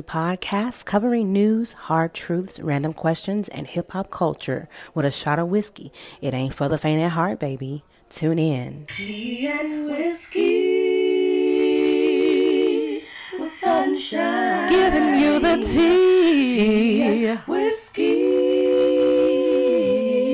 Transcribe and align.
podcast 0.00 0.86
covering 0.86 1.32
news, 1.32 1.74
hard 1.74 2.14
truths, 2.14 2.58
random 2.60 2.94
questions, 2.94 3.48
and 3.48 3.66
hip 3.66 3.90
hop 3.90 4.10
culture 4.10 4.68
with 4.94 5.04
a 5.04 5.10
shot 5.10 5.38
of 5.38 5.48
whiskey. 5.48 5.92
It 6.22 6.32
ain't 6.32 6.54
for 6.54 6.68
the 6.68 6.78
faint 6.78 7.02
at 7.02 7.10
heart, 7.12 7.38
baby. 7.38 7.84
Tune 8.08 8.38
in. 8.38 8.86
Tea 8.86 9.48
and 9.48 9.86
whiskey 9.86 10.52
with 13.38 13.52
sunshine. 13.52 14.68
Giving 14.70 15.18
you 15.20 15.38
the 15.40 15.56
tea. 15.66 16.54
Tea 16.54 17.26
and 17.26 17.40
whiskey. 17.40 18.22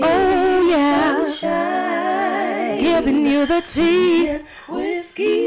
Oh, 0.02 0.68
yeah. 0.70 1.24
Sunshine. 1.24 2.78
Giving 2.78 3.26
you 3.26 3.46
the 3.46 3.62
tea. 3.62 4.28
and 4.28 4.44
whiskey. 4.68 5.46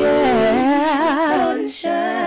Yeah. 0.00 1.28
Sunshine. 1.28 2.21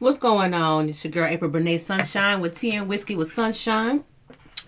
What's 0.00 0.16
going 0.16 0.54
on? 0.54 0.88
It's 0.88 1.02
your 1.02 1.10
girl 1.10 1.26
April 1.26 1.50
Brene 1.50 1.80
Sunshine 1.80 2.40
with 2.40 2.56
tea 2.56 2.76
and 2.76 2.88
whiskey 2.88 3.16
with 3.16 3.32
sunshine. 3.32 4.04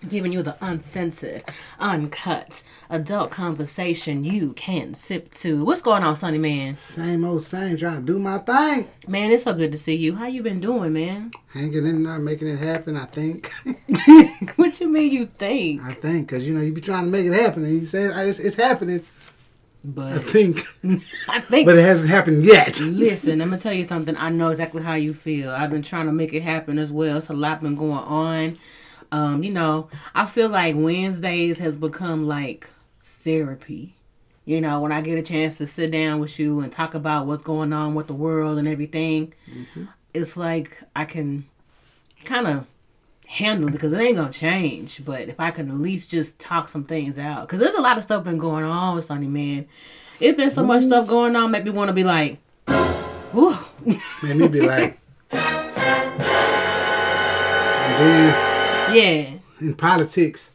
Giving 0.09 0.33
you 0.33 0.43
the 0.43 0.57
uncensored, 0.59 1.43
uncut, 1.79 2.63
adult 2.89 3.31
conversation 3.31 4.25
you 4.25 4.51
can 4.51 4.93
sip 4.93 5.31
to. 5.35 5.63
What's 5.63 5.81
going 5.81 6.03
on, 6.03 6.17
Sonny 6.17 6.37
Man? 6.37 6.75
Same 6.75 7.23
old 7.23 7.43
same, 7.43 7.77
trying 7.77 8.05
to 8.05 8.13
do 8.13 8.19
my 8.19 8.39
thing. 8.39 8.89
Man, 9.07 9.31
it's 9.31 9.45
so 9.45 9.53
good 9.53 9.71
to 9.71 9.77
see 9.77 9.95
you. 9.95 10.15
How 10.15 10.27
you 10.27 10.43
been 10.43 10.59
doing, 10.59 10.91
man? 10.91 11.31
Hanging 11.53 11.85
in 11.85 12.03
there, 12.03 12.19
making 12.19 12.49
it 12.49 12.57
happen, 12.57 12.97
I 12.97 13.05
think. 13.05 13.53
what 14.57 14.81
you 14.81 14.89
mean 14.89 15.13
you 15.13 15.27
think? 15.27 15.81
I 15.81 15.93
think, 15.93 16.27
because, 16.27 16.45
you 16.45 16.53
know, 16.53 16.61
you 16.61 16.73
be 16.73 16.81
trying 16.81 17.05
to 17.05 17.09
make 17.09 17.27
it 17.27 17.33
happen, 17.33 17.63
and 17.63 17.73
you 17.73 17.85
say 17.85 18.03
it's, 18.27 18.39
it's 18.39 18.57
happening, 18.57 19.01
I 19.97 20.19
think. 20.19 20.65
I 21.27 21.39
think 21.39 21.65
but 21.65 21.75
it 21.75 21.81
hasn't 21.83 22.11
happened 22.11 22.45
yet. 22.45 22.79
Listen, 22.79 23.41
I'm 23.41 23.49
gonna 23.49 23.61
tell 23.61 23.73
you 23.73 23.83
something. 23.83 24.15
I 24.15 24.29
know 24.29 24.49
exactly 24.49 24.83
how 24.83 24.93
you 24.93 25.13
feel. 25.13 25.49
I've 25.49 25.71
been 25.71 25.81
trying 25.81 26.05
to 26.05 26.11
make 26.11 26.33
it 26.33 26.41
happen 26.41 26.77
as 26.77 26.91
well. 26.91 27.17
It's 27.17 27.29
a 27.29 27.33
lot 27.33 27.61
been 27.61 27.75
going 27.75 27.93
on. 27.93 28.57
Um, 29.11 29.43
you 29.43 29.51
know, 29.51 29.89
I 30.15 30.25
feel 30.25 30.49
like 30.49 30.75
Wednesdays 30.77 31.59
has 31.59 31.77
become 31.77 32.27
like 32.27 32.69
therapy. 33.03 33.95
You 34.45 34.61
know, 34.61 34.81
when 34.81 34.91
I 34.91 35.01
get 35.01 35.17
a 35.17 35.21
chance 35.21 35.57
to 35.57 35.67
sit 35.67 35.91
down 35.91 36.19
with 36.19 36.39
you 36.39 36.59
and 36.61 36.71
talk 36.71 36.93
about 36.93 37.25
what's 37.25 37.41
going 37.41 37.73
on 37.73 37.93
with 37.95 38.07
the 38.07 38.13
world 38.13 38.57
and 38.57 38.67
everything, 38.67 39.33
it's 40.13 40.37
like 40.37 40.81
I 40.95 41.05
can 41.05 41.45
kind 42.23 42.47
of 42.47 42.65
handle 43.31 43.69
it 43.69 43.71
because 43.71 43.93
it 43.93 44.01
ain't 44.01 44.17
gonna 44.17 44.31
change. 44.31 45.03
But 45.05 45.21
if 45.29 45.39
I 45.39 45.51
can 45.51 45.69
at 45.69 45.77
least 45.77 46.11
just 46.11 46.37
talk 46.39 46.67
some 46.69 46.83
things 46.83 47.17
out, 47.17 47.47
because 47.47 47.59
there's 47.59 47.75
a 47.75 47.81
lot 47.81 47.97
of 47.97 48.03
stuff 48.03 48.23
been 48.25 48.37
going 48.37 48.65
on 48.65 48.95
with 48.95 49.05
Sonny 49.05 49.27
Man. 49.27 49.65
It's 50.19 50.37
been 50.37 50.51
so 50.51 50.63
much 50.63 50.83
stuff 50.83 51.07
going 51.07 51.35
on, 51.35 51.49
make 51.51 51.63
me 51.63 51.71
want 51.71 51.87
to 51.89 51.93
be 51.93 52.03
like, 52.03 52.37
whew. 53.31 53.55
Made 54.21 54.35
me 54.35 54.47
be 54.47 54.61
like. 54.67 54.97
Yeah. 58.93 59.35
in 59.61 59.75
politics, 59.75 60.51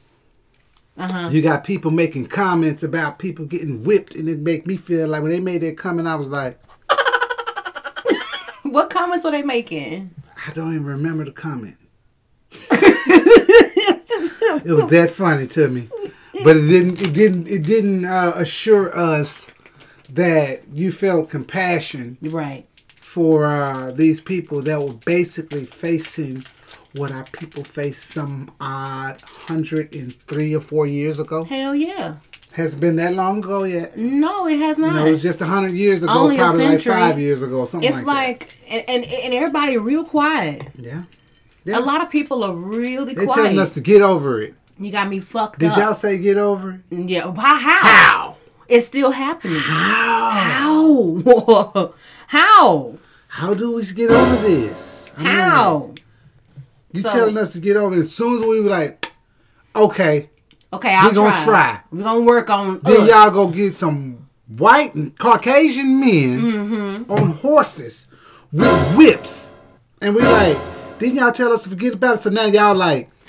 Uh 0.99 1.09
huh. 1.11 1.29
you 1.31 1.41
got 1.43 1.65
people 1.65 1.91
making 1.91 2.27
comments 2.27 2.83
about 2.83 3.19
people 3.19 3.45
getting 3.47 3.83
whipped, 3.85 4.15
and 4.15 4.29
it 4.29 4.41
make 4.41 4.67
me 4.67 4.77
feel 4.77 5.09
like 5.09 5.23
when 5.23 5.31
they 5.33 5.41
made 5.41 5.63
that 5.63 5.79
comment, 5.79 6.07
I 6.09 6.17
was 6.17 6.29
like, 6.29 6.61
What 8.63 8.91
comments 8.91 9.25
were 9.25 9.31
they 9.31 9.43
making? 9.43 10.11
I 10.47 10.53
don't 10.53 10.75
even 10.75 10.85
remember 10.85 11.25
the 11.25 11.31
comment. 11.33 11.77
It 14.65 14.73
was 14.73 14.89
that 14.91 15.11
funny 15.13 15.47
to 15.49 15.69
me, 15.69 15.89
but 16.45 16.57
it 16.57 16.67
didn't. 16.69 17.03
It 17.03 17.13
didn't. 17.15 17.49
It 17.49 17.63
didn't 17.65 18.05
uh, 18.05 18.33
assure 18.37 18.97
us 18.97 19.51
that 20.13 20.63
you 20.73 20.93
felt 20.93 21.31
compassion 21.31 22.17
Right. 22.23 22.65
for 23.01 23.47
uh, 23.47 23.91
these 23.93 24.21
people 24.21 24.63
that 24.63 24.81
were 24.81 24.95
basically 24.95 25.65
facing 25.65 26.45
what 26.95 27.11
our 27.13 27.25
people 27.25 27.65
faced 27.65 28.05
some 28.05 28.51
odd 28.61 29.21
hundred 29.23 29.95
and 29.95 30.13
three 30.13 30.55
or 30.55 30.61
four 30.61 30.87
years 30.87 31.19
ago. 31.21 31.45
Hell 31.45 31.75
yeah. 31.75 32.17
Has 32.55 32.75
it 32.75 32.81
been 32.81 32.97
that 32.97 33.13
long 33.13 33.39
ago 33.39 33.65
yet? 33.65 33.99
No, 33.99 34.47
it 34.49 34.59
has 34.59 34.79
not. 34.79 34.95
No, 34.95 35.05
it 35.05 35.11
was 35.11 35.23
just 35.23 35.43
a 35.43 35.45
hundred 35.47 35.73
years 35.73 36.03
ago, 36.03 36.13
Only 36.13 36.37
a 36.37 36.39
probably 36.39 36.69
like 36.69 36.81
five 36.81 37.19
years 37.19 37.43
ago, 37.43 37.61
or 37.61 37.67
something 37.67 37.87
it's 37.89 38.03
like, 38.03 38.07
like, 38.07 38.57
and, 38.71 38.83
and 38.89 39.05
and 39.05 39.35
everybody 39.35 39.77
real 39.77 40.05
quiet. 40.05 40.63
that. 40.77 41.05
Yeah. 41.67 41.79
A 41.79 41.81
lot 41.81 42.03
of 42.03 42.11
people 42.11 42.43
are 42.45 42.55
really 42.55 43.15
They're 43.15 43.27
quiet. 43.27 43.37
telling 43.37 43.59
us 43.59 43.75
to 43.75 43.81
get 43.81 44.01
over 44.03 44.41
it. 44.41 44.55
you 44.79 44.91
got 44.93 45.09
me 45.09 45.21
fucked 45.21 45.57
up. 45.57 45.59
Did 45.61 45.71
up. 45.73 45.77
y'all 45.79 45.95
say 45.95 46.19
get 46.19 46.37
over 46.39 46.81
it? 46.91 46.97
Yeah. 47.11 47.23
How? 47.35 47.57
How? 47.57 47.79
How? 47.81 48.37
It's 48.69 48.87
still 48.87 49.11
happening. 49.11 49.59
How? 49.59 50.31
How? 50.31 51.93
How? 52.29 52.95
How 53.29 53.55
do 53.55 53.73
we 53.73 53.85
get 53.85 54.11
over 54.11 54.37
this? 54.37 55.11
I 55.17 55.23
mean, 55.23 55.31
How? 55.31 55.91
You 56.93 57.03
So- 57.03 57.11
telling 57.11 57.37
us 57.39 57.53
to 57.53 57.61
get 57.61 57.77
over 57.77 57.95
it. 57.95 58.01
As 58.01 58.13
soon 58.15 58.37
as 58.37 58.43
we 58.43 58.61
were 58.61 58.71
like, 58.71 59.07
okay, 59.75 60.31
Okay, 60.73 60.93
I'll 60.95 61.09
We 61.11 61.15
gonna 61.15 61.31
try. 61.31 61.45
try. 61.45 61.81
We're 61.93 62.03
gonna 62.03 62.21
work 62.23 62.51
on. 62.51 62.81
then 62.83 63.03
us. 63.03 63.09
y'all 63.09 63.31
go 63.31 63.47
get 63.49 63.75
some 63.77 64.27
white 64.49 64.95
and 64.95 65.17
Caucasian 65.17 66.01
men 66.01 66.41
Mm-hmm. 66.41 67.13
on 67.13 67.31
horses 67.33 68.07
with 68.53 68.97
whips. 68.97 69.55
And 70.03 70.15
we 70.15 70.23
like, 70.23 70.59
didn't 70.99 71.17
y'all 71.17 71.33
tell 71.33 71.53
us 71.53 71.65
to 71.65 71.71
forget 71.71 71.95
about 71.95 72.17
it? 72.17 72.21
So 72.21 72.31
now 72.31 72.45
y'all 72.47 72.75
like, 72.75 73.11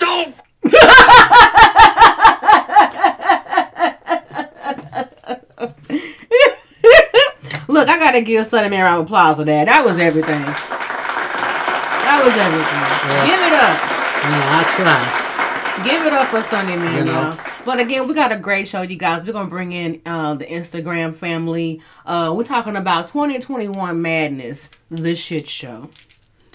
Look, 7.68 7.88
I 7.88 7.98
gotta 7.98 8.22
give 8.22 8.46
Sonny 8.46 8.68
Man 8.70 8.80
a 8.80 8.84
round 8.84 9.00
of 9.02 9.06
applause 9.06 9.36
for 9.36 9.44
that. 9.44 9.66
That 9.66 9.84
was 9.84 9.98
everything. 9.98 10.40
That 10.40 12.20
was 12.24 12.32
everything. 12.34 12.84
Give 13.28 13.40
it 13.44 13.52
up. 13.52 13.76
you 14.24 14.30
know, 14.32 14.48
I 14.56 14.64
try. 14.74 15.84
Give 15.84 16.06
it 16.06 16.12
up 16.12 16.28
for 16.28 16.42
Sunday 16.50 16.76
Man, 16.76 16.96
You 16.96 17.04
know. 17.04 17.12
y'all. 17.12 17.38
But 17.64 17.78
again, 17.78 18.08
we 18.08 18.14
got 18.14 18.32
a 18.32 18.36
great 18.36 18.66
show, 18.66 18.80
you 18.82 18.96
guys. 18.96 19.22
We're 19.24 19.32
gonna 19.34 19.48
bring 19.50 19.72
in 19.72 20.00
uh, 20.06 20.34
the 20.34 20.46
Instagram 20.46 21.14
family. 21.14 21.80
Uh, 22.06 22.32
we're 22.34 22.44
talking 22.44 22.74
about 22.76 23.06
2021 23.08 24.00
madness, 24.00 24.70
the 24.90 25.14
shit 25.14 25.48
show. 25.48 25.90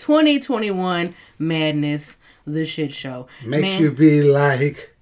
2021 0.03 1.15
madness, 1.39 2.17
the 2.45 2.65
shit 2.65 2.91
show. 2.91 3.25
Makes 3.45 3.61
Man, 3.61 3.81
you 3.81 3.89
be 3.89 4.21
like, 4.21 4.93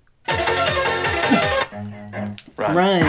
run. 2.55 3.01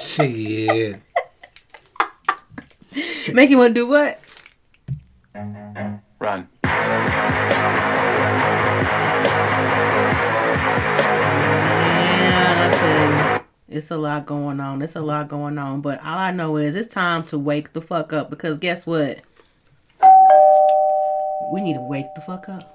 shit. 0.00 0.98
Make 3.34 3.50
you 3.50 3.58
wanna 3.58 3.74
do 3.74 3.86
what? 3.86 4.18
Run. 6.18 6.48
It's 13.72 13.90
a 13.90 13.96
lot 13.96 14.26
going 14.26 14.60
on. 14.60 14.82
It's 14.82 14.96
a 14.96 15.00
lot 15.00 15.28
going 15.28 15.58
on. 15.58 15.80
But 15.80 16.00
all 16.00 16.18
I 16.18 16.30
know 16.30 16.56
is 16.56 16.74
it's 16.74 16.92
time 16.92 17.22
to 17.24 17.38
wake 17.38 17.72
the 17.72 17.80
fuck 17.80 18.12
up 18.12 18.30
because 18.30 18.58
guess 18.58 18.86
what? 18.86 19.20
We 21.52 21.60
need 21.60 21.74
to 21.74 21.82
wake 21.82 22.06
the 22.14 22.20
fuck 22.20 22.48
up. 22.48 22.68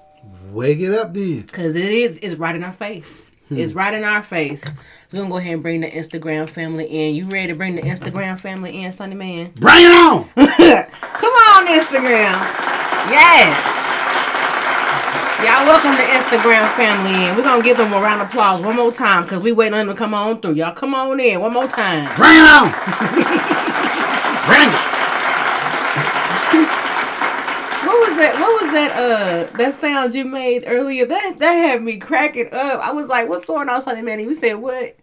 Wake 0.50 0.80
it 0.80 0.92
up 0.92 1.14
then. 1.14 1.44
Cause 1.44 1.76
it 1.76 1.90
is 1.90 2.18
it's 2.22 2.36
right 2.36 2.54
in 2.54 2.64
our 2.64 2.72
face. 2.72 3.30
Hmm. 3.48 3.58
It's 3.58 3.72
right 3.72 3.94
in 3.94 4.04
our 4.04 4.22
face. 4.22 4.62
We're 5.12 5.20
gonna 5.20 5.30
go 5.30 5.38
ahead 5.38 5.54
and 5.54 5.62
bring 5.62 5.80
the 5.80 5.90
Instagram 5.90 6.48
family 6.48 6.84
in. 6.84 7.14
You 7.14 7.26
ready 7.26 7.48
to 7.48 7.54
bring 7.54 7.76
the 7.76 7.82
Instagram 7.82 8.38
family 8.38 8.82
in, 8.82 8.92
Sunny 8.92 9.14
Man? 9.14 9.52
Bring 9.56 9.84
it 9.84 9.92
on! 9.92 10.24
Come 10.34 11.32
on, 11.32 11.66
Instagram. 11.66 12.32
Yes. 13.10 13.87
Y'all 15.38 15.64
welcome 15.66 15.92
to 15.92 16.02
Instagram 16.02 16.68
family 16.74 17.28
in. 17.28 17.36
We're 17.36 17.44
gonna 17.44 17.62
give 17.62 17.76
them 17.76 17.92
a 17.92 18.00
round 18.00 18.20
of 18.20 18.26
applause 18.26 18.60
one 18.60 18.74
more 18.74 18.90
time 18.90 19.22
because 19.22 19.40
we 19.40 19.52
waiting 19.52 19.74
on 19.74 19.86
them 19.86 19.94
to 19.94 19.98
come 19.98 20.12
on 20.12 20.40
through. 20.40 20.54
Y'all 20.54 20.74
come 20.74 20.94
on 20.94 21.20
in 21.20 21.40
one 21.40 21.52
more 21.52 21.68
time. 21.68 22.12
Bring 22.16 22.32
it 22.34 22.42
on! 22.42 22.72
Bring 24.48 24.68
it! 24.68 24.88
What 27.86 28.08
was 28.08 28.16
that? 28.16 28.34
What 28.40 28.62
was 28.62 28.72
that? 28.72 28.90
Uh, 28.96 29.56
that 29.56 29.74
sound 29.74 30.12
you 30.12 30.24
made 30.24 30.64
earlier. 30.66 31.06
That 31.06 31.38
that 31.38 31.52
had 31.52 31.82
me 31.84 31.98
cracking 31.98 32.48
up. 32.52 32.80
I 32.80 32.90
was 32.90 33.06
like, 33.06 33.28
"What's 33.28 33.44
going 33.44 33.68
on, 33.68 33.80
Sunny 33.80 34.02
Man?" 34.02 34.18
You 34.18 34.34
said 34.34 34.54
what? 34.54 34.96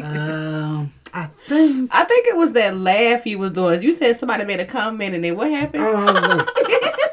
Um, 0.00 0.92
I 1.12 1.28
think. 1.48 1.90
I 1.92 2.04
think 2.04 2.28
it 2.28 2.36
was 2.36 2.52
that 2.52 2.76
laugh 2.76 3.26
you 3.26 3.40
was 3.40 3.52
doing. 3.52 3.82
You 3.82 3.94
said 3.94 4.14
somebody 4.16 4.44
made 4.44 4.60
a 4.60 4.64
comment 4.64 5.12
and 5.16 5.24
then 5.24 5.36
what 5.36 5.50
happened? 5.50 5.82
Oh, 5.84 5.96
I 6.06 6.12
was 6.12 6.22
like, 6.28 7.04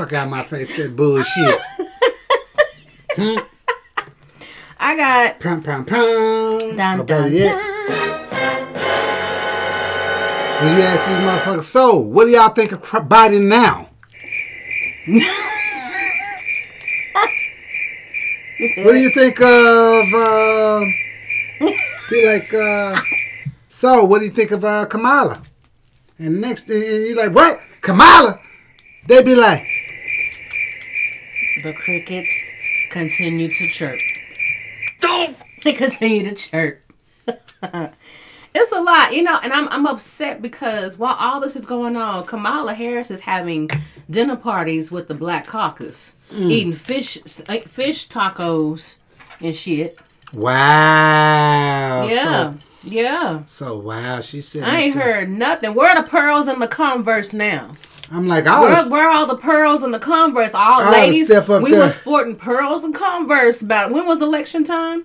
fuck 0.00 0.12
out 0.14 0.30
my 0.30 0.42
face, 0.42 0.74
that 0.78 0.96
bullshit. 0.96 1.60
I 4.78 4.96
got 4.96 5.38
Prom, 5.38 5.62
prom, 5.62 5.84
prom. 5.84 6.74
Dun, 6.74 7.04
better 7.04 7.06
dun, 7.24 7.30
yet, 7.34 7.54
when 10.62 10.74
you 10.74 10.82
ask 10.82 11.06
these 11.06 11.18
motherfuckers, 11.18 11.64
so 11.64 11.98
what 11.98 12.24
do 12.24 12.30
y'all 12.30 12.48
think 12.48 12.72
of 12.72 12.80
Biden 12.80 13.46
now? 13.46 13.90
what 18.84 18.92
do 18.92 18.98
you 18.98 19.12
think 19.12 19.38
of? 19.38 20.14
Uh, 20.14 20.80
be 22.08 22.26
like, 22.26 22.54
uh, 22.54 22.98
so 23.68 24.04
what 24.04 24.20
do 24.20 24.24
you 24.24 24.30
think 24.30 24.50
of 24.52 24.64
uh, 24.64 24.86
Kamala? 24.86 25.42
And 26.18 26.40
next 26.40 26.68
thing 26.68 26.82
you're 26.82 27.16
like, 27.16 27.34
what? 27.34 27.60
Kamala? 27.82 28.40
They 29.06 29.22
be 29.22 29.34
like, 29.34 29.66
the 31.62 31.72
crickets 31.72 32.30
continue 32.90 33.48
to 33.48 33.68
chirp. 33.68 33.98
Don't! 35.00 35.36
They 35.62 35.72
continue 35.72 36.24
to 36.24 36.34
chirp. 36.34 36.82
it's 38.54 38.72
a 38.72 38.80
lot, 38.80 39.14
you 39.14 39.22
know, 39.22 39.38
and 39.42 39.52
I'm 39.52 39.68
I'm 39.68 39.86
upset 39.86 40.42
because 40.42 40.98
while 40.98 41.16
all 41.18 41.40
this 41.40 41.56
is 41.56 41.64
going 41.64 41.96
on, 41.96 42.26
Kamala 42.26 42.74
Harris 42.74 43.10
is 43.10 43.22
having 43.22 43.70
dinner 44.08 44.36
parties 44.36 44.90
with 44.90 45.08
the 45.08 45.14
Black 45.14 45.46
Caucus, 45.46 46.14
mm. 46.30 46.50
eating 46.50 46.72
fish 46.72 47.18
fish 47.22 48.08
tacos 48.08 48.96
and 49.40 49.54
shit. 49.54 49.98
wow. 50.32 52.06
Yeah, 52.08 52.52
So, 52.52 52.58
yeah. 52.82 53.42
so 53.46 53.78
wow, 53.78 54.20
she 54.20 54.40
said. 54.40 54.64
I 54.64 54.80
ain't 54.80 54.94
heard 54.94 55.28
nothing. 55.28 55.74
Where 55.74 55.90
are 55.90 56.02
the 56.02 56.08
pearls 56.08 56.48
and 56.48 56.60
the 56.60 56.68
Converse 56.68 57.32
now? 57.32 57.76
I'm 58.10 58.26
like, 58.26 58.46
I 58.46 58.60
Where, 58.60 58.70
was. 58.70 58.88
where 58.90 59.08
are 59.08 59.12
all 59.12 59.26
the 59.26 59.36
pearls 59.36 59.82
and 59.84 59.94
the 59.94 59.98
Converse? 60.00 60.52
All 60.52 60.80
I 60.82 60.90
ladies, 60.90 61.26
step 61.26 61.48
up 61.48 61.62
we 61.62 61.70
there. 61.70 61.80
were 61.80 61.88
sporting 61.88 62.34
pearls 62.36 62.82
and 62.82 62.92
Converse. 62.94 63.62
About 63.62 63.90
when 63.92 64.06
was 64.06 64.20
election 64.20 64.64
time? 64.64 65.04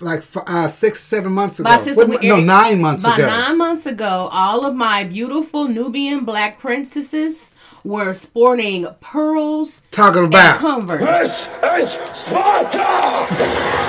like 0.00 0.24
uh, 0.48 0.66
six, 0.66 1.00
seven 1.00 1.32
months 1.32 1.60
ago. 1.60 1.68
My 1.68 1.76
sister, 1.80 2.06
What- 2.06 2.20
we- 2.20 2.28
no, 2.28 2.40
nine 2.40 2.80
months 2.80 3.04
About 3.04 3.18
ago. 3.20 3.28
nine 3.28 3.56
months 3.58 3.86
ago, 3.86 4.28
all 4.32 4.64
of 4.66 4.74
my 4.74 5.04
beautiful 5.04 5.68
Nubian 5.68 6.24
black 6.24 6.58
princesses 6.58 7.50
were 7.84 8.12
sporting 8.14 8.86
pearls 9.00 9.82
Talking 9.92 10.24
and 10.24 10.34
about. 10.34 10.58
Converse. 10.58 11.46
This 11.46 11.96
is 11.96 12.16
Sparta! 12.18 13.26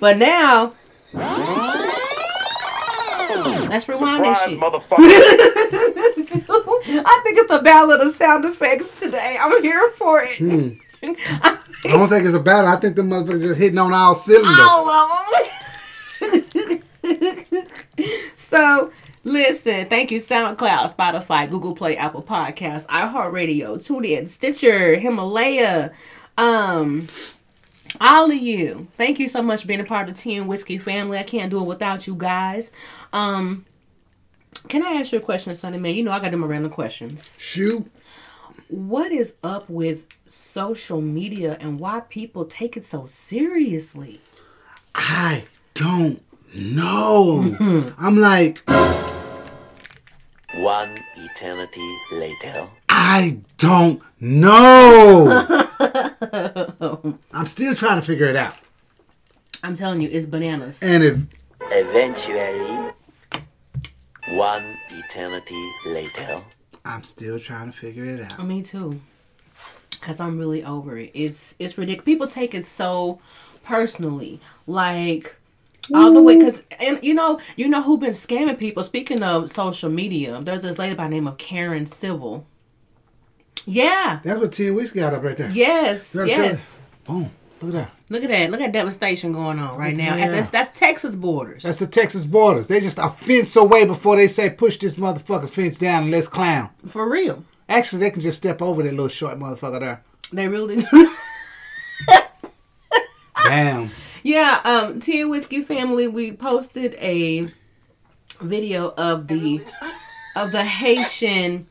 But 0.00 0.16
now, 0.16 0.74
let's 3.70 3.88
rewind 3.88 4.24
that 4.24 4.38
Surprise, 4.38 4.50
shit. 4.50 4.60
motherfucker! 4.60 4.98
I 7.04 7.20
think 7.24 7.38
it's 7.38 7.50
the 7.50 7.60
battle 7.62 7.92
of 7.92 8.10
sound 8.14 8.44
effects 8.44 9.00
today. 9.00 9.36
I'm 9.40 9.62
here 9.62 9.88
for 9.90 10.20
it. 10.22 10.38
Hmm. 10.38 10.68
I 11.02 11.58
don't 11.84 12.08
think 12.08 12.24
it's 12.26 12.34
a 12.34 12.40
battle. 12.40 12.70
I 12.70 12.76
think 12.76 12.96
the 12.96 13.02
motherfuckers 13.02 13.40
just 13.42 13.58
hitting 13.58 13.78
on 13.78 13.92
all 13.92 14.14
cylinders. 14.14 14.58
all 14.60 14.88
of 14.90 15.10
them. 16.20 16.42
so, 18.36 18.92
listen, 19.24 19.86
thank 19.86 20.10
you, 20.10 20.20
SoundCloud, 20.20 20.94
Spotify, 20.94 21.48
Google 21.48 21.74
Play, 21.76 21.96
Apple 21.96 22.22
Podcasts, 22.22 22.86
iHeartRadio, 22.86 23.76
TuneIn, 23.76 24.28
Stitcher, 24.28 24.96
Himalaya, 24.98 25.92
um, 26.36 27.06
all 28.00 28.30
of 28.30 28.36
you. 28.36 28.88
Thank 28.92 29.18
you 29.18 29.28
so 29.28 29.42
much 29.42 29.62
for 29.62 29.68
being 29.68 29.80
a 29.80 29.84
part 29.84 30.08
of 30.08 30.16
the 30.16 30.20
Tea 30.20 30.36
and 30.36 30.48
Whiskey 30.48 30.78
family. 30.78 31.18
I 31.18 31.22
can't 31.22 31.50
do 31.50 31.60
it 31.60 31.66
without 31.66 32.06
you 32.06 32.14
guys. 32.14 32.70
Um, 33.12 33.64
can 34.68 34.82
I 34.82 34.94
ask 34.94 35.12
you 35.12 35.18
a 35.18 35.22
question, 35.22 35.54
Sonny 35.54 35.78
Man? 35.78 35.94
You 35.94 36.02
know 36.02 36.12
I 36.12 36.18
got 36.18 36.30
them 36.30 36.44
random 36.44 36.70
questions. 36.70 37.32
Shoot. 37.36 37.90
What 38.68 39.12
is 39.12 39.34
up 39.42 39.68
with 39.70 40.06
social 40.26 41.00
media 41.00 41.56
and 41.60 41.80
why 41.80 42.00
people 42.00 42.44
take 42.44 42.76
it 42.76 42.84
so 42.84 43.06
seriously? 43.06 44.20
I 44.94 45.44
don't 45.74 46.22
know. 46.54 47.94
I'm 47.98 48.18
like, 48.18 48.62
One 50.54 50.98
eternity 51.16 51.96
later. 52.12 52.68
I 52.88 53.38
don't 53.58 54.02
know. 54.20 55.46
I'm 57.32 57.46
still 57.46 57.74
trying 57.74 58.00
to 58.00 58.06
figure 58.06 58.26
it 58.26 58.36
out. 58.36 58.56
I'm 59.62 59.76
telling 59.76 60.00
you, 60.00 60.08
it's 60.10 60.26
bananas. 60.26 60.78
And 60.82 61.02
if 61.02 61.18
Eventually, 61.70 62.92
one 64.30 64.76
eternity 64.90 65.70
later. 65.86 66.42
I'm 66.84 67.02
still 67.02 67.38
trying 67.38 67.70
to 67.70 67.76
figure 67.76 68.04
it 68.04 68.20
out. 68.20 68.42
Me 68.46 68.62
too. 68.62 69.00
Cause 70.00 70.20
I'm 70.20 70.38
really 70.38 70.64
over 70.64 70.96
it. 70.96 71.10
It's 71.12 71.54
it's 71.58 71.76
ridiculous. 71.76 72.04
People 72.04 72.26
take 72.26 72.54
it 72.54 72.64
so 72.64 73.20
personally, 73.64 74.40
like 74.66 75.36
all 75.94 76.12
the 76.12 76.22
way. 76.22 76.40
Cause 76.40 76.64
and 76.80 76.98
you 77.02 77.14
know 77.14 77.40
you 77.56 77.68
know 77.68 77.82
who 77.82 77.98
been 77.98 78.10
scamming 78.10 78.58
people. 78.58 78.82
Speaking 78.84 79.22
of 79.22 79.48
social 79.50 79.90
media, 79.90 80.40
there's 80.40 80.62
this 80.62 80.78
lady 80.78 80.94
by 80.94 81.04
the 81.04 81.10
name 81.10 81.28
of 81.28 81.38
Karen 81.38 81.86
Civil. 81.86 82.46
Yeah. 83.66 84.20
That's 84.24 84.40
what 84.40 84.52
Tea 84.52 84.68
and 84.68 84.76
Whiskey 84.76 85.00
got 85.00 85.14
up 85.14 85.22
right 85.22 85.36
there. 85.36 85.50
Yes. 85.50 86.12
That's 86.12 86.30
Yes. 86.30 86.76
Boom. 87.04 87.30
Look 87.60 87.74
at 87.74 87.86
that. 87.86 87.90
Look 88.08 88.22
at 88.22 88.28
that. 88.30 88.50
Look 88.50 88.60
at 88.60 88.72
devastation 88.72 89.32
going 89.32 89.58
on 89.58 89.76
right 89.76 89.96
now. 89.96 90.14
Yeah. 90.16 90.30
That's 90.30 90.50
that's 90.50 90.78
Texas 90.78 91.16
borders. 91.16 91.64
That's 91.64 91.78
the 91.80 91.86
Texas 91.86 92.24
borders. 92.24 92.68
They 92.68 92.80
just 92.80 92.98
a 92.98 93.10
fence 93.10 93.56
away 93.56 93.84
before 93.84 94.16
they 94.16 94.28
say 94.28 94.48
push 94.50 94.78
this 94.78 94.94
motherfucking 94.94 95.50
fence 95.50 95.78
down 95.78 96.04
and 96.04 96.12
let's 96.12 96.28
clown. 96.28 96.70
for 96.86 97.10
real. 97.10 97.44
Actually, 97.68 98.00
they 98.00 98.10
can 98.10 98.22
just 98.22 98.38
step 98.38 98.62
over 98.62 98.82
that 98.82 98.92
little 98.92 99.08
short 99.08 99.38
motherfucker 99.38 99.80
there. 99.80 100.02
They 100.32 100.48
really. 100.48 100.84
Damn. 103.44 103.90
Yeah, 104.28 104.60
um, 104.62 105.00
Tea 105.00 105.22
and 105.22 105.30
Whiskey 105.30 105.62
family, 105.62 106.06
we 106.06 106.32
posted 106.32 106.94
a 106.96 107.50
video 108.42 108.92
of 108.98 109.26
the 109.26 109.64
of 110.36 110.52
the 110.52 110.64
Haitian 110.64 111.66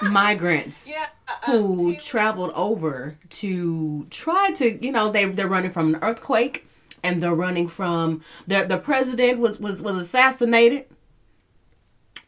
migrants 0.00 0.88
uh-uh. 0.88 1.52
who 1.52 1.96
traveled 1.96 2.52
over 2.54 3.18
to 3.28 4.06
try 4.08 4.50
to, 4.52 4.82
you 4.82 4.90
know, 4.90 5.12
they 5.12 5.26
they're 5.26 5.46
running 5.46 5.72
from 5.72 5.94
an 5.94 6.02
earthquake 6.02 6.66
and 7.04 7.22
they're 7.22 7.34
running 7.34 7.68
from 7.68 8.22
the 8.46 8.64
the 8.64 8.78
president 8.78 9.38
was 9.38 9.60
was 9.60 9.82
was 9.82 9.96
assassinated. 9.96 10.86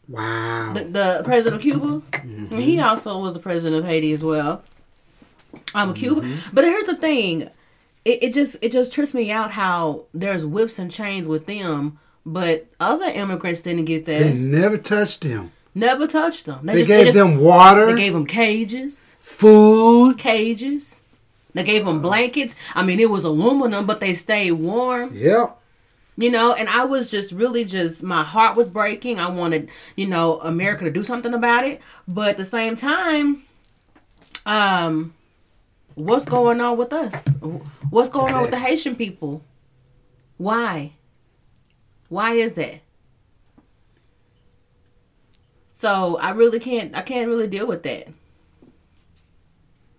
Wow. 0.07 0.73
The, 0.75 0.85
the 0.85 1.23
president 1.25 1.57
of 1.57 1.63
Cuba, 1.63 2.03
and 2.13 2.53
he 2.53 2.79
also 2.79 3.19
was 3.19 3.33
the 3.33 3.41
president 3.41 3.83
of 3.83 3.89
Haiti 3.89 4.13
as 4.13 4.23
well. 4.23 4.63
I'm 5.75 5.89
a 5.89 5.95
Cuba, 5.95 6.21
mm-hmm. 6.21 6.51
but 6.55 6.65
here's 6.65 6.85
the 6.85 6.95
thing: 6.97 7.49
it, 8.05 8.23
it 8.25 8.35
just 8.35 8.57
it 8.63 8.73
just 8.73 8.93
trips 8.93 9.15
me 9.15 9.31
out 9.31 9.53
how 9.53 10.05
there's 10.13 10.45
whips 10.45 10.79
and 10.79 10.91
chains 10.91 11.29
with 11.29 11.47
them, 11.47 11.99
but 12.27 12.67
other 12.81 13.07
immigrants 13.07 13.61
didn't 13.61 13.85
get 13.87 14.05
that. 14.07 14.21
They 14.21 14.33
never 14.33 14.77
touched 14.79 15.23
them. 15.23 15.53
Never 15.75 16.07
touched 16.07 16.47
them. 16.47 16.67
They 16.67 16.75
just- 16.75 16.89
gave 16.89 17.07
just- 17.07 17.15
them 17.17 17.39
water, 17.39 17.87
They 17.87 17.95
gave 17.97 18.13
them 18.13 18.27
cages, 18.27 19.17
food. 19.21 20.19
cages. 20.19 21.01
They 21.55 21.65
gave 21.65 21.85
them 21.85 22.01
blankets. 22.01 22.55
I 22.75 22.83
mean, 22.83 22.99
it 22.99 23.11
was 23.11 23.25
aluminum, 23.25 23.85
but 23.87 24.01
they 24.01 24.15
stayed 24.15 24.53
warm. 24.53 25.11
Yep. 25.13 25.59
You 26.17 26.31
know, 26.31 26.53
and 26.55 26.69
I 26.69 26.85
was 26.85 27.11
just 27.11 27.31
really 27.33 27.65
just 27.65 28.03
my 28.03 28.23
heart 28.23 28.57
was 28.57 28.69
breaking. 28.69 29.19
I 29.21 29.29
wanted, 29.31 29.69
you 29.97 30.07
know, 30.07 30.41
America 30.41 30.85
to 30.85 30.91
do 30.91 31.05
something 31.05 31.33
about 31.35 31.65
it, 31.67 31.81
but 32.09 32.31
at 32.31 32.37
the 32.39 32.45
same 32.45 32.77
time, 32.77 33.43
um, 34.47 35.15
what's 35.95 36.25
going 36.25 36.61
on 36.61 36.77
with 36.77 36.93
us? 36.93 37.27
What's 37.91 38.09
going 38.11 38.35
on 38.35 38.43
with 38.43 38.51
the 38.51 38.59
Haitian 38.59 38.97
people? 38.97 39.43
Why? 40.39 40.93
Why 42.09 42.33
is 42.33 42.55
that? 42.55 42.81
So 45.81 46.17
I 46.19 46.31
really 46.31 46.61
can't. 46.61 46.95
I 46.97 47.03
can't 47.03 47.29
really 47.29 47.47
deal 47.49 47.67
with 47.67 47.83
that. 47.83 48.09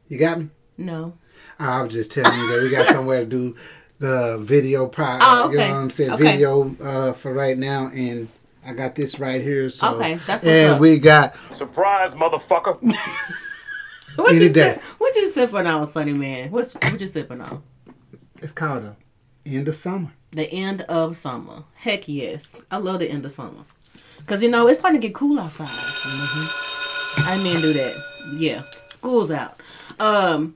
You 0.08 0.18
got 0.18 0.40
me? 0.40 0.50
No. 0.78 1.14
I 1.60 1.82
was 1.82 1.94
just 1.94 2.12
telling 2.12 2.38
you 2.38 2.48
that 2.50 2.64
we 2.64 2.70
got 2.70 2.86
somewhere 2.86 3.20
to 3.22 3.26
do 3.26 3.56
the 4.00 4.38
video 4.42 4.88
pro. 4.88 5.18
Oh, 5.22 5.52
You 5.52 5.58
know 5.58 5.70
what 5.70 5.78
I'm 5.78 5.90
saying? 5.90 6.12
Okay. 6.12 6.24
Video 6.34 6.76
uh, 6.82 7.14
for 7.14 7.34
right 7.34 7.58
now, 7.58 7.88
and 7.88 8.28
I 8.66 8.74
got 8.74 8.96
this 8.96 9.20
right 9.20 9.42
here. 9.42 9.70
So 9.70 9.96
Okay, 9.96 10.14
that's 10.16 10.44
what's 10.44 10.46
and 10.46 10.74
up. 10.76 10.82
we 10.82 10.98
got 11.00 11.36
Surprise, 11.54 12.16
motherfucker! 12.16 12.80
What 14.16 14.34
you 14.36 14.50
sip, 14.50 14.82
What 15.00 15.16
you 15.16 15.32
sipping 15.32 15.68
on, 15.68 15.88
Sunny 15.88 16.14
Man? 16.14 16.52
What's 16.52 16.74
what 16.74 17.00
you 17.00 17.08
sipping 17.08 17.42
on? 17.42 17.64
it's 18.42 18.52
called 18.54 18.84
a 18.84 18.96
end 19.46 19.68
of 19.68 19.76
summer. 19.76 20.12
The 20.32 20.50
end 20.52 20.82
of 20.84 21.16
summer. 21.16 21.64
Heck 21.76 22.08
yes. 22.08 22.56
I 22.72 22.78
love 22.78 23.00
the 23.00 23.10
end 23.10 23.26
of 23.26 23.32
summer. 23.32 23.64
Because, 24.18 24.42
you 24.42 24.50
know, 24.50 24.68
it's 24.68 24.80
starting 24.80 25.00
to 25.02 25.08
get 25.08 25.14
cool 25.16 25.40
outside. 25.40 25.68
hmm 25.70 27.30
I 27.30 27.38
mean 27.44 27.62
do 27.62 27.74
that. 27.74 27.96
Yeah. 28.38 28.62
School's 28.90 29.32
out. 29.32 29.60
Um, 30.00 30.56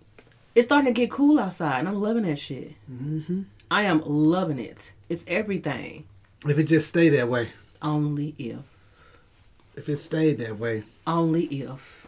It's 0.55 0.65
starting 0.65 0.91
to 0.93 0.99
get 0.99 1.11
cool 1.11 1.39
outside, 1.39 1.79
and 1.79 1.87
I'm 1.87 2.01
loving 2.01 2.23
that 2.23 2.39
shit. 2.39 2.73
Mm-hmm. 2.91 3.43
I 3.69 3.83
am 3.83 4.01
loving 4.05 4.57
it. 4.59 4.91
It's 5.09 5.23
everything. 5.27 6.05
If 6.47 6.57
it 6.57 6.63
just 6.63 6.87
stay 6.87 7.09
that 7.09 7.29
way, 7.29 7.49
Only 7.81 8.33
if. 8.39 8.57
if 9.75 9.87
it 9.89 9.97
stayed 9.97 10.39
that 10.39 10.57
way, 10.57 10.83
Only 11.05 11.45
if. 11.45 12.06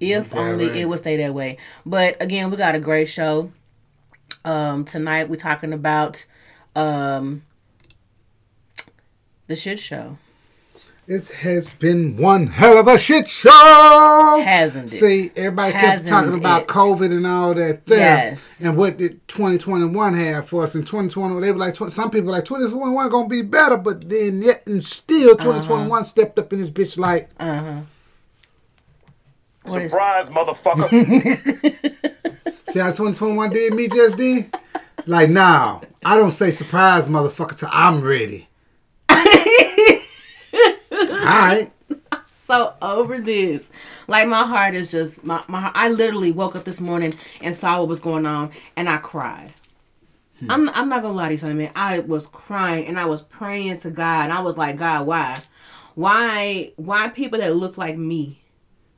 If 0.00 0.34
only 0.34 0.68
right. 0.68 0.76
it 0.76 0.88
would 0.88 0.98
stay 1.00 1.16
that 1.18 1.34
way. 1.34 1.58
But 1.84 2.20
again, 2.22 2.50
we 2.50 2.56
got 2.56 2.74
a 2.74 2.80
great 2.80 3.08
show. 3.08 3.52
Um, 4.44 4.84
tonight 4.86 5.28
we're 5.28 5.36
talking 5.36 5.72
about 5.74 6.24
um, 6.74 7.44
the 9.46 9.56
shit 9.56 9.78
show. 9.78 10.16
It 11.06 11.26
has 11.28 11.74
been 11.74 12.16
one 12.16 12.46
hell 12.46 12.78
of 12.78 12.86
a 12.86 12.96
shit 12.96 13.26
show. 13.26 14.42
Hasn't 14.44 14.92
it? 14.92 15.00
See, 15.00 15.32
everybody 15.34 15.72
kept 15.72 15.84
Hasn't 15.84 16.08
talking 16.08 16.34
about 16.34 16.62
it? 16.62 16.68
COVID 16.68 17.10
and 17.10 17.26
all 17.26 17.52
that 17.52 17.84
there. 17.84 17.98
Yes. 17.98 18.60
And 18.60 18.76
what 18.76 18.96
did 18.96 19.26
2021 19.26 20.14
have 20.14 20.48
for 20.48 20.62
us? 20.62 20.76
In 20.76 20.82
2021, 20.82 21.42
they 21.42 21.50
were 21.50 21.58
like, 21.58 21.74
some 21.74 22.10
people 22.12 22.26
were 22.26 22.32
like, 22.34 22.44
2021 22.44 23.08
going 23.10 23.24
to 23.24 23.28
be 23.28 23.42
better, 23.42 23.76
but 23.76 24.08
then 24.08 24.40
yet 24.40 24.64
and 24.66 24.84
still, 24.84 25.30
Uh-huh. 25.32 25.44
2021 25.60 26.04
stepped 26.04 26.38
up 26.38 26.52
in 26.52 26.60
this 26.60 26.70
bitch 26.70 26.96
like, 26.96 27.28
What 29.62 29.82
is- 29.82 29.90
Surprise, 29.90 30.30
motherfucker. 30.30 30.88
see 32.68 32.78
how 32.78 32.86
2021 32.86 33.50
did 33.50 33.74
me 33.74 33.88
just 33.88 34.18
then? 34.18 34.50
Like, 35.06 35.30
nah, 35.30 35.80
I 36.04 36.16
don't 36.16 36.30
say 36.30 36.50
surprise, 36.50 37.08
motherfucker, 37.08 37.56
till 37.58 37.68
I'm 37.72 38.02
ready. 38.02 38.48
all 39.08 39.18
right. 40.92 41.70
so 42.34 42.74
over 42.82 43.18
this. 43.18 43.70
Like 44.08 44.28
my 44.28 44.44
heart 44.46 44.74
is 44.74 44.90
just 44.90 45.24
my 45.24 45.42
my. 45.48 45.70
I 45.74 45.88
literally 45.88 46.32
woke 46.32 46.56
up 46.56 46.64
this 46.64 46.80
morning 46.80 47.14
and 47.40 47.54
saw 47.54 47.78
what 47.78 47.88
was 47.88 48.00
going 48.00 48.26
on, 48.26 48.50
and 48.76 48.88
I 48.88 48.98
cried. 48.98 49.50
Hmm. 50.40 50.50
I'm 50.50 50.68
I'm 50.70 50.88
not 50.88 51.02
gonna 51.02 51.14
lie 51.14 51.28
to 51.28 51.32
you, 51.34 51.38
something, 51.38 51.58
man. 51.58 51.72
I 51.76 52.00
was 52.00 52.26
crying 52.26 52.86
and 52.86 52.98
I 52.98 53.06
was 53.06 53.22
praying 53.22 53.78
to 53.78 53.90
God. 53.90 54.24
And 54.24 54.32
I 54.32 54.40
was 54.40 54.56
like, 54.56 54.76
God, 54.76 55.06
why, 55.06 55.38
why, 55.94 56.72
why 56.76 57.08
people 57.08 57.38
that 57.38 57.56
look 57.56 57.78
like 57.78 57.96
me? 57.96 58.39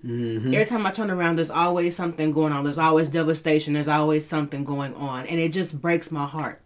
Mm-hmm. 0.04 0.52
Every 0.52 0.64
time 0.66 0.84
I 0.84 0.90
turn 0.90 1.10
around, 1.10 1.36
there's 1.36 1.50
always 1.50 1.94
something 1.94 2.32
going 2.32 2.52
on. 2.52 2.64
There's 2.64 2.78
always 2.78 3.08
devastation. 3.08 3.74
There's 3.74 3.88
always 3.88 4.26
something 4.26 4.64
going 4.64 4.94
on, 4.94 5.26
and 5.26 5.38
it 5.38 5.50
just 5.50 5.80
breaks 5.80 6.10
my 6.10 6.26
heart. 6.26 6.60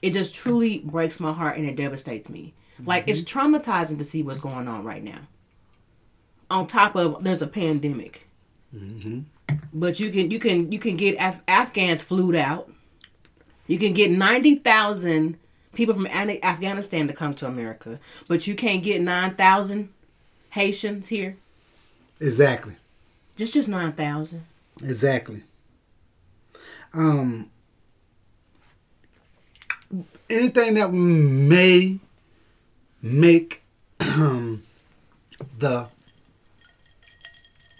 It 0.00 0.12
just 0.12 0.34
truly 0.34 0.78
breaks 0.78 1.18
my 1.18 1.32
heart, 1.32 1.56
and 1.56 1.66
it 1.66 1.74
devastates 1.74 2.28
me. 2.28 2.54
Like 2.84 3.08
it's 3.08 3.22
mm-hmm. 3.22 3.54
traumatizing 3.54 3.98
to 3.98 4.04
see 4.04 4.22
what's 4.22 4.38
going 4.38 4.68
on 4.68 4.84
right 4.84 5.02
now. 5.02 5.20
On 6.50 6.66
top 6.66 6.94
of 6.94 7.22
there's 7.24 7.42
a 7.42 7.46
pandemic, 7.46 8.28
mm-hmm. 8.74 9.20
but 9.72 9.98
you 9.98 10.10
can 10.10 10.30
you 10.30 10.38
can 10.38 10.70
you 10.70 10.78
can 10.78 10.96
get 10.96 11.16
Af- 11.18 11.42
Afghans 11.48 12.00
flued 12.00 12.36
out. 12.36 12.70
You 13.66 13.78
can 13.78 13.92
get 13.92 14.10
ninety 14.10 14.54
thousand 14.54 15.38
people 15.72 15.94
from 15.94 16.06
Ani- 16.06 16.42
Afghanistan 16.42 17.08
to 17.08 17.12
come 17.12 17.34
to 17.34 17.46
America, 17.46 17.98
but 18.28 18.46
you 18.46 18.54
can't 18.54 18.82
get 18.82 19.02
nine 19.02 19.34
thousand 19.34 19.92
Haitians 20.50 21.08
here. 21.08 21.36
Exactly. 22.20 22.76
Just 23.36 23.54
just 23.54 23.68
nine 23.68 23.92
thousand. 23.92 24.44
Exactly. 24.82 25.42
Um, 26.92 27.50
anything 30.30 30.74
that 30.74 30.92
may 30.92 31.98
make 33.02 33.62
um, 34.00 34.62
the 35.58 35.86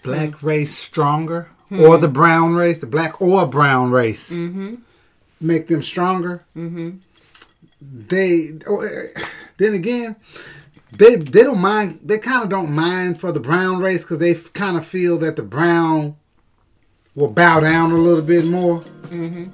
black 0.03 0.41
race 0.41 0.75
stronger, 0.75 1.49
or 1.71 1.97
the 1.97 2.07
brown 2.07 2.55
race, 2.55 2.79
the 2.79 2.87
black 2.87 3.21
or 3.21 3.45
brown 3.45 3.91
race, 3.91 4.31
make 5.41 5.67
them 5.67 5.83
stronger. 5.83 6.45
Mm-hmm. 6.55 6.97
They 7.81 8.53
oh, 8.67 8.81
eh, 8.81 9.07
then 9.57 9.73
again, 9.73 10.15
they 10.97 11.15
they 11.15 11.43
don't 11.43 11.59
mind. 11.59 11.99
They 12.03 12.17
kind 12.19 12.43
of 12.43 12.49
don't 12.49 12.71
mind 12.71 13.19
for 13.19 13.31
the 13.31 13.39
brown 13.39 13.79
race 13.79 14.03
because 14.03 14.19
they 14.19 14.33
kind 14.35 14.77
of 14.77 14.85
feel 14.85 15.17
that 15.19 15.35
the 15.35 15.43
brown 15.43 16.15
will 17.15 17.29
bow 17.29 17.59
down 17.59 17.91
a 17.91 17.97
little 17.97 18.21
bit 18.23 18.47
more. 18.47 18.79
Mm-hmm. 19.09 19.45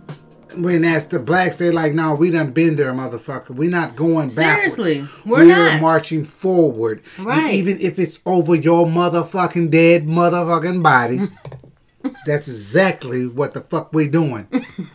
When 0.62 0.84
that's 0.84 1.06
the 1.08 1.20
blacks, 1.20 1.58
they're 1.58 1.74
like, 1.74 1.94
no, 1.94 2.14
we 2.16 2.32
done 2.32 2.52
been 2.52 2.78
there, 2.78 2.94
motherfucker. 2.94 3.50
We're 3.50 3.70
not 3.70 3.98
going 3.98 4.30
backwards. 4.30 4.76
Seriously, 4.76 5.06
we're 5.26 5.44
not. 5.44 5.82
marching 5.82 6.24
forward. 6.24 7.02
And 7.18 7.26
Right. 7.26 7.54
even 7.56 7.78
if 7.82 8.00
it's 8.00 8.22
over 8.26 8.56
your 8.56 8.86
motherfucking 8.86 9.70
dead 9.72 10.06
motherfucking 10.06 10.82
body, 10.82 11.28
that's 12.26 12.48
exactly 12.48 13.28
what 13.28 13.54
the 13.54 13.62
fuck 13.62 13.92
we're 13.94 14.08
doing. 14.10 14.48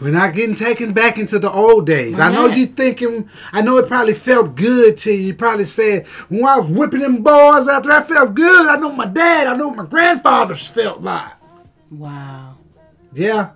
We're 0.00 0.10
not 0.12 0.34
getting 0.34 0.54
taken 0.54 0.92
back 0.92 1.18
into 1.18 1.38
the 1.40 1.50
old 1.50 1.86
days. 1.86 2.20
I 2.20 2.32
know 2.32 2.46
not. 2.46 2.56
you 2.56 2.66
thinking. 2.66 3.28
I 3.52 3.62
know 3.62 3.78
it 3.78 3.88
probably 3.88 4.14
felt 4.14 4.54
good 4.54 4.96
to 4.98 5.10
you. 5.12 5.18
You 5.28 5.34
probably 5.34 5.64
said, 5.64 6.06
"When 6.28 6.44
I 6.44 6.58
was 6.58 6.68
whipping 6.68 7.00
them 7.00 7.22
boys 7.22 7.66
out 7.66 7.82
there, 7.82 7.92
I 7.92 8.02
felt 8.04 8.34
good." 8.34 8.68
I 8.68 8.76
know 8.76 8.92
my 8.92 9.06
dad. 9.06 9.48
I 9.48 9.54
know 9.54 9.70
my 9.72 9.84
grandfathers 9.84 10.66
felt 10.68 11.00
like. 11.02 11.32
Wow. 11.90 12.58
Yeah. 13.12 13.50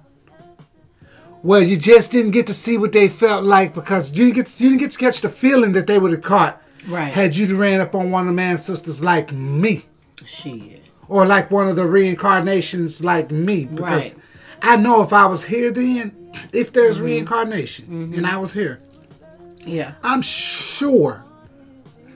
Well, 1.45 1.63
you 1.63 1.77
just 1.77 2.13
didn't 2.13 2.31
get 2.33 2.47
to 2.49 2.55
see 2.55 2.77
what 2.79 2.93
they 2.93 3.09
felt 3.09 3.45
like 3.45 3.75
because 3.75 4.13
you 4.13 4.25
didn't 4.27 4.35
get 4.37 4.47
to, 4.47 4.63
you 4.65 4.71
didn't 4.71 4.81
get 4.81 4.93
to 4.93 4.99
catch 4.99 5.21
the 5.21 5.29
feeling 5.29 5.73
that 5.73 5.87
they 5.87 5.99
would 5.99 6.13
have 6.13 6.23
caught. 6.23 6.63
Right. 6.87 7.13
Had 7.13 7.37
you 7.37 7.57
ran 7.57 7.81
up 7.81 7.95
on 7.95 8.11
one 8.11 8.29
of 8.29 8.35
the 8.37 8.43
ancestors 8.43 9.03
like 9.03 9.33
me, 9.33 9.85
Shit. 10.25 10.83
or 11.09 11.27
like 11.27 11.51
one 11.51 11.69
of 11.69 11.77
the 11.77 11.87
reincarnations 11.87 13.05
like 13.05 13.31
me, 13.31 13.65
because 13.67 14.15
Right. 14.15 14.15
I 14.63 14.77
know 14.77 15.03
if 15.03 15.13
I 15.13 15.27
was 15.27 15.45
here 15.45 15.71
then, 15.73 16.13
if 16.53 16.73
there's 16.73 16.97
Mm-hmm. 16.97 17.05
reincarnation 17.07 18.13
and 18.15 18.27
I 18.27 18.37
was 18.37 18.53
here, 18.53 18.79
Yeah. 19.65 19.93
I'm 20.03 20.23
sure. 20.23 21.23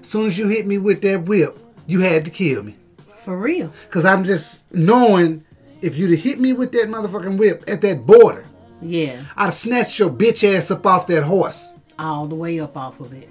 As 0.01 0.09
soon 0.09 0.27
as 0.27 0.39
you 0.39 0.49
hit 0.49 0.67
me 0.67 0.79
with 0.79 1.03
that 1.03 1.25
whip, 1.25 1.59
you 1.87 2.01
had 2.01 2.25
to 2.25 2.31
kill 2.31 2.63
me. 2.63 2.77
For 3.17 3.37
real. 3.37 3.73
Cause 3.91 4.05
I'm 4.05 4.25
just 4.25 4.73
knowing 4.73 5.45
if 5.83 5.97
you'd 5.97 6.11
have 6.13 6.21
hit 6.21 6.39
me 6.41 6.53
with 6.53 6.73
that 6.73 6.89
motherfucking 6.89 7.37
whip 7.39 7.65
at 7.69 7.81
that 7.83 8.07
border, 8.07 8.45
Yeah. 8.83 9.23
I'd 9.37 9.47
have 9.47 9.55
snatched 9.55 9.99
your 9.99 10.11
bitch 10.11 10.43
ass 10.57 10.71
up 10.71 10.87
off 10.87 11.07
that 11.09 11.25
horse. 11.25 11.75
All 11.99 12.27
the 12.27 12.35
way 12.35 12.61
up 12.61 12.77
off 12.77 13.01
of 13.01 13.13
it. 13.13 13.29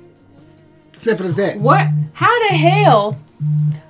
Simple 0.93 1.25
as 1.25 1.35
that. 1.35 1.57
What? 1.59 1.87
How 2.13 2.49
the 2.49 2.55
hell? 2.55 3.19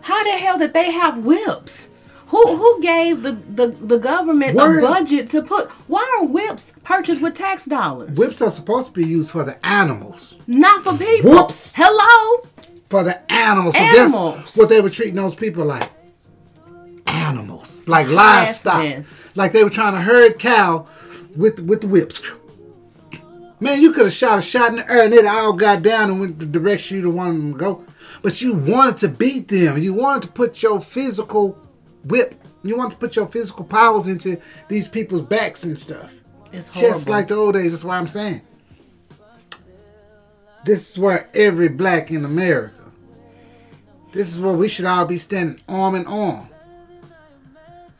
How 0.01 0.23
the 0.23 0.31
hell 0.37 0.57
did 0.57 0.73
they 0.73 0.91
have 0.91 1.19
whips? 1.25 1.89
Who 2.35 2.57
who 2.57 2.81
gave 2.81 3.23
the 3.23 3.31
the, 3.31 3.67
the 3.67 3.97
government 3.97 4.55
Where 4.55 4.73
a 4.73 4.77
is- 4.77 4.81
budget 4.83 5.29
to 5.29 5.41
put? 5.41 5.69
Why 5.87 6.19
are 6.19 6.25
whips 6.25 6.73
purchased 6.83 7.21
with 7.21 7.33
tax 7.35 7.65
dollars? 7.65 8.11
Whips 8.17 8.41
are 8.41 8.51
supposed 8.51 8.87
to 8.87 8.93
be 8.93 9.05
used 9.05 9.31
for 9.31 9.43
the 9.43 9.63
animals. 9.65 10.35
Not 10.47 10.83
for 10.83 10.97
people. 10.97 11.31
Whoops. 11.31 11.73
Hello. 11.75 12.47
For 12.87 13.03
the 13.03 13.31
animals. 13.31 13.73
So 13.75 13.79
Animals. 13.81 14.35
that's 14.35 14.57
what 14.57 14.69
they 14.69 14.81
were 14.81 14.89
treating 14.89 15.15
those 15.15 15.33
people 15.35 15.63
like. 15.65 15.89
Animals. 17.07 17.87
Like 17.87 18.07
livestock. 18.07 18.81
Classness. 18.81 19.29
Like 19.35 19.51
they 19.53 19.63
were 19.63 19.69
trying 19.69 19.93
to 19.93 20.01
herd 20.01 20.37
cow 20.39 20.87
with 21.35 21.59
with 21.61 21.81
the 21.81 21.87
whips. 21.87 22.21
Man, 23.61 23.81
you 23.81 23.93
could 23.93 24.05
have 24.05 24.13
shot 24.13 24.39
a 24.39 24.41
shot 24.41 24.71
in 24.71 24.75
the 24.77 24.91
air 24.91 25.05
and 25.05 25.13
it 25.13 25.25
all 25.25 25.53
got 25.53 25.81
down 25.81 26.09
and 26.09 26.19
went 26.19 26.37
the 26.39 26.45
direction 26.45 26.99
you 26.99 27.09
wanted 27.09 27.37
them 27.37 27.53
to 27.53 27.57
go. 27.57 27.85
But 28.21 28.41
you 28.41 28.53
wanted 28.53 28.97
to 28.97 29.07
beat 29.07 29.47
them. 29.47 29.77
You 29.77 29.93
wanted 29.93 30.23
to 30.23 30.27
put 30.33 30.61
your 30.61 30.81
physical 30.81 31.57
whip. 32.05 32.35
You 32.63 32.77
want 32.77 32.91
to 32.91 32.97
put 32.97 33.15
your 33.15 33.27
physical 33.27 33.65
powers 33.65 34.07
into 34.07 34.41
these 34.67 34.87
people's 34.87 35.21
backs 35.21 35.63
and 35.63 35.79
stuff. 35.79 36.13
It's 36.51 36.67
horrible. 36.69 36.93
Just 36.93 37.09
like 37.09 37.27
the 37.27 37.35
old 37.35 37.53
days. 37.53 37.71
That's 37.71 37.83
why 37.83 37.97
I'm 37.97 38.07
saying. 38.07 38.41
This 40.63 40.91
is 40.91 40.97
where 40.97 41.29
every 41.35 41.67
black 41.67 42.09
in 42.09 42.25
America. 42.25 42.73
This 44.11 44.31
is 44.31 44.39
where 44.39 44.53
we 44.53 44.67
should 44.67 44.85
all 44.85 45.05
be 45.05 45.17
standing 45.17 45.61
arm 45.67 45.93
in 45.93 46.07
arm. 46.07 46.49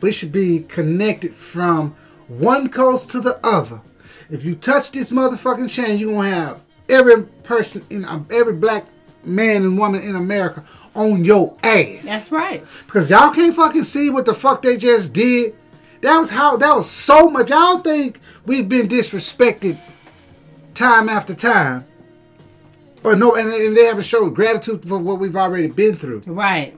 We 0.01 0.11
should 0.11 0.31
be 0.31 0.61
connected 0.61 1.35
from 1.35 1.95
one 2.27 2.69
coast 2.69 3.09
to 3.11 3.21
the 3.21 3.39
other. 3.45 3.81
If 4.29 4.43
you 4.43 4.55
touch 4.55 4.91
this 4.91 5.11
motherfucking 5.11 5.69
chain, 5.69 5.99
you're 5.99 6.13
gonna 6.13 6.29
have 6.29 6.61
every 6.89 7.23
person 7.43 7.85
in 7.89 8.05
every 8.31 8.53
black 8.53 8.85
man 9.23 9.63
and 9.63 9.77
woman 9.77 10.01
in 10.01 10.15
America 10.15 10.63
on 10.95 11.23
your 11.25 11.55
ass. 11.63 12.03
That's 12.05 12.31
right. 12.31 12.63
Because 12.85 13.09
y'all 13.09 13.31
can't 13.31 13.55
fucking 13.55 13.83
see 13.83 14.09
what 14.09 14.25
the 14.25 14.33
fuck 14.33 14.61
they 14.61 14.77
just 14.77 15.13
did. 15.13 15.53
That 16.01 16.17
was 16.19 16.29
how 16.29 16.57
that 16.57 16.75
was 16.75 16.89
so 16.89 17.29
much. 17.29 17.49
Y'all 17.49 17.79
think 17.79 18.19
we've 18.45 18.67
been 18.69 18.87
disrespected 18.87 19.79
time 20.73 21.09
after 21.09 21.33
time. 21.33 21.85
Or 23.03 23.15
no, 23.15 23.35
and 23.35 23.51
if 23.53 23.75
they 23.75 23.85
haven't 23.85 24.05
showed 24.05 24.33
gratitude 24.33 24.87
for 24.87 24.97
what 24.97 25.19
we've 25.19 25.35
already 25.35 25.67
been 25.67 25.95
through, 25.95 26.23
Right. 26.25 26.75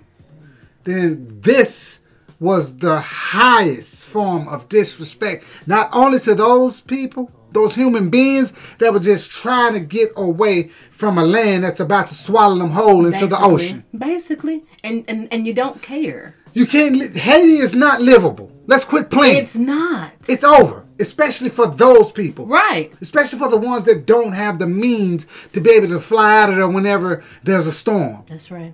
then 0.84 1.40
this 1.42 2.00
was 2.40 2.78
the 2.78 3.00
highest 3.00 4.08
form 4.08 4.48
of 4.48 4.68
disrespect. 4.70 5.44
Not 5.66 5.90
only 5.94 6.20
to 6.22 6.36
those 6.36 6.82
people, 6.82 7.32
those 7.58 7.76
human 7.76 8.10
beings 8.10 8.54
that 8.80 8.94
were 8.94 9.00
just 9.00 9.30
trying 9.32 9.74
to 9.74 9.80
get 9.80 10.10
away 10.16 10.70
from 10.92 11.18
a 11.18 11.24
land 11.26 11.64
that's 11.64 11.80
about 11.80 12.08
to 12.08 12.16
swallow 12.16 12.58
them 12.58 12.72
whole 12.72 13.06
into 13.06 13.28
the 13.28 13.40
ocean. 13.40 13.84
Basically, 13.98 14.64
and 14.84 15.04
and 15.08 15.28
and 15.32 15.46
you 15.48 15.54
don't 15.54 15.82
care. 15.82 16.36
You 16.54 16.66
can't. 16.66 16.96
Li- 16.96 17.20
Haiti 17.20 17.58
is 17.58 17.76
not 17.76 18.02
livable. 18.02 18.52
Let's 18.68 18.86
quit 18.86 19.10
playing. 19.10 19.38
It's 19.38 19.56
not. 19.56 20.14
It's 20.28 20.44
over, 20.44 20.86
especially 21.00 21.50
for 21.50 21.68
those 21.68 22.12
people. 22.12 22.46
Right. 22.48 22.92
Especially 23.02 23.40
for 23.40 23.50
the 23.50 23.58
ones 23.72 23.86
that 23.86 24.06
don't 24.06 24.34
have 24.34 24.60
the 24.60 24.68
means 24.68 25.28
to 25.54 25.62
be 25.62 25.70
able 25.72 25.88
to 25.90 26.00
fly 26.00 26.42
out 26.42 26.50
of 26.50 26.56
there 26.58 26.68
whenever 26.68 27.24
there's 27.44 27.68
a 27.68 27.72
storm. 27.72 28.24
That's 28.28 28.50
right. 28.52 28.74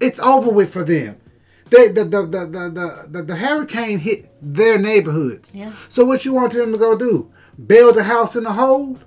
It's 0.00 0.18
over 0.20 0.50
with 0.50 0.72
for 0.72 0.84
them. 0.84 1.16
they 1.70 1.88
the 1.88 2.04
the 2.04 2.20
the 2.26 2.40
the, 2.46 2.68
the, 2.78 3.06
the, 3.08 3.22
the 3.22 3.36
hurricane 3.36 3.98
hit 4.00 4.28
their 4.42 4.76
neighborhoods. 4.78 5.52
Yeah. 5.54 5.72
So 5.88 6.04
what 6.04 6.24
you 6.24 6.32
want 6.34 6.52
them 6.52 6.72
to 6.72 6.78
go 6.78 6.98
do? 6.98 7.30
Build 7.66 7.96
a 7.96 8.02
house 8.02 8.36
in 8.36 8.44
the 8.44 8.52
hole? 8.52 8.98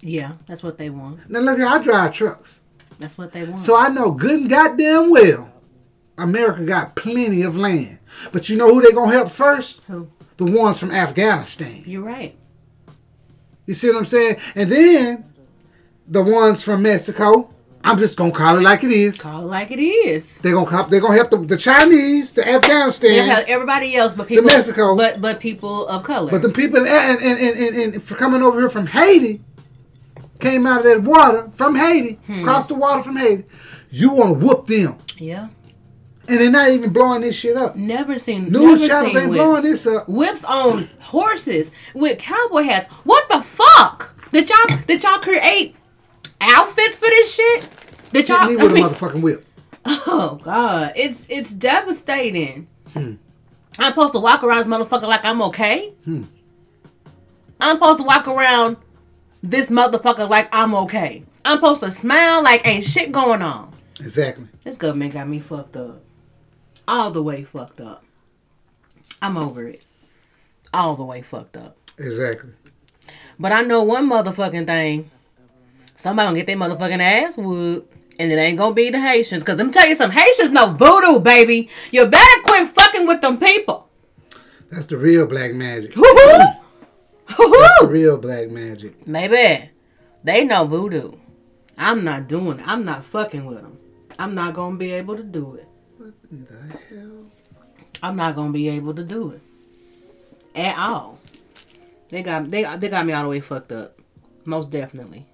Yeah, 0.00 0.32
that's 0.46 0.62
what 0.62 0.78
they 0.78 0.90
want. 0.90 1.28
Now 1.30 1.40
look, 1.40 1.58
I 1.60 1.82
drive 1.82 2.14
trucks, 2.14 2.60
That's 2.98 3.18
what 3.18 3.32
they 3.32 3.44
want. 3.44 3.60
so 3.60 3.76
I 3.76 3.88
know 3.88 4.10
good 4.12 4.40
and 4.42 4.50
goddamn 4.50 5.10
well, 5.10 5.50
America 6.16 6.64
got 6.64 6.94
plenty 6.94 7.42
of 7.42 7.56
land. 7.56 7.98
But 8.32 8.48
you 8.48 8.56
know 8.56 8.72
who 8.72 8.80
they 8.82 8.92
gonna 8.92 9.12
help 9.12 9.30
first? 9.30 9.86
Who? 9.86 10.08
The 10.36 10.44
ones 10.44 10.78
from 10.78 10.92
Afghanistan. 10.92 11.82
You're 11.84 12.02
right. 12.04 12.36
You 13.66 13.74
see 13.74 13.88
what 13.88 13.98
I'm 13.98 14.04
saying? 14.04 14.36
And 14.54 14.70
then 14.70 15.24
the 16.06 16.22
ones 16.22 16.62
from 16.62 16.82
Mexico. 16.82 17.50
I'm 17.84 17.96
just 17.98 18.16
gonna 18.16 18.32
call 18.32 18.58
it 18.58 18.62
like 18.62 18.82
it 18.84 18.90
is. 18.90 19.18
Call 19.20 19.42
it 19.42 19.46
like 19.46 19.70
it 19.70 19.80
is. 19.80 20.36
They're 20.38 20.52
gonna 20.54 20.70
help. 20.70 20.90
They're 20.90 21.00
gonna 21.00 21.14
help 21.14 21.30
the, 21.30 21.38
the 21.38 21.56
Chinese, 21.56 22.34
the 22.34 22.46
Afghanistan, 22.46 23.44
everybody 23.48 23.94
else, 23.96 24.14
but 24.14 24.26
people, 24.28 24.44
Mexico. 24.44 24.96
but 24.96 25.20
but 25.20 25.38
people 25.40 25.86
of 25.88 26.02
color. 26.02 26.30
but 26.30 26.42
the 26.42 26.48
people 26.50 26.78
and 26.78 26.88
and, 26.88 27.40
and, 27.40 27.74
and, 27.76 27.94
and 27.94 28.06
coming 28.08 28.42
over 28.42 28.58
here 28.60 28.68
from 28.68 28.86
Haiti 28.88 29.40
came 30.40 30.66
out 30.66 30.84
of 30.84 31.02
that 31.02 31.08
water 31.08 31.50
from 31.54 31.74
Haiti, 31.76 32.14
Hmm. 32.26 32.42
crossed 32.44 32.68
the 32.68 32.74
water 32.74 33.02
from 33.02 33.16
Haiti. 33.16 33.44
You 33.90 34.10
want 34.10 34.38
to 34.40 34.46
whoop 34.46 34.66
them, 34.66 34.96
yeah, 35.16 35.48
and 36.28 36.40
they're 36.40 36.50
not 36.50 36.68
even 36.70 36.92
blowing 36.92 37.22
this 37.22 37.36
shit 37.36 37.56
up. 37.56 37.74
never 37.76 38.18
seen 38.18 38.50
News 38.50 38.80
never 38.80 38.88
channels 38.92 39.12
seen 39.12 39.20
ain't 39.22 39.30
whips. 39.30 39.38
blowing 39.42 39.62
this 39.62 39.86
up. 39.86 40.08
Whips 40.08 40.44
on 40.44 40.90
horses 41.00 41.70
with 41.94 42.18
cowboy 42.18 42.64
hats. 42.64 42.92
What 43.04 43.28
the 43.30 43.40
fuck? 43.40 44.14
Did 44.30 44.50
y'all 44.50 44.78
did 44.86 45.02
y'all 45.02 45.20
create 45.20 45.74
outfits 46.40 46.96
for 46.96 47.06
this 47.08 47.34
shit? 47.34 47.68
Did 48.12 48.26
Hit 48.26 48.28
y'all? 48.28 48.48
me 48.48 48.56
I 48.58 48.62
with 48.64 48.72
a 48.72 48.76
motherfucking 48.76 49.20
whip. 49.22 49.44
Oh 49.86 50.38
God, 50.42 50.92
it's 50.96 51.26
it's 51.30 51.54
devastating. 51.54 52.66
Hmm. 52.92 53.14
I'm 53.78 53.92
supposed 53.92 54.12
to 54.14 54.18
walk 54.20 54.42
around 54.42 54.58
this 54.58 54.66
motherfucker 54.66 55.06
like 55.06 55.24
I'm 55.24 55.40
okay. 55.42 55.94
Hmm. 56.04 56.24
I'm 57.60 57.76
supposed 57.76 58.00
to 58.00 58.04
walk 58.04 58.26
around 58.28 58.76
this 59.42 59.70
motherfucker 59.70 60.28
like 60.28 60.48
I'm 60.52 60.74
okay. 60.74 61.24
I'm 61.44 61.58
supposed 61.58 61.82
to 61.82 61.90
smile 61.90 62.42
like 62.42 62.66
ain't 62.66 62.84
shit 62.84 63.12
going 63.12 63.40
on. 63.40 63.72
Exactly. 64.00 64.46
This 64.62 64.76
government 64.76 65.14
got 65.14 65.28
me 65.28 65.38
fucked 65.40 65.76
up, 65.76 66.02
all 66.86 67.10
the 67.10 67.22
way 67.22 67.44
fucked 67.44 67.80
up. 67.80 68.04
I'm 69.22 69.38
over 69.38 69.66
it, 69.66 69.86
all 70.74 70.94
the 70.96 71.04
way 71.04 71.22
fucked 71.22 71.56
up. 71.56 71.76
Exactly. 71.98 72.50
But 73.38 73.52
I 73.52 73.62
know 73.62 73.82
one 73.82 74.08
motherfucking 74.10 74.66
thing. 74.66 75.10
Somebody 75.98 76.28
gonna 76.28 76.38
get 76.38 76.46
their 76.46 76.56
motherfucking 76.56 77.00
ass 77.00 77.36
whooped. 77.36 77.92
And 78.20 78.32
it 78.32 78.36
ain't 78.36 78.56
gonna 78.56 78.74
be 78.74 78.88
the 78.88 79.00
Haitians. 79.00 79.42
Cause 79.42 79.58
let 79.58 79.66
me 79.66 79.72
tell 79.72 79.86
you 79.86 79.96
something. 79.96 80.16
Haitians 80.16 80.52
no 80.52 80.72
voodoo, 80.72 81.18
baby. 81.18 81.68
You 81.90 82.06
better 82.06 82.42
quit 82.44 82.68
fucking 82.68 83.06
with 83.06 83.20
them 83.20 83.38
people. 83.38 83.88
That's 84.70 84.86
the 84.86 84.96
real 84.96 85.26
black 85.26 85.52
magic. 85.54 85.96
Woo-hoo. 85.96 86.38
That's 87.26 87.80
the 87.80 87.88
real 87.88 88.16
black 88.16 88.48
magic. 88.48 89.06
Maybe. 89.06 89.70
They 90.22 90.44
know 90.44 90.64
voodoo. 90.66 91.12
I'm 91.76 92.04
not 92.04 92.28
doing 92.28 92.60
it. 92.60 92.68
I'm 92.68 92.84
not 92.84 93.04
fucking 93.04 93.44
with 93.44 93.62
them. 93.62 93.78
I'm 94.20 94.34
not 94.34 94.54
gonna 94.54 94.76
be 94.76 94.92
able 94.92 95.16
to 95.16 95.22
do 95.24 95.56
it. 95.56 95.68
What 95.96 96.14
the 96.30 96.96
hell? 96.96 97.24
I'm 98.04 98.14
not 98.14 98.36
gonna 98.36 98.52
be 98.52 98.68
able 98.68 98.94
to 98.94 99.02
do 99.02 99.30
it. 99.30 99.42
At 100.54 100.78
all. 100.78 101.18
They 102.10 102.22
got 102.22 102.50
they 102.50 102.62
they 102.76 102.88
got 102.88 103.04
me 103.04 103.12
all 103.12 103.24
the 103.24 103.28
way 103.30 103.40
fucked 103.40 103.72
up. 103.72 103.98
Most 104.44 104.70
definitely. 104.70 105.26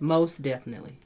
Most 0.00 0.40
definitely. 0.40 0.98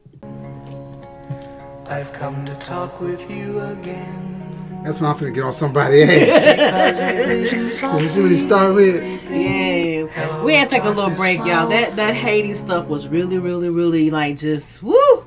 I've 1.87 2.13
come 2.13 2.45
to 2.47 2.55
talk 2.55 3.01
with 3.01 3.29
you 3.29 3.61
again. 3.61 4.83
That's 4.85 5.01
when 5.01 5.11
I'm 5.11 5.17
finna 5.17 5.35
get 5.35 5.45
on 5.45 5.53
somebody 5.53 6.03
ass. 6.03 6.71
Cause 6.71 7.01
everything's 7.01 7.83
You 7.83 8.09
see 8.09 8.23
what 8.23 8.31
he 8.31 8.37
started 8.37 8.75
with? 8.75 9.31
Yeah, 9.31 10.45
we 10.45 10.55
had 10.55 10.69
to 10.69 10.75
take 10.75 10.85
a 10.85 10.91
little 10.91 11.11
break, 11.11 11.39
y'all. 11.39 11.69
That 11.69 11.97
that 11.97 12.15
Haiti 12.15 12.55
stuff 12.55 12.89
was 12.89 13.09
really, 13.09 13.39
really, 13.39 13.69
really 13.69 14.11
like 14.11 14.39
just 14.39 14.83
woo. 14.83 15.25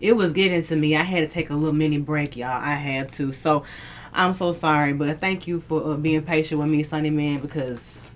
It 0.00 0.14
was 0.14 0.32
getting 0.32 0.62
to 0.64 0.76
me. 0.76 0.96
I 0.96 1.02
had 1.02 1.20
to 1.20 1.28
take 1.28 1.50
a 1.50 1.54
little 1.54 1.72
mini 1.74 1.98
break, 1.98 2.36
y'all. 2.36 2.48
I 2.48 2.74
had 2.74 3.10
to. 3.10 3.32
So 3.32 3.64
I'm 4.12 4.32
so 4.32 4.52
sorry, 4.52 4.92
but 4.92 5.20
thank 5.20 5.46
you 5.46 5.60
for 5.60 5.92
uh, 5.92 5.96
being 5.96 6.22
patient 6.22 6.60
with 6.60 6.70
me, 6.70 6.82
Sunny 6.82 7.10
Man, 7.10 7.40
because 7.40 8.10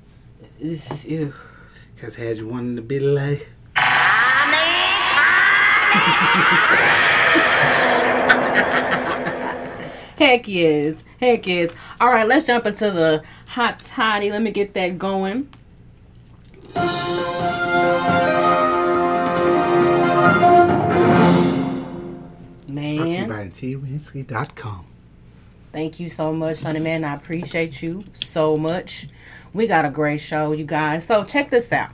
it's, 0.58 1.04
ew. 1.04 1.32
Cause 1.98 2.16
had 2.16 2.36
you 2.36 2.46
wanting 2.48 2.76
to 2.76 2.82
be 2.82 3.00
like, 3.00 3.48
heck 10.16 10.48
yes, 10.48 11.04
heck 11.20 11.46
yes. 11.46 11.70
All 12.00 12.10
right, 12.10 12.26
let's 12.26 12.46
jump 12.46 12.66
into 12.66 12.90
the 12.90 13.22
hot 13.46 13.78
toddy. 13.80 14.30
Let 14.30 14.42
me 14.42 14.50
get 14.50 14.74
that 14.74 14.98
going. 14.98 15.48
brought 22.96 23.54
to 23.54 23.66
you 23.66 23.78
Man. 23.78 24.08
by 24.12 24.28
twinsky.com. 24.28 24.86
Thank 25.72 26.00
you 26.00 26.08
so 26.08 26.32
much, 26.32 26.56
Sonny 26.56 26.80
Man. 26.80 27.04
I 27.04 27.14
appreciate 27.14 27.82
you 27.82 28.04
so 28.12 28.56
much. 28.56 29.08
We 29.52 29.66
got 29.66 29.84
a 29.84 29.90
great 29.90 30.20
show, 30.20 30.52
you 30.52 30.64
guys. 30.64 31.04
So 31.04 31.24
check 31.24 31.50
this 31.50 31.72
out. 31.72 31.90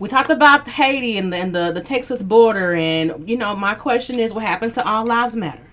We 0.00 0.08
talked 0.08 0.30
about 0.30 0.66
Haiti 0.66 1.18
and 1.18 1.30
the, 1.30 1.36
and 1.36 1.54
the, 1.54 1.72
the 1.72 1.82
Texas 1.82 2.22
border, 2.22 2.72
and 2.72 3.28
you 3.28 3.36
know, 3.36 3.54
my 3.54 3.74
question 3.74 4.18
is, 4.18 4.32
what 4.32 4.42
happened 4.42 4.72
to 4.72 4.88
All 4.88 5.04
Lives 5.04 5.36
Matter? 5.36 5.68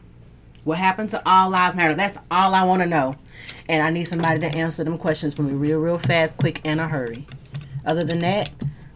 What 0.65 0.77
happened 0.77 1.11
to 1.11 1.21
All 1.25 1.49
Lives 1.49 1.77
Matter? 1.77 1.95
That's 1.95 2.17
all 2.29 2.53
I 2.53 2.65
want 2.65 2.81
to 2.81 2.89
know, 2.89 3.15
and 3.69 3.81
I 3.81 3.89
need 3.89 4.03
somebody 4.03 4.41
to 4.41 4.47
answer 4.47 4.83
them 4.83 4.97
questions 4.97 5.33
for 5.33 5.43
me 5.43 5.53
real, 5.53 5.79
real 5.79 5.97
fast, 5.97 6.35
quick, 6.35 6.59
and 6.65 6.81
a 6.81 6.89
hurry. 6.89 7.25
Other 7.85 8.03
than 8.03 8.19
that, 8.19 8.49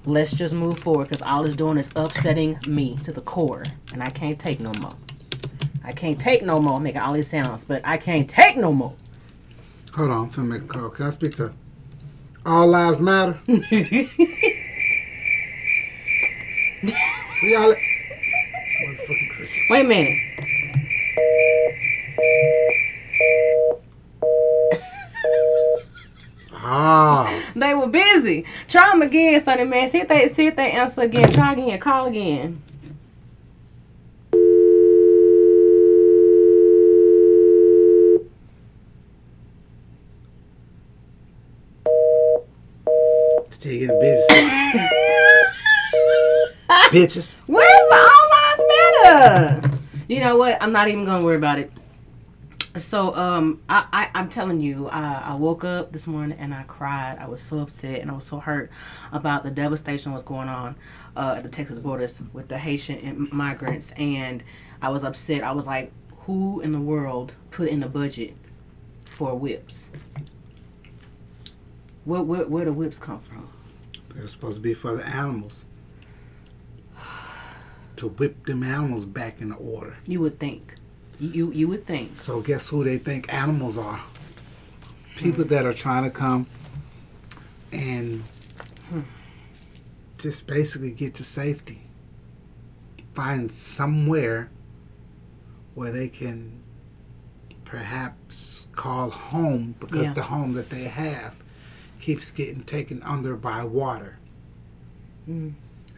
let's 0.06 0.34
just 0.34 0.54
move 0.54 0.80
forward 0.80 1.08
because 1.08 1.22
all 1.22 1.46
it's 1.46 1.56
doing 1.56 1.78
is 1.78 1.90
upsetting 1.96 2.60
me 2.68 2.98
to 3.06 3.14
the 3.14 3.22
core, 3.22 3.64
and 3.94 4.04
I 4.04 4.10
can't 4.10 4.38
take 4.38 4.60
no 4.60 4.74
more. 4.82 4.96
I 5.86 5.94
can't 5.94 6.20
take 6.20 6.44
no 6.44 6.60
more. 6.60 6.76
I'm 6.76 6.84
making 6.84 7.00
all 7.00 7.14
these 7.14 7.30
sounds, 7.30 7.64
but 7.64 7.82
I 7.86 7.96
can't 7.96 8.30
take 8.30 8.58
no 8.58 8.74
more. 8.74 8.96
Hold 9.94 10.12
on, 10.12 10.26
I'm 10.26 10.30
finna 10.30 10.48
make 10.48 10.64
a 10.64 10.68
call. 10.68 10.90
Can 10.90 11.06
I 11.06 11.10
speak 11.12 11.36
to 11.36 11.54
All 12.46 12.68
Lives 12.68 13.00
Matter? 13.00 13.40
Where 16.84 16.94
y'all? 17.44 17.76
Motherfucking 18.86 19.30
cricket. 19.32 19.56
Wait 19.70 19.86
a 19.86 19.88
minute. 19.88 20.18
Ah, 26.54 27.44
They 27.56 27.74
were 27.74 27.88
busy. 27.88 28.46
Try 28.68 28.90
them 28.92 29.02
again, 29.02 29.44
Sonny 29.44 29.66
man. 29.66 29.88
See 29.90 30.00
if 30.00 30.08
they 30.08 30.28
see 30.30 30.48
if 30.48 30.56
they 30.56 30.72
answer 30.72 31.02
again. 31.02 31.32
Try 31.32 31.54
again. 31.54 31.80
Call 31.80 32.08
again. 32.08 32.62
still 43.62 43.80
getting 43.80 44.00
busy. 44.00 44.31
Bitches. 46.92 47.38
Where's 47.48 47.90
the 47.90 47.96
all 47.96 48.30
lives 48.30 49.64
matter? 49.64 49.78
You 50.10 50.20
know 50.20 50.36
what? 50.36 50.62
I'm 50.62 50.74
not 50.74 50.90
even 50.90 51.06
gonna 51.06 51.24
worry 51.24 51.38
about 51.38 51.58
it. 51.58 51.72
So 52.76 53.16
um, 53.16 53.62
I, 53.70 53.86
I 53.94 54.10
I'm 54.14 54.28
telling 54.28 54.60
you, 54.60 54.90
I, 54.90 55.22
I 55.28 55.36
woke 55.36 55.64
up 55.64 55.94
this 55.94 56.06
morning 56.06 56.38
and 56.38 56.54
I 56.54 56.64
cried. 56.64 57.18
I 57.18 57.30
was 57.30 57.42
so 57.42 57.60
upset 57.60 58.02
and 58.02 58.12
I 58.12 58.14
was 58.14 58.26
so 58.26 58.40
hurt 58.40 58.72
about 59.14 59.44
the 59.44 59.52
devastation 59.52 60.12
what's 60.12 60.26
going 60.26 60.50
on 60.50 60.76
uh, 61.16 61.36
at 61.38 61.44
the 61.44 61.50
Texas 61.50 61.80
borders 61.80 62.22
with 62.34 62.50
the 62.50 62.58
Haitian 62.58 63.30
migrants, 63.32 63.94
and 63.96 64.44
I 64.82 64.90
was 64.90 65.06
upset. 65.06 65.46
I 65.46 65.54
was 65.54 65.66
like, 65.66 65.94
who 66.26 66.60
in 66.60 66.74
the 66.74 66.82
world 66.82 67.36
put 67.52 67.70
in 67.70 67.80
the 67.80 67.88
budget 67.88 68.36
for 69.06 69.34
whips? 69.34 69.90
Where 72.04 72.22
where 72.22 72.46
where 72.48 72.66
the 72.66 72.74
whips 72.74 73.00
come 73.00 73.22
from? 73.22 73.48
They're 74.14 74.28
supposed 74.28 74.56
to 74.56 74.62
be 74.62 74.74
for 74.74 74.94
the 74.94 75.08
animals. 75.08 75.64
To 78.02 78.08
whip 78.08 78.48
them 78.48 78.64
animals 78.64 79.06
back 79.06 79.42
into 79.42 79.54
order. 79.54 79.96
You 80.08 80.22
would 80.22 80.40
think. 80.40 80.74
You 81.20 81.52
you, 81.52 81.68
would 81.68 81.86
think. 81.86 82.18
So 82.18 82.42
guess 82.42 82.70
who 82.70 82.84
they 82.84 82.98
think 82.98 83.32
animals 83.32 83.78
are? 83.78 84.02
People 85.18 85.44
that 85.46 85.68
are 85.68 85.74
trying 85.74 86.06
to 86.06 86.10
come 86.10 86.48
and 87.72 88.24
just 90.18 90.48
basically 90.48 90.90
get 90.90 91.14
to 91.14 91.24
safety. 91.24 91.82
Find 93.14 93.52
somewhere 93.52 94.50
where 95.76 95.92
they 95.92 96.10
can 96.10 96.54
perhaps 97.66 98.66
call 98.72 99.12
home 99.12 99.76
because 99.80 100.06
Yeah. 100.06 100.14
the 100.14 100.24
home 100.24 100.54
that 100.54 100.72
they 100.72 100.86
have 100.86 101.36
keeps 102.00 102.32
getting 102.32 102.64
taken 102.64 103.04
under 103.04 103.36
by 103.36 103.64
water. 103.64 104.18
Mm. 105.30 105.54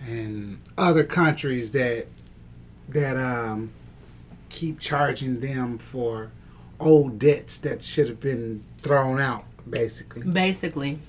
And 0.05 0.59
other 0.77 1.03
countries 1.03 1.71
that 1.71 2.07
that 2.89 3.15
um 3.17 3.71
keep 4.49 4.79
charging 4.79 5.39
them 5.39 5.77
for 5.77 6.29
old 6.79 7.17
debts 7.17 7.57
that 7.59 7.81
should 7.83 8.09
have 8.09 8.19
been 8.19 8.63
thrown 8.77 9.19
out, 9.21 9.45
basically. 9.69 10.23
Basically, 10.29 10.99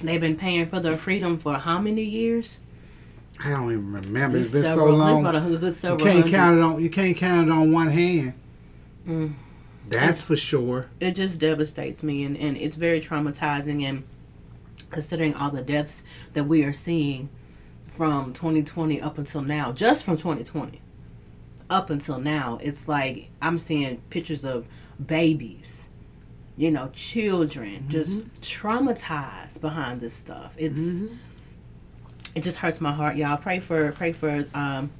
they've 0.00 0.20
been 0.20 0.36
paying 0.36 0.66
for 0.66 0.78
their 0.80 0.96
freedom 0.96 1.36
for 1.38 1.54
how 1.58 1.80
many 1.80 2.02
years? 2.04 2.60
I 3.42 3.50
don't 3.50 3.70
even 3.72 3.92
remember. 3.92 4.36
It's 4.38 4.46
It's 4.46 4.52
been 4.52 4.62
so 4.64 4.68
several- 4.76 4.92
it's 5.02 5.12
long. 5.12 5.20
about 5.26 5.34
a 5.36 5.40
good 5.40 5.62
You 5.62 5.96
can't 5.96 6.00
hundred. 6.00 6.30
count 6.30 6.58
it 6.58 6.62
on. 6.62 6.82
You 6.82 6.90
can't 6.90 7.16
count 7.16 7.48
it 7.48 7.52
on 7.52 7.72
one 7.72 7.88
hand. 7.88 8.34
Mm. 9.08 9.32
That's 9.88 10.22
for 10.22 10.36
sure. 10.36 10.86
it 11.00 11.12
just 11.12 11.38
devastates 11.40 12.02
me 12.04 12.22
and, 12.22 12.36
and 12.36 12.56
it's 12.56 12.76
very 12.76 13.00
traumatizing 13.00 13.82
and 13.82 14.04
considering 14.90 15.34
all 15.34 15.50
the 15.50 15.62
deaths 15.62 16.04
that 16.34 16.44
we 16.44 16.62
are 16.62 16.72
seeing 16.72 17.28
from 18.00 18.32
2020 18.32 18.98
up 19.02 19.18
until 19.18 19.42
now 19.42 19.72
just 19.72 20.06
from 20.06 20.16
2020 20.16 20.80
up 21.68 21.90
until 21.90 22.18
now 22.18 22.58
it's 22.62 22.88
like 22.88 23.28
i'm 23.42 23.58
seeing 23.58 23.98
pictures 24.08 24.42
of 24.42 24.66
babies 25.04 25.86
you 26.60 26.70
know 26.70 26.90
children 26.92 27.86
just 27.88 28.22
traumatized 28.42 29.62
behind 29.62 30.02
this 30.02 30.12
stuff. 30.12 30.54
It's 30.58 30.78
it 32.34 32.42
just 32.42 32.58
hurts 32.58 32.82
my 32.82 32.92
heart 32.92 33.16
y'all. 33.16 33.38
Pray 33.38 33.60
for 33.60 33.92
pray 33.92 34.12
for 34.12 34.44
um 34.54 34.90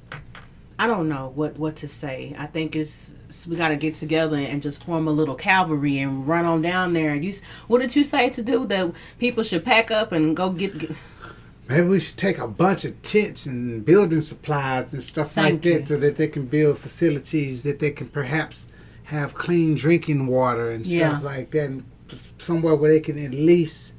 i 0.79 0.87
don't 0.87 1.07
know 1.07 1.31
what 1.35 1.57
what 1.57 1.75
to 1.77 1.87
say. 1.87 2.35
I 2.35 2.47
think 2.47 2.75
it's 2.75 3.13
we 3.47 3.55
got 3.55 3.69
to 3.69 3.75
get 3.75 3.93
together 3.93 4.37
and 4.37 4.61
just 4.63 4.83
form 4.83 5.07
a 5.07 5.11
little 5.11 5.35
cavalry 5.35 5.99
and 5.99 6.27
run 6.27 6.45
on 6.45 6.63
down 6.63 6.93
there. 6.93 7.13
And 7.13 7.23
you 7.23 7.31
what 7.67 7.79
did 7.79 7.95
you 7.95 8.03
say 8.03 8.31
to 8.31 8.41
do 8.41 8.65
that 8.65 8.91
people 9.19 9.43
should 9.43 9.63
pack 9.63 9.91
up 9.91 10.11
and 10.11 10.35
go 10.35 10.49
get, 10.49 10.79
get 10.79 10.91
Maybe 11.71 11.87
we 11.87 11.99
should 12.01 12.17
take 12.17 12.37
a 12.37 12.47
bunch 12.47 12.83
of 12.83 13.01
tents 13.01 13.45
and 13.45 13.85
building 13.85 14.19
supplies 14.21 14.91
and 14.93 15.01
stuff 15.01 15.37
like 15.37 15.45
Thank 15.45 15.63
that 15.63 15.87
so 15.87 15.97
that 15.97 16.17
they 16.17 16.27
can 16.27 16.45
build 16.45 16.77
facilities 16.77 17.63
that 17.63 17.79
they 17.79 17.91
can 17.91 18.07
perhaps 18.09 18.67
have 19.05 19.33
clean 19.33 19.75
drinking 19.75 20.27
water 20.27 20.69
and 20.71 20.85
Yeah. 20.85 21.09
stuff 21.11 21.23
like 21.23 21.51
that. 21.51 21.69
And 21.69 21.83
somewhere 22.39 22.75
where 22.75 22.91
they 22.91 22.99
can 22.99 23.17
at 23.23 23.33
least 23.33 23.93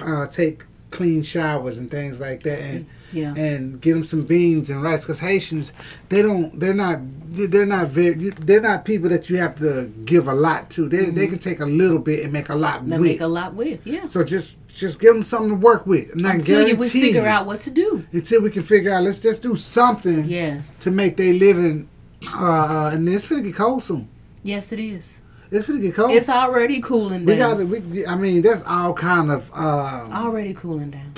uh, 0.00 0.26
take 0.28 0.64
clean 0.90 1.22
showers 1.22 1.78
and 1.78 1.90
things 1.90 2.20
like 2.20 2.44
that 2.44 2.60
and 2.60 2.86
yeah. 3.12 3.34
and 3.34 3.80
get 3.80 3.94
them 3.94 4.04
some 4.04 4.22
beans 4.22 4.70
and 4.70 4.82
rice 4.82 5.04
because 5.04 5.18
Haitians 5.18 5.72
they 6.08 6.22
don't 6.22 6.58
they're 6.58 6.74
not 6.74 7.00
they're 7.30 7.66
not 7.66 7.88
very 7.88 8.30
they're 8.30 8.60
not 8.60 8.84
people 8.84 9.08
that 9.08 9.30
you 9.30 9.36
have 9.36 9.56
to 9.58 9.92
give 10.04 10.28
a 10.28 10.34
lot 10.34 10.70
to. 10.70 10.88
They, 10.88 11.10
they 11.10 11.28
can 11.28 11.38
take 11.38 11.60
a 11.60 11.66
little 11.66 11.98
bit 11.98 12.24
and 12.24 12.32
make 12.32 12.48
a 12.48 12.54
lot 12.54 12.88
that 12.88 12.98
with. 12.98 13.08
make 13.08 13.20
a 13.20 13.26
lot 13.26 13.54
with 13.54 13.86
yeah. 13.86 14.04
So 14.04 14.24
just 14.24 14.66
just 14.68 15.00
give 15.00 15.14
them 15.14 15.22
something 15.22 15.50
to 15.50 15.54
work 15.54 15.86
with. 15.86 16.12
And 16.12 16.26
I 16.26 16.34
until 16.34 16.76
we 16.76 16.88
figure 16.88 17.26
out 17.26 17.46
what 17.46 17.60
to 17.60 17.70
do. 17.70 18.04
Until 18.12 18.42
we 18.42 18.50
can 18.50 18.62
figure 18.62 18.92
out 18.92 19.02
let's 19.02 19.20
just 19.20 19.42
do 19.42 19.56
something 19.56 20.24
yes. 20.24 20.78
to 20.80 20.90
make 20.90 21.16
their 21.16 21.34
living 21.34 21.88
uh 22.26 22.90
and 22.92 23.08
it's 23.08 23.26
gonna 23.26 23.42
get 23.42 23.54
cold 23.54 23.82
soon. 23.82 24.08
Yes 24.42 24.72
it 24.72 24.80
is. 24.80 25.20
It's 25.50 25.66
gonna 25.66 25.80
get 25.80 25.94
cold. 25.94 26.10
It's 26.12 26.28
already 26.28 26.80
cooling 26.80 27.24
down. 27.24 27.58
we 27.58 27.76
got 27.78 27.82
we 27.90 28.06
I 28.06 28.16
mean 28.16 28.42
that's 28.42 28.62
all 28.64 28.94
kind 28.94 29.30
of 29.30 29.50
uh 29.54 30.08
already 30.12 30.54
cooling 30.54 30.90
down 30.90 31.14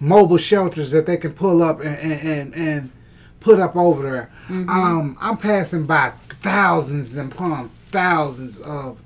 mobile 0.00 0.36
shelters 0.36 0.90
that 0.90 1.06
they 1.06 1.16
can 1.16 1.32
pull 1.32 1.62
up 1.62 1.80
and 1.80 1.98
and, 1.98 2.22
and, 2.22 2.54
and 2.54 2.90
put 3.40 3.60
up 3.60 3.76
over 3.76 4.02
there. 4.02 4.30
Mm-hmm. 4.48 4.68
Um, 4.68 5.16
I'm 5.20 5.36
passing 5.36 5.86
by 5.86 6.12
thousands 6.40 7.16
and 7.16 7.32
upon 7.32 7.68
thousands 7.86 8.60
of 8.60 9.00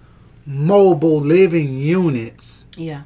mobile 0.47 1.21
living 1.21 1.79
units, 1.79 2.67
yeah 2.77 3.03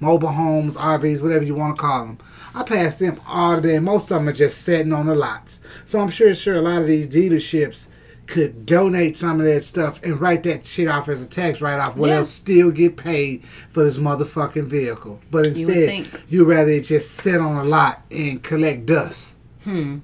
mobile 0.00 0.28
homes, 0.28 0.76
RVs, 0.76 1.22
whatever 1.22 1.44
you 1.44 1.54
want 1.54 1.76
to 1.76 1.82
call 1.82 2.06
them. 2.06 2.18
I 2.54 2.62
pass 2.62 2.98
them 2.98 3.20
all 3.26 3.60
day. 3.60 3.78
Most 3.78 4.10
of 4.10 4.18
them 4.18 4.28
are 4.28 4.32
just 4.32 4.62
sitting 4.62 4.92
on 4.92 5.06
the 5.06 5.14
lots. 5.14 5.60
So 5.84 6.00
I'm 6.00 6.10
sure, 6.10 6.34
sure, 6.34 6.56
a 6.56 6.60
lot 6.60 6.80
of 6.80 6.86
these 6.86 7.08
dealerships 7.08 7.88
could 8.26 8.66
donate 8.66 9.16
some 9.16 9.38
of 9.40 9.46
that 9.46 9.62
stuff 9.64 10.02
and 10.02 10.20
write 10.20 10.42
that 10.42 10.66
shit 10.66 10.88
off 10.88 11.08
as 11.08 11.22
a 11.22 11.28
tax 11.28 11.60
write-off. 11.60 11.96
Well, 11.96 12.08
Yeah. 12.10 12.16
they'll 12.16 12.24
still 12.24 12.70
get 12.70 12.96
paid 12.96 13.42
for 13.70 13.84
this 13.84 13.98
motherfucking 13.98 14.64
vehicle. 14.66 15.20
But 15.30 15.56
You 15.56 15.66
would 15.68 15.76
instead, 15.76 16.20
you 16.28 16.44
rather 16.44 16.70
it 16.72 16.82
just 16.84 17.12
sit 17.12 17.40
on 17.40 17.56
a 17.56 17.68
lot 17.68 18.04
and 18.10 18.42
collect 18.42 18.86
dust. 18.86 19.34
hmm 19.64 19.98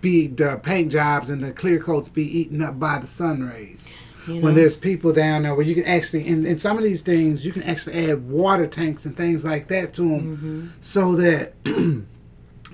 Be 0.00 0.26
the 0.28 0.60
paint 0.62 0.92
jobs 0.92 1.30
and 1.30 1.42
the 1.42 1.50
clear 1.52 1.78
coats 1.80 2.08
be 2.08 2.22
eaten 2.40 2.62
up 2.62 2.78
by 2.78 2.98
the 3.00 3.06
sun 3.06 3.42
rays. 3.42 3.84
you 4.28 4.34
know? 4.34 4.40
When 4.40 4.54
there's 4.54 4.76
people 4.76 5.12
down 5.12 5.42
there 5.42 5.54
where 5.54 5.66
you 5.66 5.74
can 5.74 5.84
actually, 5.84 6.26
and, 6.28 6.46
in 6.46 6.58
some 6.58 6.78
of 6.78 6.84
these 6.84 7.02
things, 7.02 7.44
you 7.44 7.52
can 7.52 7.62
actually 7.64 8.08
add 8.10 8.28
water 8.30 8.66
tanks 8.66 9.04
and 9.04 9.16
things 9.16 9.44
like 9.44 9.68
that 9.68 9.92
to 9.94 10.02
them 10.02 10.36
Mm-hmm. 10.36 10.66
so 10.80 11.14
that 11.16 11.54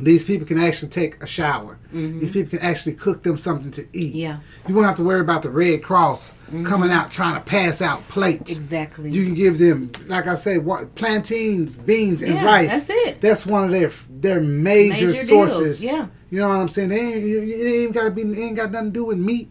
these 0.02 0.24
people 0.24 0.46
can 0.46 0.58
actually 0.58 0.88
take 0.90 1.22
a 1.22 1.26
shower. 1.26 1.78
These 1.92 2.30
people 2.30 2.50
can 2.58 2.66
actually 2.66 2.94
cook 2.94 3.22
them 3.22 3.36
something 3.36 3.70
to 3.72 3.86
eat. 3.92 4.10
Mm-hmm. 4.10 4.18
Yeah. 4.18 4.38
You 4.68 4.74
won't 4.74 4.86
have 4.86 4.96
to 4.96 5.04
worry 5.04 5.20
about 5.20 5.42
the 5.42 5.50
Red 5.50 5.82
Cross 5.82 6.32
coming 6.64 6.90
out 6.90 7.10
trying 7.10 7.34
to 7.34 7.40
pass 7.40 7.80
out 7.82 8.06
plates. 8.08 8.50
exactly 8.50 9.10
You 9.10 9.24
can 9.24 9.34
give 9.34 9.58
them, 9.58 9.90
like 10.06 10.26
I 10.26 10.34
say, 10.34 10.58
what 10.58 10.94
plantains, 10.94 11.76
beans, 11.76 12.22
and 12.22 12.34
Yeah, 12.34 12.44
rice. 12.44 12.68
that's 12.70 12.90
it. 12.90 13.20
That's 13.20 13.44
one 13.46 13.64
of 13.64 13.70
their 13.70 13.90
their 14.08 14.40
major, 14.40 15.06
Major 15.08 15.12
deals, 15.12 15.28
sources. 15.28 15.84
yeah. 15.84 16.06
You 16.30 16.40
know 16.40 16.48
what 16.48 16.56
I'm 16.58 16.68
saying? 16.68 16.90
They 16.90 16.98
ain't, 17.00 17.16
it 17.24 17.38
ain't 17.38 17.50
even 17.50 17.92
got 17.92 18.04
to 18.04 18.10
be. 18.10 18.22
It 18.22 18.38
ain't 18.38 18.56
got 18.56 18.70
nothing 18.70 18.88
to 18.88 18.92
do 18.92 19.04
with 19.04 19.18
meat. 19.18 19.50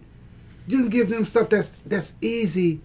You 0.67 0.77
can 0.79 0.89
give 0.89 1.09
them 1.09 1.25
stuff 1.25 1.49
that's 1.49 1.69
that's 1.69 2.13
easy 2.21 2.79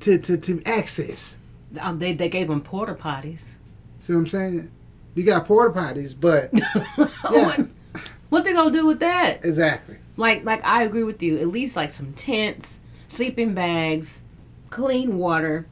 to 0.00 0.18
to, 0.18 0.36
to 0.36 0.62
access. 0.64 1.36
um, 1.80 1.98
they, 1.98 2.12
they 2.12 2.28
gave 2.28 2.48
them 2.48 2.60
porta 2.60 2.94
potties 2.94 3.52
See 3.98 4.12
what 4.12 4.20
I'm 4.20 4.26
saying? 4.28 4.70
You 5.14 5.24
got 5.24 5.44
porta 5.46 5.78
potties, 5.78 6.14
but 6.18 6.50
what, 7.22 7.66
what 8.28 8.44
they 8.44 8.52
gonna 8.52 8.70
do 8.70 8.86
with 8.86 9.00
that 9.00 9.44
exactly. 9.44 9.96
Like, 10.16 10.44
like 10.44 10.64
I 10.64 10.82
agree 10.82 11.02
with 11.04 11.22
you. 11.22 11.38
At 11.38 11.48
least 11.48 11.76
like 11.76 11.90
some 11.90 12.12
tents, 12.12 12.80
sleeping 13.08 13.54
bags, 13.54 14.22
clean 14.70 15.18
water. 15.18 15.66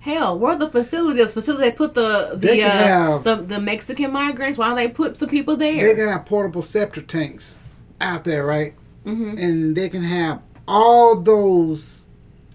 Hell, 0.00 0.38
where 0.38 0.52
are 0.52 0.58
the 0.58 0.70
facilities? 0.70 1.32
Facilities 1.34 1.68
they 1.68 1.72
put 1.76 1.94
the 1.94 2.30
the 2.34 2.46
They 2.46 2.62
uh, 2.62 2.68
have- 2.70 3.24
the 3.24 3.36
the 3.36 3.58
Mexican 3.58 4.12
migrants. 4.12 4.56
Why 4.56 4.68
don't 4.68 4.76
they 4.76 4.88
put 4.88 5.16
some 5.16 5.28
people 5.28 5.56
there? 5.56 5.94
They 5.94 6.04
got 6.04 6.26
portable 6.26 6.62
septic 6.62 7.08
tanks 7.08 7.56
out 8.00 8.22
there, 8.24 8.44
right? 8.46 8.74
Mhm. 9.04 9.40
And 9.42 9.74
they 9.76 9.88
can 9.88 10.02
have 10.02 10.42
all 10.68 11.16
those 11.16 12.02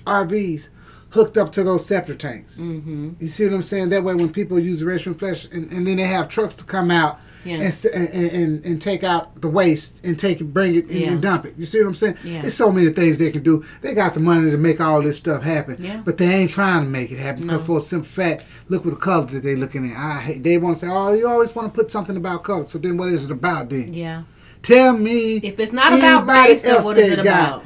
RVs 0.06 0.70
hooked 1.12 1.38
up 1.38 1.52
to 1.54 1.64
those 1.64 1.86
septic 1.86 2.20
tanks. 2.20 2.58
mm-hmm. 2.60 3.12
You 3.20 3.28
see 3.28 3.44
what 3.46 3.54
I'm 3.54 3.62
saying? 3.64 3.90
That 3.90 4.04
way, 4.04 4.16
when 4.16 4.32
people 4.32 4.60
use 4.60 4.80
the 4.80 4.86
restroom 4.86 5.18
flush, 5.20 5.46
and, 5.52 5.72
and 5.72 5.86
then 5.88 5.98
they 5.98 6.04
have 6.04 6.28
trucks 6.30 6.56
to 6.56 6.64
come 6.66 6.90
out 6.92 7.20
and, 7.44 7.62
Yes. 7.62 7.86
and, 7.86 8.08
and 8.10 8.66
and 8.66 8.82
take 8.82 9.04
out 9.04 9.42
the 9.42 9.50
waste 9.50 10.06
and 10.06 10.18
take 10.18 10.42
it, 10.42 10.54
bring 10.54 10.76
it, 10.76 10.86
and, 10.86 10.94
Yeah. 11.00 11.12
and 11.12 11.22
dump 11.22 11.46
it. 11.46 11.56
You 11.58 11.66
see 11.66 11.80
what 11.80 11.88
I'm 11.88 11.94
saying? 11.96 12.18
Yeah. 12.24 12.42
There's 12.44 12.54
so 12.56 12.72
many 12.72 12.90
things 12.92 13.18
they 13.18 13.32
can 13.32 13.42
do. 13.44 13.66
They 13.82 13.94
got 13.96 14.14
the 14.14 14.20
money 14.20 14.52
to 14.52 14.58
make 14.58 14.80
all 14.80 15.02
this 15.02 15.18
stuff 15.18 15.42
happen, 15.44 15.78
Yeah. 15.84 16.02
but 16.06 16.18
they 16.18 16.28
ain't 16.34 16.52
trying 16.52 16.84
to 16.84 16.90
make 16.90 17.12
it 17.12 17.18
happen 17.18 17.42
because 17.44 17.60
No. 17.62 17.66
for 17.66 17.78
a 17.80 17.82
simple 17.82 18.08
fact, 18.10 18.46
look 18.70 18.86
what 18.86 18.92
the 18.92 19.00
color 19.00 19.26
that 19.26 19.44
they 19.44 19.56
looking 19.56 19.92
at. 19.92 19.98
I 19.98 20.20
hate. 20.20 20.44
They 20.44 20.58
want 20.60 20.78
to 20.78 20.86
say, 20.86 20.92
"Oh, 20.92 21.14
you 21.14 21.28
always 21.28 21.54
want 21.56 21.74
to 21.74 21.78
put 21.78 21.92
something 21.92 22.16
about 22.16 22.44
color." 22.44 22.66
So 22.68 22.78
then, 22.78 22.96
what 22.96 23.10
is 23.10 23.26
it 23.26 23.32
about 23.32 23.70
then? 23.70 23.92
Yeah. 23.94 24.24
Tell 24.64 24.96
me 24.96 25.38
If 25.38 25.60
it's 25.60 25.74
not 25.74 25.92
about 25.98 26.28
race, 26.28 26.64
else 26.64 26.86
what 26.86 26.98
is 27.00 27.12
it 27.12 27.16
got 27.18 27.26
about? 27.26 27.64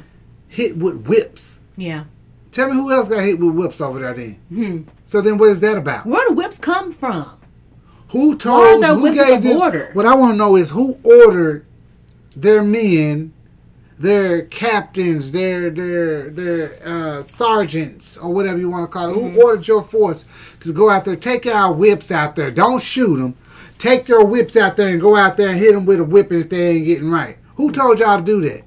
Hit 0.47 0.77
with 0.77 1.05
whips. 1.05 1.59
Yeah. 1.75 2.05
Tell 2.55 2.69
me 2.69 2.75
who 2.75 2.89
else 2.89 3.09
got 3.09 3.21
hit 3.21 3.37
with 3.37 3.53
whips 3.53 3.81
over 3.81 3.99
there 3.99 4.13
then. 4.13 4.35
Hmm. 4.47 4.81
So 5.03 5.19
then, 5.19 5.37
what 5.37 5.49
is 5.49 5.59
that 5.59 5.77
about? 5.77 6.05
Where 6.05 6.25
do 6.25 6.35
whips 6.35 6.57
come 6.57 6.89
from? 6.89 7.37
Who 8.11 8.29
Why 8.29 8.35
told? 8.37 8.61
are 8.61 8.79
there 8.79 8.95
who 8.95 9.13
gave 9.13 9.43
the 9.43 9.49
them? 9.49 9.57
border? 9.57 9.89
What 9.91 10.05
I 10.05 10.15
want 10.15 10.35
to 10.35 10.37
know 10.37 10.55
is 10.55 10.69
who 10.69 10.97
ordered 11.03 11.67
their 12.33 12.63
men, 12.63 13.33
their 13.99 14.43
captains, 14.43 15.33
their 15.33 15.69
their 15.69 16.29
their 16.29 16.79
uh, 16.87 17.23
sergeants 17.23 18.17
or 18.17 18.33
whatever 18.33 18.57
you 18.57 18.69
want 18.69 18.89
to 18.89 18.93
call 18.93 19.09
it. 19.09 19.17
Mm-hmm. 19.17 19.35
Who 19.35 19.43
ordered 19.43 19.67
your 19.67 19.83
force 19.83 20.23
to 20.61 20.71
go 20.71 20.89
out 20.89 21.03
there? 21.03 21.17
Take 21.17 21.45
our 21.47 21.73
whips 21.73 22.09
out 22.09 22.37
there. 22.37 22.51
Don't 22.51 22.81
shoot 22.81 23.17
them. 23.17 23.35
Take 23.77 24.07
your 24.07 24.23
whips 24.23 24.55
out 24.55 24.77
there 24.77 24.87
and 24.87 25.01
go 25.01 25.17
out 25.17 25.35
there 25.35 25.49
and 25.49 25.59
hit 25.59 25.73
them 25.73 25.85
with 25.85 25.99
a 25.99 26.05
whip 26.05 26.31
if 26.31 26.49
they 26.49 26.69
ain't 26.69 26.85
getting 26.85 27.11
right. 27.11 27.37
Who 27.57 27.73
told 27.73 27.99
y'all 27.99 28.19
to 28.19 28.23
do 28.23 28.39
that? 28.47 28.63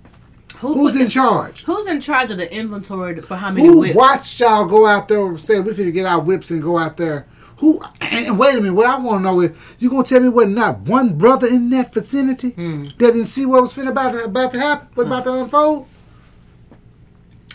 Who 0.60 0.74
Who's 0.74 0.96
in 0.96 1.04
the- 1.04 1.08
charge? 1.10 1.64
Who's 1.64 1.86
in 1.86 2.00
charge 2.00 2.30
of 2.32 2.36
the 2.38 2.52
inventory 2.54 3.20
for 3.20 3.36
how 3.36 3.50
many 3.50 3.66
Who 3.66 3.78
whips? 3.80 3.94
watched 3.94 4.40
y'all 4.40 4.66
go 4.66 4.86
out 4.86 5.06
there 5.08 5.24
and 5.26 5.40
say 5.40 5.60
we 5.60 5.72
finna 5.72 5.92
get 5.92 6.04
our 6.06 6.20
whips 6.20 6.50
and 6.50 6.60
go 6.62 6.76
out 6.78 6.96
there? 6.96 7.26
Who? 7.58 7.80
And 8.00 8.38
wait 8.38 8.54
a 8.56 8.60
minute. 8.60 8.74
What 8.74 8.86
I 8.86 8.96
want 8.98 9.20
to 9.20 9.22
know 9.24 9.40
is 9.40 9.50
you 9.78 9.88
gonna 9.90 10.04
tell 10.04 10.20
me 10.20 10.28
what 10.28 10.48
not 10.48 10.80
one 10.80 11.16
brother 11.18 11.46
in 11.48 11.70
that 11.70 11.92
vicinity 11.94 12.50
Hmm. 12.50 12.84
that 12.84 12.98
didn't 12.98 13.26
see 13.26 13.46
what 13.46 13.62
was 13.62 13.72
finna 13.74 13.90
about 13.90 14.12
to, 14.12 14.24
about 14.24 14.52
to 14.52 14.58
happen, 14.60 14.88
what 14.94 15.06
about 15.06 15.24
to 15.24 15.32
unfold? 15.32 15.86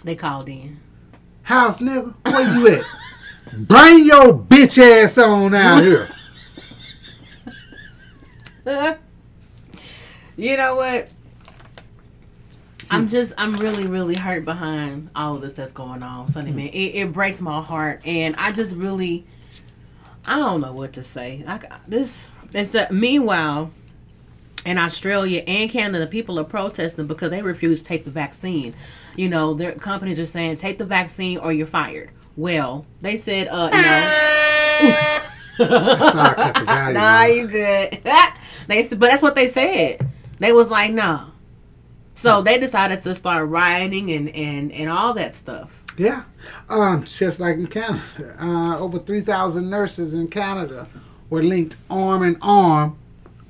They 0.03 0.15
called 0.15 0.47
in. 0.49 0.79
House 1.43 1.79
nigga, 1.79 2.13
where 2.25 2.53
you 2.57 2.67
at? 2.69 2.83
Bring 3.67 4.05
your 4.05 4.33
bitch 4.37 4.77
ass 4.81 5.17
on 5.17 5.53
out 5.53 5.83
here. 5.83 6.09
you 10.37 10.57
know 10.57 10.75
what? 10.75 11.11
I'm 12.93 13.07
just, 13.07 13.33
I'm 13.37 13.55
really, 13.55 13.87
really 13.87 14.15
hurt 14.15 14.45
behind 14.45 15.09
all 15.15 15.35
of 15.35 15.41
this 15.41 15.55
that's 15.55 15.71
going 15.71 16.03
on, 16.03 16.27
Sonny 16.27 16.51
man. 16.51 16.67
It, 16.67 16.95
it 16.95 17.11
breaks 17.11 17.41
my 17.41 17.61
heart, 17.61 18.01
and 18.05 18.35
I 18.37 18.51
just 18.51 18.75
really, 18.75 19.25
I 20.25 20.37
don't 20.37 20.61
know 20.61 20.73
what 20.73 20.93
to 20.93 21.03
say. 21.03 21.43
Like 21.45 21.65
this, 21.87 22.27
it's 22.53 22.71
that. 22.71 22.91
Meanwhile, 22.91 23.71
in 24.65 24.77
Australia 24.77 25.43
and 25.47 25.69
Canada, 25.69 26.07
people 26.07 26.39
are 26.39 26.43
protesting 26.43 27.07
because 27.07 27.31
they 27.31 27.41
refuse 27.41 27.81
to 27.81 27.87
take 27.87 28.05
the 28.05 28.11
vaccine. 28.11 28.75
You 29.15 29.27
know, 29.27 29.53
their 29.53 29.73
companies 29.73 30.19
are 30.19 30.25
saying 30.25 30.57
take 30.57 30.77
the 30.77 30.85
vaccine 30.85 31.39
or 31.39 31.51
you're 31.51 31.67
fired. 31.67 32.11
Well, 32.35 32.85
they 33.01 33.17
said, 33.17 33.47
uh, 33.47 33.69
no. 33.69 35.23
I 35.59 36.33
cut 36.35 36.55
the 36.55 36.65
value, 36.65 36.93
Nah, 36.99 37.23
you 37.23 37.47
good. 37.47 38.01
they 38.67 38.83
said, 38.83 38.99
but 38.99 39.09
that's 39.09 39.21
what 39.21 39.35
they 39.35 39.47
said. 39.47 40.07
They 40.39 40.51
was 40.51 40.69
like, 40.69 40.91
no. 40.91 41.32
So 42.15 42.41
they 42.41 42.57
decided 42.57 42.99
to 43.01 43.13
start 43.15 43.47
rioting 43.49 44.11
and 44.11 44.29
and 44.29 44.71
and 44.71 44.89
all 44.89 45.13
that 45.15 45.35
stuff. 45.35 45.83
Yeah, 45.97 46.23
um, 46.69 47.03
just 47.03 47.39
like 47.39 47.55
in 47.55 47.67
Canada, 47.67 48.01
uh, 48.39 48.79
over 48.79 48.97
three 48.99 49.21
thousand 49.21 49.69
nurses 49.69 50.13
in 50.13 50.27
Canada 50.27 50.87
were 51.29 51.43
linked 51.43 51.77
arm 51.89 52.23
in 52.23 52.37
arm 52.41 52.97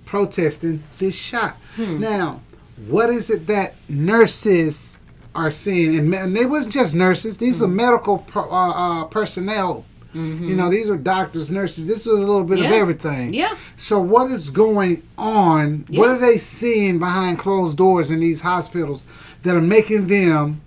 protesting 0.06 0.84
this 0.97 1.15
shot. 1.15 1.58
Now, 1.78 2.41
what 2.88 3.10
is 3.10 3.30
it 3.30 3.47
that 3.47 3.76
nurses 3.89 4.97
are 5.34 5.52
seeing? 5.52 5.97
And, 5.97 6.13
and 6.13 6.38
it 6.38 6.49
wasn't 6.49 6.73
just 6.73 6.95
nurses; 6.95 7.38
these 7.38 7.60
were 7.62 7.67
medical 7.67 8.19
pro, 8.19 8.43
uh, 8.52 8.69
uh, 8.69 9.04
personnel. 9.06 9.86
You 10.13 10.56
know, 10.56 10.69
these 10.69 10.89
are 10.89 10.97
doctors, 10.97 11.49
nurses. 11.49 11.88
This 11.88 12.06
was 12.06 12.17
a 12.19 12.21
little 12.21 12.43
bit 12.43 12.60
of 12.60 12.65
everything. 12.71 13.34
Yeah. 13.34 13.58
So, 13.78 13.99
what 13.99 14.30
is 14.32 14.49
going 14.52 15.02
on? 15.17 15.86
What 15.89 16.10
are 16.10 16.19
they 16.19 16.38
seeing 16.38 16.99
behind 16.99 17.39
closed 17.39 17.78
doors 17.78 18.12
in 18.12 18.19
these 18.19 18.41
hospitals 18.41 19.06
that 19.43 19.56
are 19.56 19.62
making 19.62 20.08
them 20.08 20.62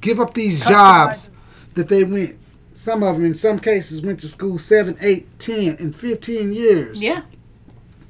give 0.00 0.18
up 0.18 0.34
these 0.34 0.64
jobs 0.64 1.30
that 1.74 1.88
they 1.88 2.02
went? 2.04 2.36
Some 2.74 3.02
of 3.02 3.16
them, 3.16 3.24
in 3.24 3.34
some 3.34 3.58
cases, 3.58 4.02
went 4.02 4.20
to 4.20 4.28
school 4.28 4.58
seven, 4.58 4.96
eight, 5.00 5.26
ten, 5.38 5.76
and 5.78 5.94
fifteen 5.94 6.52
years 6.52 7.00
Yeah. 7.02 7.22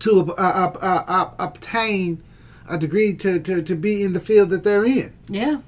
to 0.01 0.33
uh, 0.33 0.35
uh, 0.35 0.79
uh, 0.81 1.05
uh, 1.07 1.31
obtain 1.39 2.23
a 2.69 2.77
degree 2.77 3.15
to, 3.15 3.39
to, 3.41 3.63
to 3.63 3.75
be 3.77 4.03
in 4.03 4.13
the 4.13 4.19
field 4.21 4.51
that 4.51 4.65
they're 4.65 4.85
in. 4.85 5.13
Yeah. 5.29 5.59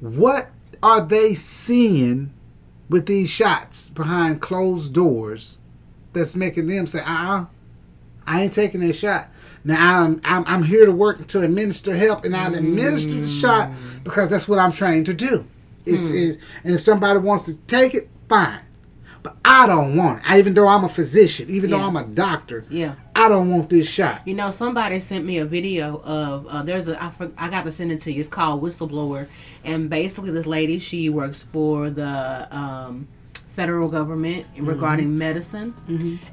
What 0.00 0.50
are 0.82 1.00
they 1.00 1.34
seeing 1.34 2.32
with 2.88 3.06
these 3.06 3.28
shots 3.30 3.90
behind 3.90 4.40
closed 4.40 4.94
doors 4.94 5.58
that's 6.12 6.34
making 6.36 6.66
them 6.66 6.86
say, 6.86 7.00
uh 7.00 7.04
uh 7.06 7.44
I 8.26 8.42
ain't 8.42 8.52
taking 8.52 8.80
that 8.80 8.92
shot. 8.92 9.28
Now 9.64 10.02
I'm, 10.02 10.20
I'm 10.24 10.44
I'm 10.46 10.62
here 10.62 10.86
to 10.86 10.92
work 10.92 11.26
to 11.26 11.42
administer 11.42 11.94
help 11.94 12.24
and 12.24 12.36
I'll 12.36 12.54
administer 12.54 13.14
the 13.14 13.26
shot 13.26 13.70
because 14.04 14.30
that's 14.30 14.46
what 14.46 14.58
I'm 14.58 14.72
trained 14.72 15.06
to 15.06 15.14
do. 15.14 15.46
It's, 15.86 16.08
it's, 16.08 16.42
and 16.64 16.74
if 16.74 16.82
somebody 16.82 17.18
wants 17.18 17.44
to 17.46 17.56
take 17.56 17.94
it, 17.94 18.10
fine. 18.28 18.60
But 19.22 19.36
I 19.44 19.66
don't 19.66 19.96
want 19.96 20.18
it. 20.18 20.30
I, 20.30 20.38
even 20.38 20.54
though 20.54 20.68
I'm 20.68 20.84
a 20.84 20.88
physician, 20.88 21.48
even 21.50 21.70
though 21.70 21.80
I'm 21.80 21.96
a 21.96 22.04
doctor, 22.04 22.64
Yeah. 22.70 22.94
I 23.14 23.28
don't 23.28 23.50
want 23.50 23.68
this 23.68 23.88
shot. 23.88 24.22
You 24.26 24.34
know, 24.34 24.50
somebody 24.50 25.00
sent 25.00 25.24
me 25.24 25.38
a 25.38 25.44
video 25.44 26.00
of 26.02 26.46
uh, 26.46 26.62
there's 26.62 26.88
a 26.88 27.02
I, 27.02 27.10
for, 27.10 27.30
I 27.36 27.48
got 27.48 27.64
to 27.64 27.72
send 27.72 27.90
it 27.90 28.00
to 28.02 28.12
you. 28.12 28.20
It's 28.20 28.28
called 28.28 28.62
Whistleblower, 28.62 29.26
and 29.64 29.90
basically 29.90 30.30
this 30.30 30.46
lady 30.46 30.78
she 30.78 31.10
works 31.10 31.42
for 31.42 31.90
the 31.90 32.46
um, 32.56 33.08
federal 33.48 33.88
government 33.88 34.46
regarding 34.56 35.18
medicine, 35.18 35.74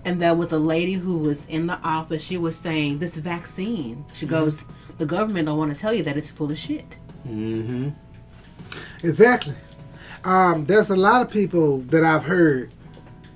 and 0.06 0.22
there 0.22 0.36
was 0.36 0.52
a 0.52 0.60
lady 0.60 0.94
who 0.94 1.18
was 1.18 1.44
in 1.48 1.66
the 1.66 1.80
office. 1.80 2.24
She 2.24 2.38
was 2.38 2.56
saying 2.56 3.00
this 3.00 3.16
vaccine. 3.16 4.06
She 4.14 4.28
goes, 4.28 4.64
the 4.98 5.08
government 5.08 5.48
don't 5.48 5.58
want 5.58 5.74
to 5.74 5.80
tell 5.80 5.94
you 5.94 6.04
that 6.04 6.18
it's 6.18 6.30
full 6.30 6.52
of 6.52 6.58
shit. 6.58 6.98
Mm 7.28 7.66
hmm. 7.66 7.90
Exactly. 9.04 9.56
Um, 10.26 10.66
there's 10.66 10.90
a 10.90 10.96
lot 10.96 11.22
of 11.22 11.30
people 11.30 11.80
that 11.84 12.04
I've 12.04 12.24
heard 12.24 12.74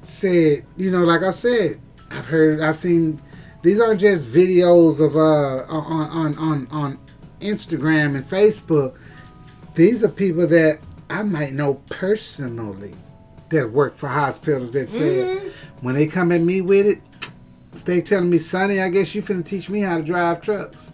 said, 0.03 0.65
you 0.75 0.89
know, 0.89 1.03
like 1.03 1.21
I 1.21 1.31
said, 1.31 1.79
I've 2.11 2.25
heard, 2.25 2.59
I've 2.61 2.77
seen. 2.77 3.21
These 3.61 3.79
aren't 3.81 3.99
just 3.99 4.29
videos 4.29 5.05
of 5.05 5.15
uh 5.15 5.65
on 5.71 6.09
on 6.09 6.37
on 6.37 6.67
on 6.71 6.99
Instagram 7.41 8.15
and 8.15 8.23
Facebook. 8.23 8.97
These 9.75 10.03
are 10.03 10.09
people 10.09 10.47
that 10.47 10.79
I 11.09 11.23
might 11.23 11.53
know 11.53 11.75
personally 11.89 12.95
that 13.49 13.69
work 13.71 13.95
for 13.97 14.07
hospitals 14.07 14.71
that 14.73 14.89
said 14.89 15.51
when 15.81 15.95
they 15.95 16.07
come 16.07 16.31
at 16.31 16.41
me 16.41 16.61
with 16.61 16.85
it, 16.85 17.01
they 17.85 18.01
telling 18.01 18.29
me, 18.29 18.37
Sonny, 18.37 18.79
I 18.81 18.89
guess 18.89 19.13
you 19.13 19.21
finna 19.21 19.45
teach 19.45 19.69
me 19.69 19.81
how 19.81 19.97
to 19.97 20.03
drive 20.03 20.41
trucks. 20.41 20.91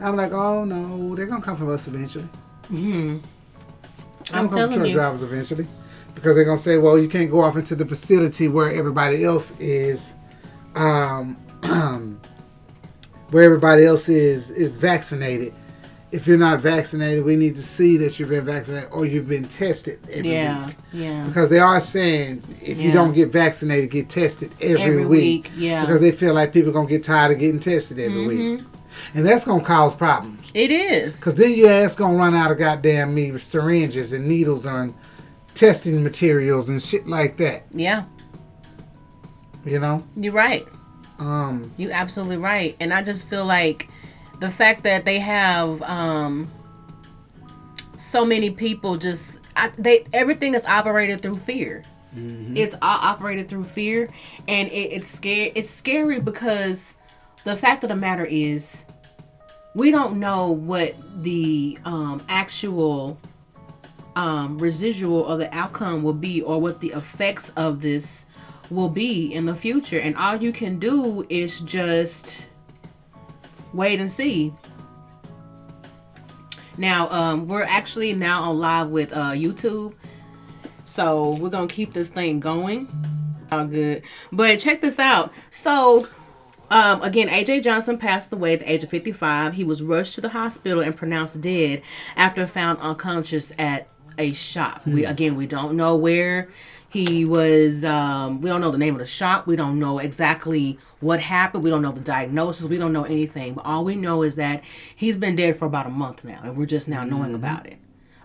I'm 0.00 0.16
like, 0.16 0.32
oh 0.32 0.64
no, 0.64 1.14
they're 1.14 1.26
gonna 1.26 1.42
come 1.42 1.56
from 1.56 1.70
us 1.70 1.88
eventually. 1.88 2.28
I'm 4.32 4.44
I'm 4.44 4.48
telling 4.50 4.72
truck 4.76 4.88
you. 4.88 4.94
drivers 4.94 5.22
eventually 5.22 5.66
because 6.14 6.34
they're 6.36 6.44
gonna 6.44 6.58
say, 6.58 6.78
well, 6.78 6.98
you 6.98 7.08
can't 7.08 7.30
go 7.30 7.40
off 7.40 7.56
into 7.56 7.74
the 7.74 7.86
facility 7.86 8.48
where 8.48 8.70
everybody 8.72 9.24
else 9.24 9.58
is, 9.58 10.14
um, 10.74 11.36
where 13.30 13.44
everybody 13.44 13.84
else 13.84 14.08
is 14.08 14.50
is 14.50 14.76
vaccinated. 14.78 15.54
If 16.12 16.26
you're 16.26 16.38
not 16.38 16.60
vaccinated, 16.60 17.24
we 17.24 17.36
need 17.36 17.54
to 17.54 17.62
see 17.62 17.96
that 17.98 18.18
you've 18.18 18.30
been 18.30 18.44
vaccinated 18.44 18.90
or 18.90 19.06
you've 19.06 19.28
been 19.28 19.44
tested 19.44 20.00
every 20.10 20.32
Yeah, 20.32 20.66
week. 20.66 20.76
yeah. 20.92 21.24
Because 21.26 21.48
they 21.50 21.60
are 21.60 21.80
saying 21.80 22.42
if 22.64 22.80
you 22.80 22.90
don't 22.90 23.12
get 23.14 23.30
vaccinated, 23.30 23.92
get 23.92 24.08
tested 24.08 24.50
every, 24.60 24.82
Every 24.82 25.06
week. 25.06 25.44
week, 25.44 25.52
yeah. 25.56 25.82
Because 25.86 26.00
they 26.00 26.10
feel 26.10 26.34
like 26.34 26.52
people 26.52 26.70
are 26.70 26.74
gonna 26.74 26.88
get 26.88 27.04
tired 27.04 27.30
of 27.30 27.38
getting 27.38 27.60
tested 27.60 28.00
every 28.00 28.26
week, 28.26 28.60
and 29.14 29.26
that's 29.26 29.44
gonna 29.44 29.64
cause 29.64 29.94
problems. 29.94 30.50
It 30.54 30.70
is. 30.70 31.18
Cause 31.20 31.34
then 31.34 31.54
your 31.54 31.70
ass 31.70 31.96
gonna 31.96 32.16
run 32.16 32.34
out 32.34 32.50
of 32.50 32.58
goddamn 32.58 33.14
me 33.14 33.36
syringes 33.38 34.12
and 34.12 34.26
needles 34.26 34.66
and 34.66 34.94
testing 35.54 36.02
materials 36.02 36.68
and 36.68 36.82
shit 36.82 37.06
like 37.06 37.36
that. 37.38 37.64
Yeah, 37.72 38.04
You 39.64 39.78
know. 39.80 40.04
you're 40.16 40.32
right. 40.32 40.66
Um. 41.18 41.72
You 41.76 41.90
absolutely 41.90 42.38
right. 42.38 42.74
And 42.80 42.94
I 42.94 43.02
just 43.02 43.28
feel 43.28 43.44
like 43.44 43.88
the 44.40 44.50
fact 44.50 44.84
that 44.84 45.04
they 45.04 45.18
have 45.18 45.82
um 45.82 46.48
so 47.96 48.24
many 48.24 48.50
people 48.50 48.96
just 48.96 49.38
I, 49.56 49.70
they 49.76 50.04
everything 50.12 50.54
is 50.54 50.64
operated 50.66 51.20
through 51.20 51.34
fear. 51.34 51.82
It's 52.12 52.74
all 52.82 52.98
operated 53.00 53.48
through 53.48 53.64
fear 53.64 54.08
and 54.48 54.68
it, 54.68 54.72
it's 54.94 55.06
scary 55.06 55.52
it's 55.54 55.70
scary 55.70 56.18
because 56.20 56.94
the 57.44 57.56
fact 57.56 57.84
of 57.84 57.88
the 57.90 57.94
matter 57.94 58.24
is 58.24 58.82
we 59.74 59.90
don't 59.90 60.18
know 60.18 60.50
what 60.50 60.94
the 61.22 61.78
um 61.84 62.22
actual 62.28 63.18
um 64.16 64.58
residual 64.58 65.20
or 65.20 65.36
the 65.36 65.52
outcome 65.54 66.02
will 66.02 66.12
be 66.12 66.42
or 66.42 66.60
what 66.60 66.80
the 66.80 66.88
effects 66.88 67.50
of 67.50 67.80
this 67.80 68.26
will 68.70 68.88
be 68.88 69.32
in 69.32 69.46
the 69.46 69.54
future. 69.54 69.98
And 69.98 70.16
all 70.16 70.36
you 70.36 70.52
can 70.52 70.78
do 70.78 71.26
is 71.28 71.60
just 71.60 72.44
wait 73.72 74.00
and 74.00 74.10
see. 74.10 74.52
Now 76.76 77.08
um 77.10 77.46
we're 77.46 77.62
actually 77.62 78.12
now 78.14 78.42
on 78.42 78.58
live 78.58 78.88
with 78.88 79.12
uh 79.12 79.32
youtube. 79.32 79.94
So 80.84 81.36
we're 81.40 81.50
gonna 81.50 81.68
keep 81.68 81.92
this 81.92 82.08
thing 82.08 82.40
going. 82.40 82.88
All 83.52 83.64
good. 83.64 84.02
But 84.32 84.58
check 84.58 84.80
this 84.80 84.98
out. 84.98 85.32
So 85.50 86.08
um, 86.70 87.02
again, 87.02 87.28
AJ 87.28 87.64
Johnson 87.64 87.98
passed 87.98 88.32
away 88.32 88.54
at 88.54 88.60
the 88.60 88.72
age 88.72 88.84
of 88.84 88.90
55. 88.90 89.54
He 89.54 89.64
was 89.64 89.82
rushed 89.82 90.14
to 90.14 90.20
the 90.20 90.30
hospital 90.30 90.80
and 90.80 90.96
pronounced 90.96 91.40
dead 91.40 91.82
after 92.16 92.46
found 92.46 92.78
unconscious 92.80 93.52
at 93.58 93.88
a 94.18 94.32
shop. 94.32 94.86
We 94.86 95.04
again, 95.04 95.36
we 95.36 95.46
don't 95.46 95.76
know 95.76 95.96
where 95.96 96.48
he 96.90 97.24
was. 97.24 97.84
Um, 97.84 98.40
we 98.40 98.48
don't 98.48 98.60
know 98.60 98.70
the 98.70 98.78
name 98.78 98.94
of 98.94 99.00
the 99.00 99.06
shop. 99.06 99.46
We 99.46 99.56
don't 99.56 99.78
know 99.78 99.98
exactly 99.98 100.78
what 101.00 101.20
happened. 101.20 101.64
We 101.64 101.70
don't 101.70 101.82
know 101.82 101.92
the 101.92 102.00
diagnosis. 102.00 102.68
We 102.68 102.78
don't 102.78 102.92
know 102.92 103.04
anything. 103.04 103.54
But 103.54 103.66
all 103.66 103.84
we 103.84 103.96
know 103.96 104.22
is 104.22 104.34
that 104.36 104.62
he's 104.94 105.16
been 105.16 105.36
dead 105.36 105.56
for 105.56 105.66
about 105.66 105.86
a 105.86 105.90
month 105.90 106.24
now, 106.24 106.40
and 106.42 106.56
we're 106.56 106.66
just 106.66 106.88
now 106.88 107.04
knowing 107.04 107.34
about 107.34 107.66
it. 107.66 107.78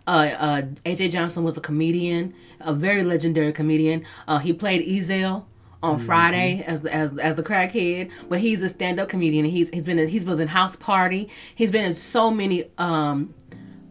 Uh, 0.07 0.29
uh, 0.37 0.61
AJ 0.85 1.11
Johnson 1.11 1.43
was 1.43 1.57
a 1.57 1.61
comedian, 1.61 2.33
a 2.59 2.73
very 2.73 3.03
legendary 3.03 3.51
comedian. 3.51 4.05
Uh, 4.27 4.37
he 4.37 4.53
played 4.53 4.85
Ezal 4.85 5.45
on 5.85 5.99
Friday 5.99 6.63
as 6.65 6.81
the 6.81 6.93
as, 6.93 7.17
as 7.17 7.35
the 7.35 7.43
crackhead, 7.43 8.11
but 8.27 8.39
he's 8.39 8.61
a 8.61 8.69
stand 8.69 8.99
up 8.99 9.09
comedian. 9.09 9.45
He's 9.45 9.69
he's 9.69 9.85
been 9.85 9.99
in, 9.99 10.09
he's 10.09 10.25
was 10.25 10.39
in 10.39 10.47
House 10.47 10.75
Party. 10.75 11.29
He's 11.53 11.71
been 11.71 11.85
in 11.85 11.93
so 11.93 12.31
many 12.31 12.65
um 12.77 13.33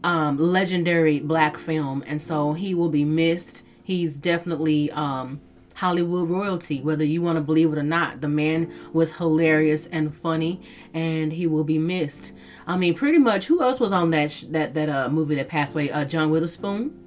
um 0.03 0.37
legendary 0.39 1.21
black 1.21 1.57
film, 1.57 2.05
and 2.07 2.21
so 2.21 2.53
he 2.53 2.75
will 2.75 2.89
be 2.89 3.05
missed. 3.05 3.65
He's 3.83 4.17
definitely 4.17 4.91
um 4.91 5.41
Hollywood 5.77 6.29
royalty, 6.29 6.81
whether 6.81 7.05
you 7.05 7.21
want 7.23 7.37
to 7.37 7.43
believe 7.43 7.73
it 7.73 7.79
or 7.79 7.83
not. 7.83 8.21
The 8.21 8.29
man 8.29 8.73
was 8.93 9.13
hilarious 9.17 9.87
and 9.87 10.15
funny, 10.15 10.61
and 10.93 11.33
he 11.33 11.47
will 11.47 11.65
be 11.65 11.79
missed. 11.79 12.33
I 12.67 12.77
mean, 12.77 12.95
pretty 12.95 13.19
much. 13.19 13.47
Who 13.47 13.63
else 13.63 13.81
was 13.81 13.93
on 13.93 14.11
that 14.11 14.31
sh- 14.31 14.45
that 14.51 14.75
that 14.75 14.89
uh 14.89 15.09
movie 15.09 15.35
that 15.37 15.49
passed 15.49 15.73
away? 15.73 15.91
Uh, 15.91 16.05
John 16.05 16.31
Witherspoon. 16.31 17.04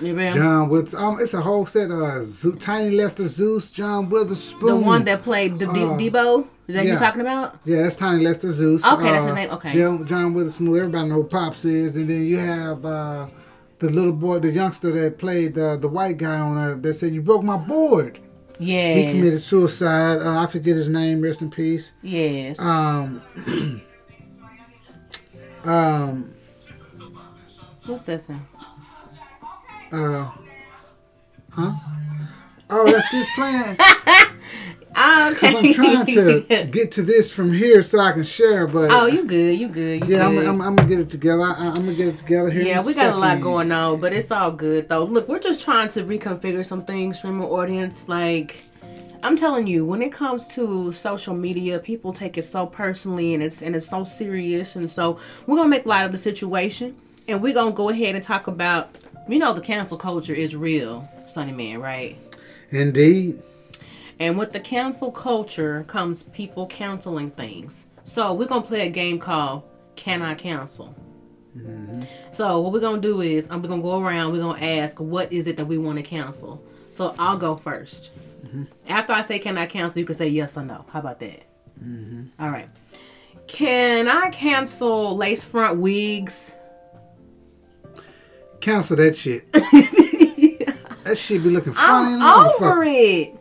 Remember? 0.00 0.38
John 0.38 0.68
with 0.68 0.94
um, 0.94 1.18
it's 1.20 1.34
a 1.34 1.40
whole 1.40 1.66
set 1.66 1.90
of 1.90 2.58
Tiny 2.60 2.90
Lister 2.90 3.28
Zeus, 3.28 3.70
John 3.70 4.08
Witherspoon. 4.08 4.68
The 4.68 4.76
one 4.76 5.04
that 5.04 5.22
played 5.22 5.58
the 5.58 5.66
D- 5.66 5.82
Uh, 5.82 5.96
Debo. 5.96 6.46
Is 6.68 6.74
that 6.74 6.84
yeah. 6.84 6.92
you 6.92 6.98
talking 6.98 7.20
about? 7.20 7.58
Yeah, 7.64 7.82
that's 7.82 7.96
Tiny 7.96 8.22
Lister 8.22 8.52
Zeus. 8.52 8.84
Okay, 8.84 9.10
that's 9.10 9.24
his 9.24 9.34
name, 9.34 9.50
okay. 9.50 9.72
John, 9.72 10.06
John 10.06 10.34
Witherspoon. 10.34 10.76
Everybody 10.76 11.08
know 11.08 11.14
who 11.16 11.24
Pops 11.24 11.64
is, 11.64 11.96
and 11.96 12.08
then 12.08 12.24
you 12.24 12.36
have 12.38 12.84
uh, 12.84 13.28
the 13.78 13.90
little 13.90 14.12
boy, 14.12 14.38
the 14.38 14.50
youngster 14.50 14.92
that 14.92 15.18
played 15.18 15.58
uh, 15.58 15.76
the 15.76 15.88
white 15.88 16.18
guy 16.18 16.38
on 16.38 16.56
there 16.56 16.74
that 16.76 16.94
said, 16.94 17.12
"You 17.14 17.22
broke 17.22 17.42
my 17.42 17.56
board." 17.56 18.20
Yeah. 18.60 18.94
He 18.94 19.12
committed 19.12 19.40
suicide. 19.40 20.18
Uh, 20.18 20.40
I 20.42 20.46
forget 20.46 20.74
his 20.76 20.88
name. 20.88 21.20
Rest 21.22 21.42
in 21.42 21.50
peace. 21.50 21.92
Yes. 22.02 22.58
Um, 22.58 23.22
um, 25.64 26.34
What's 27.86 28.02
that? 28.02 28.22
Uh, 29.92 30.30
huh? 31.50 31.72
Oh, 32.70 32.90
that's 32.90 33.10
this 33.10 33.28
plan. 33.34 33.76
Ah, 34.94 35.30
okay. 35.32 35.56
I'm 35.56 35.74
trying 35.74 36.06
to 36.06 36.66
get 36.70 36.92
to 36.92 37.02
this 37.02 37.32
from 37.32 37.52
here 37.52 37.82
so 37.82 37.98
I 38.00 38.12
can 38.12 38.24
share, 38.24 38.66
but 38.66 38.90
oh, 38.90 39.06
you 39.06 39.24
good? 39.24 39.58
You 39.58 39.68
good? 39.68 40.06
You 40.06 40.16
yeah, 40.16 40.26
I'm, 40.26 40.34
good. 40.34 40.48
I'm, 40.48 40.60
I'm 40.60 40.76
gonna 40.76 40.88
get 40.88 40.98
it 41.00 41.08
together. 41.08 41.42
I, 41.42 41.68
I'm 41.68 41.74
gonna 41.74 41.94
get 41.94 42.08
it 42.08 42.16
together 42.16 42.50
here. 42.50 42.62
Yeah, 42.62 42.84
we 42.84 42.94
got 42.94 43.14
a 43.14 43.16
lot 43.16 43.40
going 43.40 43.72
on, 43.72 44.00
but 44.00 44.12
it's 44.12 44.30
all 44.30 44.50
good 44.50 44.88
though. 44.88 45.04
Look, 45.04 45.28
we're 45.28 45.38
just 45.38 45.64
trying 45.64 45.88
to 45.90 46.02
reconfigure 46.02 46.64
some 46.64 46.84
things, 46.84 47.18
streamer 47.18 47.44
audience. 47.44 48.08
Like, 48.08 48.60
I'm 49.22 49.36
telling 49.36 49.66
you, 49.66 49.86
when 49.86 50.02
it 50.02 50.12
comes 50.12 50.46
to 50.48 50.92
social 50.92 51.34
media, 51.34 51.78
people 51.78 52.12
take 52.12 52.36
it 52.36 52.44
so 52.44 52.66
personally 52.66 53.34
and 53.34 53.42
it's 53.42 53.62
and 53.62 53.74
it's 53.76 53.88
so 53.88 54.04
serious, 54.04 54.76
and 54.76 54.90
so 54.90 55.18
we're 55.46 55.56
gonna 55.56 55.68
make 55.68 55.86
light 55.86 56.04
of 56.04 56.12
the 56.12 56.18
situation, 56.18 56.96
and 57.28 57.42
we're 57.42 57.54
gonna 57.54 57.70
go 57.70 57.90
ahead 57.90 58.14
and 58.14 58.24
talk 58.24 58.46
about, 58.46 58.98
you 59.28 59.38
know, 59.38 59.52
the 59.52 59.60
cancel 59.60 59.98
culture 59.98 60.34
is 60.34 60.56
real, 60.56 61.08
Sunny 61.26 61.52
Man, 61.52 61.80
right? 61.80 62.16
Indeed. 62.70 63.40
And 64.18 64.36
with 64.36 64.52
the 64.52 64.60
cancel 64.60 65.12
culture 65.12 65.84
comes 65.86 66.24
people 66.24 66.66
canceling 66.66 67.30
things. 67.30 67.86
So 68.04 68.32
we're 68.32 68.48
gonna 68.48 68.62
play 68.62 68.86
a 68.86 68.90
game 68.90 69.18
called 69.18 69.62
Can 69.94 70.22
I 70.22 70.34
Cancel? 70.34 70.94
Mm-hmm. 71.56 72.02
So 72.32 72.60
what 72.60 72.72
we're 72.72 72.80
gonna 72.80 73.00
do 73.00 73.20
is 73.20 73.48
uh, 73.48 73.54
um, 73.54 73.62
we're 73.62 73.68
gonna 73.68 73.82
go 73.82 74.00
around. 74.00 74.32
We're 74.32 74.40
gonna 74.40 74.64
ask 74.64 74.98
what 74.98 75.32
is 75.32 75.46
it 75.46 75.56
that 75.58 75.66
we 75.66 75.78
want 75.78 75.98
to 75.98 76.02
cancel. 76.02 76.64
So 76.90 77.14
I'll 77.18 77.36
go 77.36 77.54
1st 77.54 78.08
mm-hmm. 78.46 78.64
After 78.88 79.12
I 79.12 79.20
say 79.20 79.38
Can 79.38 79.58
I 79.58 79.66
cancel, 79.66 79.98
you 79.98 80.06
can 80.06 80.14
say 80.14 80.28
yes 80.28 80.56
or 80.56 80.64
no. 80.64 80.84
How 80.90 81.00
about 81.00 81.20
that? 81.20 81.44
Mm-hmm. 81.82 82.24
All 82.40 82.50
right. 82.50 82.68
Can 83.46 84.08
I 84.08 84.30
cancel 84.30 85.16
lace 85.16 85.44
front 85.44 85.78
wigs? 85.78 86.54
Cancel 88.60 88.96
that 88.96 89.16
shit. 89.16 89.50
that 89.52 91.16
shit 91.16 91.42
be 91.42 91.50
looking 91.50 91.72
funny. 91.72 92.18
I'm 92.20 92.62
over 92.62 92.82
it. 92.84 93.34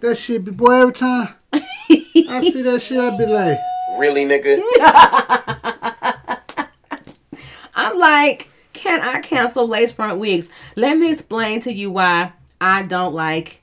That 0.00 0.16
shit 0.16 0.44
be 0.44 0.52
boy 0.52 0.72
every 0.72 0.92
time 0.92 1.34
I 2.30 2.40
see 2.42 2.62
that 2.62 2.82
shit, 2.82 2.98
I 2.98 3.16
be 3.16 3.26
like, 3.26 3.58
Really, 3.98 4.24
nigga? 4.24 4.60
I'm 7.74 7.98
like, 7.98 8.48
can 8.72 9.00
I 9.00 9.20
cancel 9.20 9.66
lace 9.66 9.92
front 9.92 10.20
wigs? 10.20 10.48
Let 10.76 10.98
me 10.98 11.10
explain 11.10 11.60
to 11.62 11.72
you 11.72 11.90
why 11.90 12.32
I 12.60 12.82
don't 12.82 13.14
like 13.14 13.62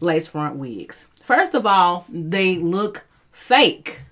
lace 0.00 0.28
front 0.28 0.56
wigs. 0.56 1.06
First 1.22 1.54
of 1.54 1.66
all, 1.66 2.04
they 2.08 2.58
look 2.58 3.04
fake. 3.32 4.02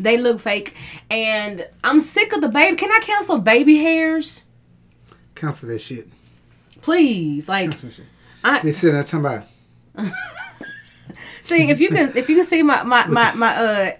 They 0.00 0.16
look 0.16 0.40
fake, 0.40 0.74
and 1.10 1.66
I'm 1.82 2.00
sick 2.00 2.32
of 2.32 2.40
the 2.40 2.48
baby. 2.48 2.76
Can 2.76 2.90
I 2.90 3.00
cancel 3.00 3.38
baby 3.38 3.76
hairs, 3.78 4.44
cancel 5.34 5.68
that 5.70 5.80
shit. 5.80 6.08
please? 6.82 7.48
Like, 7.48 7.70
Cancel 7.70 7.90
shit. 7.90 8.06
I- 8.44 8.60
They 8.60 8.72
talking 8.72 9.20
about, 9.20 9.46
see 11.42 11.70
if 11.70 11.80
you 11.80 11.88
can 11.88 12.16
if 12.16 12.28
you 12.28 12.36
can 12.36 12.44
see 12.44 12.62
my 12.62 12.82
my 12.82 13.06
my 13.08 13.32
my 13.34 13.56
uh 13.56 13.90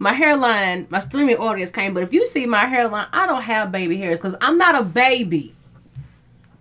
my 0.00 0.12
hairline, 0.12 0.86
my 0.90 1.00
streaming 1.00 1.36
audience 1.38 1.72
came, 1.72 1.92
but 1.92 2.04
if 2.04 2.12
you 2.12 2.24
see 2.26 2.46
my 2.46 2.66
hairline, 2.66 3.08
I 3.12 3.26
don't 3.26 3.42
have 3.42 3.72
baby 3.72 3.96
hairs 3.98 4.20
because 4.20 4.36
I'm 4.40 4.56
not 4.56 4.80
a 4.80 4.84
baby. 4.84 5.54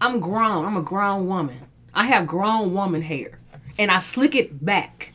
I'm 0.02 0.20
grown. 0.20 0.66
I'm 0.66 0.76
a 0.78 0.82
grown 0.82 1.28
woman. 1.28 1.60
I 1.94 2.06
have 2.08 2.26
grown 2.26 2.74
woman 2.74 3.02
hair, 3.04 3.38
and 3.78 3.92
I 3.92 4.00
slick 4.00 4.34
it 4.36 4.64
back. 4.66 5.14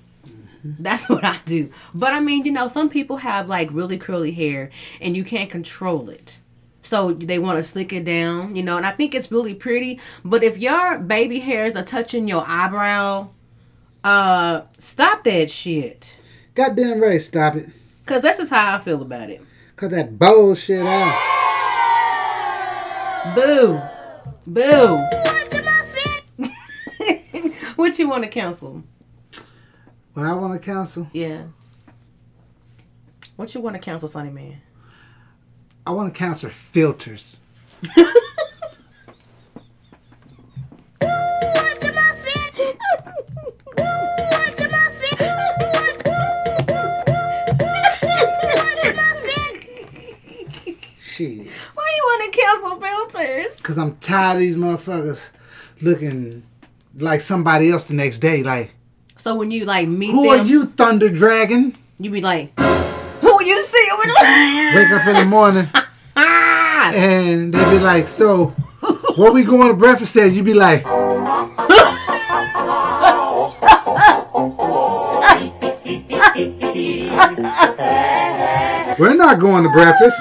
That's 0.79 1.09
what 1.09 1.25
I 1.25 1.39
do. 1.45 1.71
But 1.95 2.15
I 2.15 2.21
mean, 2.21 2.45
you 2.45 2.53
know, 2.53 2.69
some 2.69 2.89
people 2.89 3.17
have 3.19 3.49
like 3.49 3.73
really 3.73 3.99
curly 3.99 4.33
hair, 4.33 4.71
and 5.01 5.17
you 5.17 5.25
can't 5.25 5.51
control 5.51 6.09
it. 6.09 6.39
So 6.83 7.13
they 7.13 7.39
want 7.39 7.59
to 7.59 7.63
slick 7.63 7.93
it 7.93 8.05
down, 8.05 8.57
you 8.57 8.63
know, 8.63 8.77
and 8.77 8.85
I 8.85 8.91
think 8.93 9.15
it's 9.15 9.31
really 9.31 9.55
pretty. 9.55 10.01
But 10.25 10.43
if 10.43 10.59
your 10.59 10.99
baby 10.99 11.39
hairs 11.39 11.77
are 11.77 11.85
touching 11.85 12.27
your 12.27 12.45
eyebrow, 12.47 13.31
uh, 14.03 14.63
stop 14.79 15.23
that 15.23 15.51
shit. 15.51 16.13
goddamn 16.55 17.01
right, 17.01 17.23
stop 17.23 17.55
it. 17.55 17.69
Cause 18.05 18.23
that's 18.23 18.39
just 18.39 18.51
how 18.51 18.75
I 18.75 18.79
feel 18.79 19.01
about 19.01 19.31
it. 19.31 19.41
Cut 19.77 19.93
that 19.93 20.19
bullshit 20.19 20.85
out. 20.85 21.33
Boo, 23.37 23.81
boo. 24.45 24.99
what 27.77 27.97
you 27.99 28.09
want 28.09 28.25
to 28.25 28.29
cancel? 28.29 28.83
What 30.15 30.27
I 30.27 30.35
want 30.35 30.53
to 30.55 30.59
cancel, 30.65 31.09
Yeah. 31.13 31.45
What 33.37 33.55
you 33.55 33.61
want 33.61 33.75
to 33.75 33.81
cancel, 33.81 34.09
Sonny 34.09 34.31
Man? 34.31 34.61
I 35.87 35.91
want 35.93 36.13
to 36.13 36.19
cancel 36.19 36.51
filters. 36.51 37.41
Shit. 51.01 51.47
Why 51.75 51.93
you 51.97 52.03
want 52.05 52.33
to 52.33 52.41
cancel 52.41 52.81
filters? 52.81 53.61
Cause 53.61 53.79
I'm 53.79 53.97
tired 53.97 54.35
of 54.35 54.41
these 54.41 54.57
motherfuckers 54.57 55.23
looking 55.81 56.43
like 56.97 57.21
somebody 57.21 57.71
else 57.71 57.89
the 57.89 57.95
next 57.95 58.19
day. 58.21 58.43
Like, 58.43 58.73
So 59.23 59.37
when 59.37 59.53
you 59.53 59.65
like 59.67 59.87
meet 59.87 60.11
who 60.11 60.25
them, 60.25 60.41
are 60.41 60.45
you, 60.45 60.67
Thunder 60.67 61.09
Dragon? 61.09 61.77
you 61.97 62.11
be 62.11 62.21
like, 62.21 62.59
who 62.59 63.45
you 63.45 63.63
see? 63.63 63.89
Wake 64.75 64.91
up 64.91 65.07
in 65.07 65.15
the 65.15 65.27
morning 65.29 65.69
and 66.17 67.55
they 67.55 67.71
be 67.71 67.79
like, 67.79 68.09
so, 68.09 68.47
what 69.15 69.33
we 69.33 69.45
going 69.45 69.69
to 69.69 69.75
breakfast 69.75 70.17
at? 70.17 70.33
You 70.33 70.43
be 70.43 70.55
like, 70.55 70.85
we're 78.99 79.15
not 79.15 79.39
going 79.39 79.63
to 79.63 79.71
breakfast. 79.71 80.21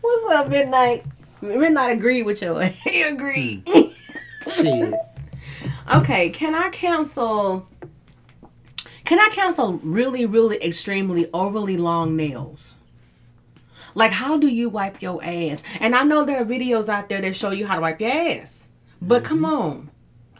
What's 0.00 0.34
up, 0.34 0.48
Midnight? 0.50 1.04
Midnight 1.42 1.98
agreed 1.98 2.22
with 2.22 2.42
you. 2.42 2.58
he 2.58 3.02
agreed. 3.02 3.68
Shit. 4.52 4.94
Okay, 5.94 6.30
can 6.30 6.54
I 6.54 6.68
cancel? 6.70 7.66
Can 9.04 9.18
I 9.18 9.30
cancel 9.32 9.74
really, 9.82 10.26
really 10.26 10.62
extremely 10.62 11.28
overly 11.32 11.76
long 11.76 12.14
nails? 12.16 12.76
Like, 13.94 14.12
how 14.12 14.36
do 14.36 14.48
you 14.48 14.68
wipe 14.68 15.00
your 15.00 15.22
ass? 15.24 15.62
And 15.80 15.94
I 15.94 16.02
know 16.04 16.24
there 16.24 16.42
are 16.42 16.44
videos 16.44 16.88
out 16.88 17.08
there 17.08 17.20
that 17.22 17.34
show 17.34 17.50
you 17.50 17.66
how 17.66 17.76
to 17.76 17.80
wipe 17.80 18.00
your 18.00 18.10
ass, 18.10 18.68
but 19.00 19.24
come 19.24 19.44
on, 19.44 19.90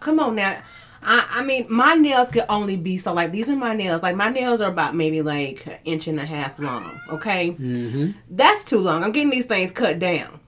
come 0.01 0.21
on 0.21 0.37
now. 0.37 0.63
I, 1.03 1.27
I 1.31 1.45
mean, 1.45 1.67
my 1.71 1.95
nails 1.95 2.29
could 2.29 2.45
only 2.49 2.77
be 2.77 2.99
so 2.99 3.15
like 3.15 3.33
these 3.33 3.49
are 3.49 3.57
my 3.57 3.75
nails. 3.75 4.03
Like 4.03 4.17
my 4.17 4.29
nails 4.29 4.61
are 4.61 4.71
about 4.71 4.95
maybe 4.95 5.23
like 5.23 5.65
an 5.67 5.79
inch 5.85 6.09
and 6.09 6.21
a 6.21 6.27
half 6.27 6.59
long. 6.59 7.01
Okay, 7.09 7.53
Mm-hmm. 7.53 8.11
that's 8.31 8.65
too 8.65 8.79
long. 8.81 9.03
I'm 9.03 9.13
getting 9.13 9.31
these 9.31 9.47
things 9.47 9.73
cut 9.73 9.99
down. 9.99 10.41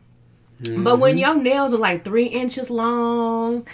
But 0.77 0.99
when 0.99 1.17
your 1.17 1.37
nails 1.37 1.73
are 1.73 1.79
like 1.79 2.05
three 2.05 2.27
inches 2.27 2.69
long 2.69 3.67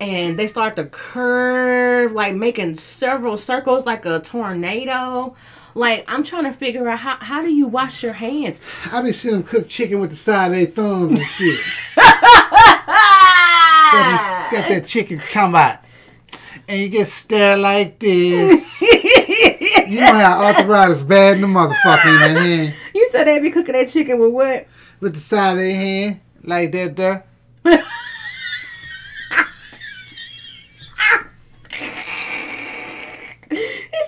and 0.00 0.38
they 0.38 0.46
start 0.46 0.76
to 0.76 0.84
curve, 0.84 2.12
like 2.12 2.34
making 2.34 2.76
several 2.76 3.36
circles 3.36 3.84
like 3.86 4.06
a 4.06 4.20
tornado, 4.20 5.34
like 5.74 6.04
I'm 6.08 6.24
trying 6.24 6.44
to 6.44 6.52
figure 6.52 6.88
out 6.88 6.98
how, 6.98 7.16
how 7.16 7.42
do 7.42 7.52
you 7.52 7.66
wash 7.66 8.02
your 8.02 8.14
hands? 8.14 8.60
I 8.90 9.02
be 9.02 9.12
seeing 9.12 9.34
them 9.34 9.42
cook 9.44 9.68
chicken 9.68 10.00
with 10.00 10.10
the 10.10 10.16
side 10.16 10.52
of 10.52 10.56
their 10.56 10.66
thumbs 10.66 11.18
and 11.18 11.28
shit. 11.28 11.60
Ah! 12.90 14.48
Got 14.52 14.68
that 14.68 14.86
chicken 14.86 15.18
talking 15.18 15.50
about. 15.50 15.78
And 16.66 16.80
you 16.80 16.88
get 16.88 17.06
stared 17.06 17.60
like 17.60 17.98
this. 17.98 18.82
you 18.82 20.00
know 20.00 20.12
how 20.12 20.44
arthritis 20.44 21.02
bad 21.02 21.36
in 21.36 21.42
the 21.42 21.46
motherfucker 21.46 22.26
in 22.26 22.34
the 22.34 22.40
hand. 22.40 22.74
You 22.94 23.08
said 23.10 23.24
they 23.24 23.38
be 23.38 23.50
cooking 23.50 23.74
that 23.74 23.88
chicken 23.88 24.18
with 24.18 24.32
what? 24.32 24.66
With 25.00 25.14
the 25.14 25.20
side 25.20 25.52
of 25.52 25.58
their 25.58 25.74
hand. 25.74 26.20
Like 26.42 26.72
that 26.72 26.96
there. 26.96 27.24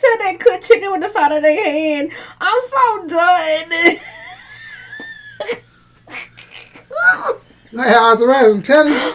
said 0.01 0.17
they 0.25 0.35
cook 0.37 0.63
chicken 0.63 0.91
with 0.93 1.03
the 1.03 1.09
side 1.09 1.33
of 1.33 1.43
their 1.43 1.63
hand. 1.65 2.11
I'm 2.41 2.63
so 2.63 3.07
done. 3.07 3.99
I 7.79 7.87
have 7.87 8.03
arthritis, 8.21 8.55
I'm 8.55 8.63
telling 8.63 8.93
you. 8.93 9.15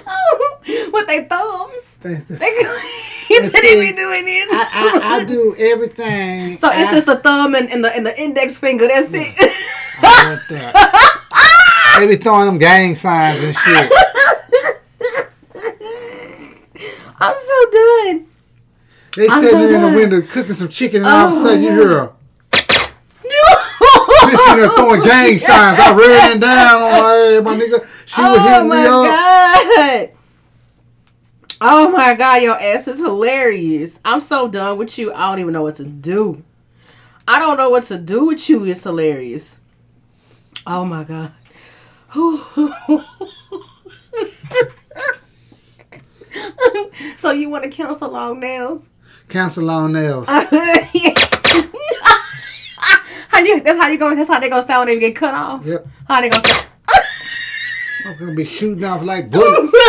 with 0.94 1.08
their 1.08 1.26
thumbs. 1.26 1.98
They- 2.02 2.14
They, 2.16 2.36
they- 2.38 3.02
he 3.28 3.36
said 3.48 3.62
they 3.62 3.80
be 3.90 3.96
doing 3.96 4.26
this. 4.26 4.48
I, 4.52 5.00
I, 5.04 5.16
I 5.22 5.26
do 5.28 5.56
everything. 5.58 6.58
So 6.58 6.70
it's 6.72 6.90
I- 6.90 6.94
just 6.94 7.06
the 7.08 7.18
thumb 7.18 7.56
and, 7.56 7.70
and 7.70 7.84
the 7.84 7.94
and 7.96 8.06
the 8.06 8.18
index 8.22 8.56
finger. 8.58 8.88
That's 8.88 9.10
it. 9.12 9.34
I 10.02 10.28
want 10.30 10.42
that. 10.50 11.98
they 12.00 12.08
be 12.08 12.16
throwing 12.16 12.46
them 12.46 12.58
gang 12.60 12.96
signs 12.96 13.44
and 13.44 13.56
shit. 13.56 13.92
I'm 17.20 17.36
so 17.36 17.72
done. 17.72 18.28
They 19.16 19.28
I'm 19.30 19.44
sitting 19.44 19.60
so 19.60 19.68
there 19.68 19.76
in 19.76 19.82
the 19.94 19.98
window 19.98 20.22
cooking 20.22 20.54
some 20.54 20.70
chicken, 20.70 20.98
and 20.98 21.08
all 21.08 21.28
of 21.28 21.34
a 21.34 21.38
Oh, 21.38 21.44
sudden 21.46 21.64
you 21.64 21.72
hear 21.72 21.98
a 22.00 22.14
bitch 24.28 24.54
in 24.54 24.58
there 24.60 24.70
throwing 24.70 25.04
gang 25.04 25.38
signs. 25.40 25.80
I 25.80 25.94
ran 25.94 26.40
down 26.40 26.82
on 26.82 26.92
her 26.94 27.42
my 27.42 27.56
nigga. 27.56 27.86
She 28.06 28.22
was 28.22 28.40
oh 28.40 28.50
hitting 28.50 28.70
my 28.70 28.82
me 28.82 28.88
up. 28.88 29.06
god. 29.06 30.10
Oh 31.62 31.90
my 31.92 32.16
god, 32.16 32.42
your 32.42 32.60
ass 32.60 32.88
is 32.88 32.98
hilarious. 33.00 34.00
I'm 34.04 34.20
so 34.20 34.48
done 34.48 34.78
with 34.78 34.98
you. 34.98 35.14
I 35.14 35.30
don't 35.30 35.40
even 35.40 35.54
know 35.54 35.64
what 35.64 35.76
to 35.76 35.86
do. 35.86 36.44
I 37.28 37.40
don't 37.40 37.58
know 37.58 37.70
what 37.70 37.86
to 37.86 37.98
do 37.98 38.28
with 38.28 38.50
you. 38.50 38.66
It's 38.66 38.84
hilarious. 38.84 39.58
Oh 40.68 40.86
my 40.86 41.04
god. 41.04 41.32
so 47.16 47.32
you 47.32 47.50
want 47.50 47.64
to 47.64 47.70
cancel 47.70 48.10
long 48.10 48.40
nails? 48.40 48.90
Cancel 49.30 49.64
long 49.64 49.94
nails. 49.94 50.28
how 50.30 50.42
you, 53.40 53.62
that's 53.62 53.80
how 53.80 53.88
you 53.88 53.98
go. 53.98 54.16
That's 54.16 54.30
how 54.30 54.40
they 54.40 54.50
gonna 54.50 54.62
sound 54.62 54.88
when 54.88 54.96
they 54.96 55.00
get 55.00 55.16
cut 55.16 55.34
off. 55.34 55.66
Yep. 55.66 55.88
How 56.08 56.22
they 56.22 56.30
gonna 56.30 56.48
sound? 56.48 56.68
I'm 58.06 58.18
gonna 58.20 58.36
be 58.36 58.44
shooting 58.46 58.84
off 58.84 59.02
like 59.04 59.32
bullets. 59.32 59.76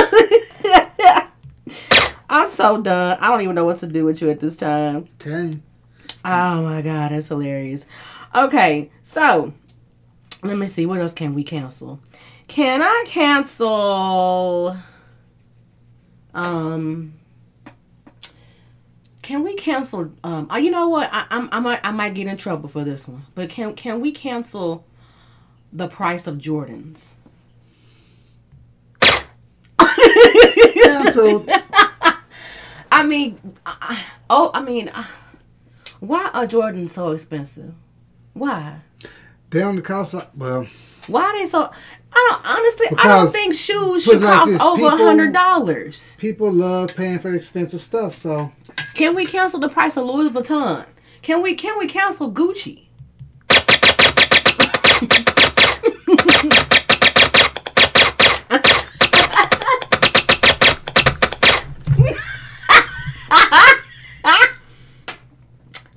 I'm 2.28 2.48
so 2.48 2.80
done. 2.80 3.18
I 3.20 3.28
don't 3.28 3.42
even 3.42 3.54
know 3.54 3.64
what 3.64 3.76
to 3.78 3.86
do 3.86 4.04
with 4.04 4.20
you 4.20 4.30
at 4.30 4.40
this 4.40 4.56
time. 4.56 5.08
Okay. 5.20 5.58
Oh 6.24 6.62
my 6.62 6.82
god, 6.82 7.12
that's 7.12 7.28
hilarious. 7.28 7.84
Okay, 8.34 8.90
so 9.02 9.52
let 10.42 10.56
me 10.56 10.66
see. 10.66 10.86
What 10.86 11.00
else 11.00 11.12
can 11.12 11.34
we 11.34 11.44
cancel? 11.44 12.00
Can 12.48 12.82
I 12.82 13.04
cancel? 13.06 14.76
Um. 16.34 17.15
Can 19.26 19.42
we 19.42 19.56
cancel? 19.56 20.12
Um. 20.22 20.46
Oh, 20.50 20.56
you 20.56 20.70
know 20.70 20.88
what? 20.88 21.10
I, 21.12 21.26
I'm. 21.30 21.48
I 21.50 21.58
might. 21.58 21.80
I 21.82 21.90
might 21.90 22.14
get 22.14 22.28
in 22.28 22.36
trouble 22.36 22.68
for 22.68 22.84
this 22.84 23.08
one. 23.08 23.26
But 23.34 23.50
can 23.50 23.74
Can 23.74 24.00
we 24.00 24.12
cancel 24.12 24.84
the 25.72 25.88
price 25.88 26.28
of 26.28 26.36
Jordans? 26.36 27.14
Canceled. 30.84 31.50
I 32.92 33.02
mean, 33.04 33.40
I, 33.66 34.04
oh, 34.30 34.52
I 34.54 34.62
mean, 34.62 34.90
uh, 34.90 35.02
why 35.98 36.30
are 36.32 36.46
Jordans 36.46 36.90
so 36.90 37.10
expensive? 37.10 37.74
Why? 38.32 38.76
They 39.50 39.60
on 39.60 39.74
the 39.74 39.82
cost 39.82 40.14
like 40.14 40.30
well. 40.36 40.68
Why 41.08 41.22
are 41.24 41.36
they 41.36 41.46
so? 41.46 41.72
I 42.16 42.28
don't 42.30 42.46
honestly. 42.58 42.86
I 42.96 43.08
don't 43.08 43.28
think 43.28 43.54
shoes 43.54 44.04
should 44.04 44.16
it 44.16 44.20
like 44.22 44.48
cost 44.48 44.62
over 44.62 44.86
a 44.86 44.96
hundred 44.96 45.34
dollars. 45.34 46.16
People 46.18 46.50
love 46.50 46.96
paying 46.96 47.18
for 47.18 47.34
expensive 47.34 47.82
stuff, 47.82 48.14
so 48.14 48.50
Can 48.94 49.14
we 49.14 49.26
cancel 49.26 49.60
the 49.60 49.68
price 49.68 49.98
of 49.98 50.06
Louis 50.06 50.30
Vuitton? 50.30 50.86
Can 51.20 51.42
we? 51.42 51.54
Can 51.54 51.78
we 51.78 51.86
cancel 51.86 52.32
Gucci? 52.32 52.84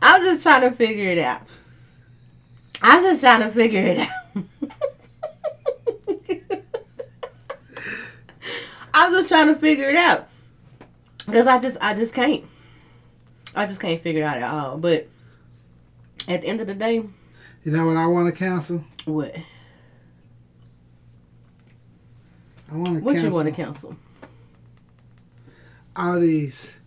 I'm 0.02 0.22
just 0.24 0.44
trying 0.44 0.62
to 0.62 0.72
figure 0.72 1.10
it 1.12 1.20
out. 1.20 1.42
I'm 2.82 3.04
just 3.04 3.22
trying 3.22 3.42
to 3.42 3.52
figure 3.52 3.82
it 3.82 4.00
out. 4.00 4.10
I'm 9.00 9.14
just 9.14 9.30
trying 9.30 9.48
to 9.48 9.56
figure 9.56 9.90
it 9.90 9.96
out. 9.96 10.28
Cause 11.26 11.48
I 11.48 11.60
just 11.60 11.78
I 11.80 11.94
just 11.94 12.14
can't. 12.14 12.44
I 13.56 13.66
just 13.66 13.80
can't 13.80 14.02
figure 14.02 14.24
it 14.24 14.26
out 14.26 14.38
at 14.38 14.44
all. 14.44 14.78
But 14.78 15.08
at 16.28 16.42
the 16.42 16.48
end 16.48 16.60
of 16.60 16.68
the 16.68 16.74
day, 16.74 16.96
you 16.96 17.72
know 17.72 17.88
what 17.88 17.98
I 17.98 18.06
want 18.08 18.28
to 18.28 18.36
cancel? 18.36 18.84
what? 19.06 19.36
I 22.72 22.76
want 22.76 22.98
to 22.98 23.02
cancel. 23.02 23.02
What 23.04 23.14
cancel 23.14 23.30
you 23.30 23.36
want 23.36 23.48
to 23.48 23.54
cancel? 23.54 23.96
all 25.96 26.20
these 26.20 26.78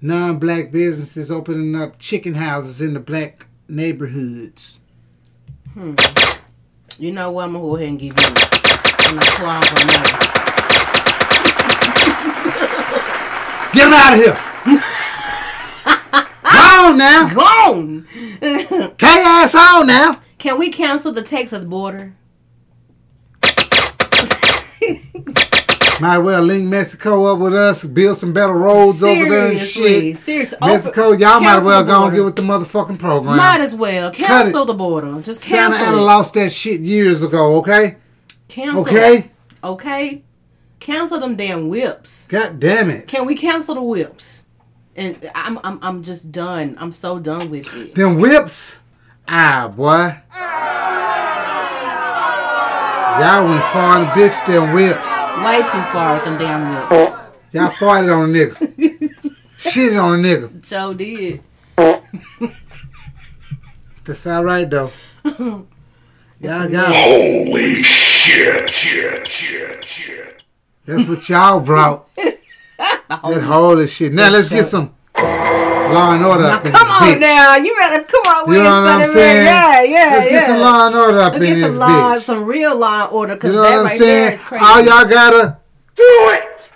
non-black 0.00 0.70
businesses 0.70 1.30
opening 1.30 1.74
up 1.74 1.98
chicken 1.98 2.34
houses 2.34 2.80
in 2.80 2.94
the 2.94 3.00
black 3.00 3.46
neighborhoods. 3.68 4.78
Hmm. 5.74 5.94
You 6.98 7.12
know 7.12 7.32
what? 7.32 7.44
I'm 7.44 7.52
gonna 7.52 7.64
go 7.64 7.76
ahead 7.76 7.88
and 7.88 7.98
give 7.98 8.18
you 8.18 8.26
an 8.26 9.18
applause 9.18 9.68
on 9.68 9.86
that. 9.86 10.31
Get 13.74 13.84
them 13.84 13.92
out 13.94 14.12
of 14.12 14.18
here! 14.18 14.36
Go 16.42 16.88
on 16.88 16.98
now! 16.98 17.32
Gone. 17.34 18.06
Ass 19.00 19.54
on 19.54 19.86
now! 19.86 20.20
Can 20.38 20.58
we 20.58 20.70
cancel 20.70 21.12
the 21.12 21.22
Texas 21.22 21.64
border? 21.64 22.14
Might 26.00 26.18
well 26.18 26.42
link 26.42 26.64
Mexico 26.68 27.26
up 27.32 27.38
with 27.38 27.54
us, 27.54 27.84
build 27.84 28.16
some 28.16 28.32
better 28.32 28.52
roads 28.54 29.04
over 29.04 29.24
there 29.28 29.48
and 29.52 29.58
Seriously, 29.60 30.10
shit. 30.14 30.16
seriously. 30.18 30.58
Oh, 30.60 30.66
Mexico, 30.66 31.02
Open- 31.08 31.20
y'all 31.20 31.40
might 31.40 31.62
well 31.62 31.84
go 31.84 32.04
and 32.06 32.16
get 32.16 32.24
with 32.24 32.34
the 32.34 32.42
motherfucking 32.42 32.98
program. 32.98 33.36
Might 33.36 33.60
as 33.60 33.72
well 33.72 34.10
cancel 34.10 34.64
the 34.64 34.74
border. 34.74 35.20
Just 35.22 35.42
Santa 35.42 35.76
cancel 35.76 35.86
Ana 35.94 35.96
it. 35.98 36.00
lost 36.00 36.34
that 36.34 36.50
shit 36.50 36.80
years 36.80 37.22
ago, 37.22 37.56
okay? 37.58 37.96
Cancel 38.48 38.80
Okay? 38.80 39.18
it. 39.18 39.30
Okay. 39.62 40.22
Cancel 40.82 41.20
them 41.20 41.36
damn 41.36 41.68
whips. 41.68 42.26
God 42.26 42.58
damn 42.58 42.90
it. 42.90 43.06
Can 43.06 43.24
we 43.24 43.36
cancel 43.36 43.76
the 43.76 43.82
whips? 43.82 44.42
And 44.96 45.30
I'm 45.32 45.60
I'm 45.62 45.78
I'm 45.80 46.02
just 46.02 46.32
done. 46.32 46.76
I'm 46.76 46.90
so 46.90 47.20
done 47.20 47.50
with 47.50 47.72
it. 47.72 47.94
Them 47.94 48.16
whips? 48.18 48.74
Ah, 49.28 49.68
boy. 49.68 50.18
Y'all 53.20 53.48
went 53.48 53.62
far 53.72 54.00
in 54.00 54.06
the 54.06 54.10
bitch, 54.10 54.44
them 54.44 54.72
whips. 54.74 55.08
Way 55.46 55.62
too 55.62 55.92
far 55.92 56.14
with 56.14 56.24
them 56.24 56.36
damn 56.36 56.68
whips. 56.68 57.16
Y'all 57.52 57.70
farted 57.70 58.12
on 58.12 58.30
a 58.30 58.32
nigga. 58.32 59.36
Shit 59.56 59.96
on 59.96 60.18
a 60.18 60.22
nigga. 60.22 60.68
Joe 60.68 60.94
did. 60.94 61.42
That's 64.04 64.26
all 64.26 64.44
right, 64.44 64.68
though. 64.68 64.90
Y'all 65.24 65.68
got 66.40 66.90
it. 66.90 67.46
Holy 67.46 67.84
shit, 67.84 68.68
shit, 68.68 69.28
shit, 69.28 69.84
shit. 69.84 70.21
That's 70.84 71.08
what 71.08 71.28
y'all 71.28 71.60
brought. 71.60 72.08
that 72.16 73.42
holy 73.44 73.86
shit. 73.86 74.12
Now 74.12 74.30
let's 74.30 74.48
get 74.48 74.64
some 74.66 74.94
law 75.16 76.12
and 76.14 76.24
order 76.24 76.44
up 76.44 76.64
in 76.64 76.72
Come 76.72 76.86
this 76.88 77.00
on 77.02 77.08
bitch. 77.08 77.20
now, 77.20 77.56
you 77.56 77.74
better 77.76 78.02
come 78.04 78.20
on 78.26 78.48
with 78.48 78.56
You 78.56 78.62
know 78.64 78.82
what 78.82 78.88
I'm 78.88 79.00
son 79.00 79.02
of 79.02 79.10
saying? 79.10 79.46
Yeah, 79.46 79.82
yeah, 79.82 80.14
Let's 80.14 80.24
yeah. 80.26 80.30
get 80.32 80.46
some 80.46 80.58
law 80.60 80.86
and 80.86 80.96
order 80.96 81.18
up 81.20 81.32
Let's 81.34 81.44
in 81.44 81.54
get 81.54 81.66
this 81.66 81.76
law, 81.76 81.88
bitch. 82.16 82.20
some 82.22 82.44
real 82.44 82.76
law 82.76 83.04
and 83.04 83.12
order, 83.12 83.34
because 83.34 83.50
You 83.50 83.56
know 83.56 83.62
that 83.62 83.70
what 83.70 83.78
I'm 83.78 83.84
right 83.86 83.98
there 83.98 84.26
saying? 84.28 84.32
is 84.32 84.42
crazy. 84.42 84.64
All 84.64 84.80
y'all 84.82 85.08
gotta. 85.08 85.58
Do 85.94 86.04
it! 86.32 86.72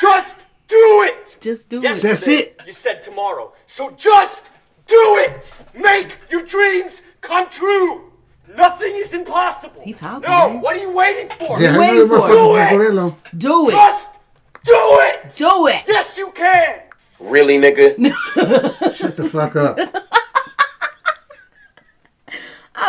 Just 0.00 0.38
do 0.68 1.02
it! 1.06 1.36
Just 1.40 1.68
do 1.68 1.80
Yes, 1.82 1.98
it. 1.98 2.02
That's 2.02 2.28
it. 2.28 2.60
You 2.66 2.72
said 2.72 3.02
tomorrow. 3.02 3.52
So 3.66 3.90
just 3.90 4.46
do 4.86 5.18
it! 5.28 5.52
Make 5.74 6.16
your 6.30 6.44
dreams 6.44 7.02
come 7.20 7.48
true! 7.50 8.10
Nothing 8.56 8.92
is 8.96 9.12
impossible. 9.14 9.80
He 9.82 9.92
talking, 9.92 10.28
No, 10.30 10.50
man. 10.50 10.60
what 10.60 10.76
are 10.76 10.80
you 10.80 10.92
waiting 10.92 11.28
for? 11.30 11.60
Yeah, 11.60 11.74
I 11.74 11.78
waiting 11.78 11.94
know 11.96 12.06
the 12.06 12.16
for? 12.16 12.28
motherfuckers 12.28 12.28
Do 12.28 12.56
it. 12.56 12.70
gonna 12.70 12.78
let 12.84 12.94
long. 12.94 13.16
Do 13.36 13.68
it. 13.68 13.72
Just 13.72 14.08
do 14.64 14.72
it! 15.02 15.36
Do 15.36 15.66
it. 15.68 15.82
Yes, 15.88 16.16
you 16.18 16.30
can! 16.32 16.80
Really, 17.20 17.58
nigga? 17.58 17.96
Shut 18.94 19.16
the 19.16 19.28
fuck 19.28 19.56
up. 19.56 19.78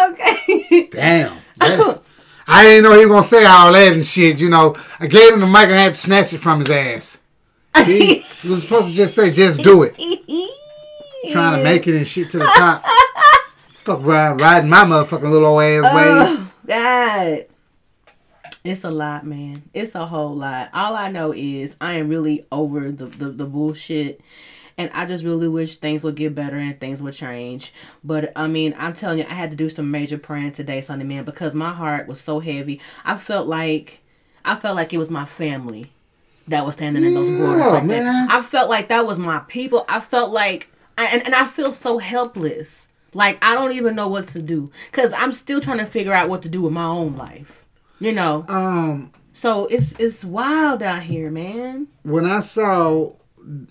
Okay. 0.09 0.88
Damn. 0.91 1.38
Damn. 1.59 1.99
I 2.47 2.63
didn't 2.63 2.84
know 2.84 2.91
he 2.99 3.05
was 3.05 3.07
gonna 3.07 3.24
say 3.24 3.45
all 3.45 3.72
that 3.72 3.93
and 3.93 4.05
shit. 4.05 4.39
You 4.39 4.49
know, 4.49 4.76
I 4.99 5.07
gave 5.07 5.32
him 5.34 5.39
the 5.41 5.47
mic 5.47 5.63
and 5.66 5.74
I 5.74 5.84
had 5.84 5.93
to 5.93 5.99
snatch 5.99 6.34
it 6.34 6.39
from 6.39 6.59
his 6.59 6.70
ass. 6.70 7.18
He, 7.86 8.20
he 8.20 8.49
was 8.49 8.61
supposed 8.61 8.89
to 8.89 8.95
just 8.95 9.13
say, 9.16 9.32
"Just 9.32 9.61
do 9.63 9.84
it." 9.84 9.95
Trying 11.32 11.57
to 11.59 11.63
make 11.63 11.88
it 11.88 11.95
and 11.95 12.07
shit 12.07 12.30
to 12.32 12.39
the 12.39 12.45
top. 12.45 12.84
Fuck 13.86 14.03
riding, 14.03 14.38
riding 14.38 14.69
my 14.69 14.83
motherfucking 14.83 15.29
little 15.29 15.45
old 15.47 15.61
ass 15.63 15.83
wave. 15.95 16.39
Oh, 16.39 16.51
God. 16.67 17.45
It's 18.63 18.83
a 18.83 18.89
lot, 18.89 19.25
man. 19.25 19.61
It's 19.75 19.93
a 19.93 20.07
whole 20.07 20.36
lot. 20.36 20.71
All 20.73 20.95
I 20.95 21.09
know 21.11 21.31
is 21.36 21.75
I 21.79 21.93
am 21.93 22.09
really 22.09 22.47
over 22.51 22.91
the, 22.91 23.05
the, 23.05 23.29
the 23.29 23.45
bullshit. 23.45 24.21
And 24.77 24.89
I 24.93 25.05
just 25.05 25.23
really 25.23 25.47
wish 25.47 25.77
things 25.77 26.03
would 26.03 26.15
get 26.15 26.33
better 26.36 26.57
and 26.57 26.77
things 26.79 27.01
would 27.01 27.13
change. 27.13 27.71
But 28.03 28.33
I 28.36 28.47
mean, 28.47 28.73
I'm 28.77 28.93
telling 28.93 29.19
you, 29.19 29.25
I 29.29 29.33
had 29.33 29.51
to 29.51 29.55
do 29.55 29.69
some 29.69 29.89
major 29.91 30.17
praying 30.17 30.53
today, 30.53 30.81
Sunday 30.81 31.05
man, 31.05 31.23
because 31.23 31.53
my 31.53 31.71
heart 31.73 32.07
was 32.07 32.19
so 32.19 32.39
heavy. 32.39 32.81
I 33.05 33.17
felt 33.17 33.47
like 33.47 33.99
I 34.43 34.55
felt 34.55 34.75
like 34.75 34.93
it 34.93 34.97
was 34.97 35.09
my 35.09 35.25
family 35.25 35.91
that 36.47 36.65
was 36.65 36.75
standing 36.75 37.03
in 37.05 37.13
those 37.13 37.29
borders 37.29 37.59
Yeah, 37.61 37.67
like 37.67 37.86
man. 37.86 38.03
that. 38.03 38.29
I 38.31 38.41
felt 38.41 38.69
like 38.69 38.89
that 38.89 39.05
was 39.05 39.17
my 39.17 39.39
people. 39.47 39.86
I 39.88 39.99
felt 40.01 40.31
like 40.31 40.69
and, 40.97 41.23
and 41.23 41.36
I 41.36 41.45
feel 41.45 41.71
so 41.71 41.97
helpless. 41.99 42.84
Like 43.16 43.43
I 43.43 43.55
don't 43.55 43.72
even 43.72 43.95
know 43.95 44.07
what 44.07 44.26
to 44.30 44.41
do 44.41 44.70
cuz 44.91 45.11
I'm 45.13 45.32
still 45.32 45.59
trying 45.61 45.80
to 45.80 45.86
figure 45.86 46.13
out 46.13 46.30
what 46.30 46.41
to 46.43 46.49
do 46.49 46.61
with 46.61 46.74
my 46.74 46.86
own 46.86 47.16
life. 47.18 47.66
You 47.99 48.11
know. 48.11 48.45
Um, 48.47 49.11
So 49.34 49.66
it's 49.68 49.93
it's 49.97 50.24
wild 50.24 50.84
out 50.84 51.03
here, 51.03 51.32
man. 51.32 51.88
when 52.03 52.26
I 52.26 52.41
saw 52.41 53.13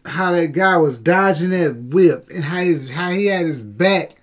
how 0.07 0.33
that 0.33 0.53
guy 0.53 0.77
was 0.77 0.99
dodging 0.99 1.51
that 1.51 1.77
whip 1.77 2.29
and 2.35 2.45
how 2.45 2.61
his 2.63 2.89
how 2.91 3.11
he 3.11 3.27
had 3.27 3.45
his 3.47 3.63
back 3.63 4.17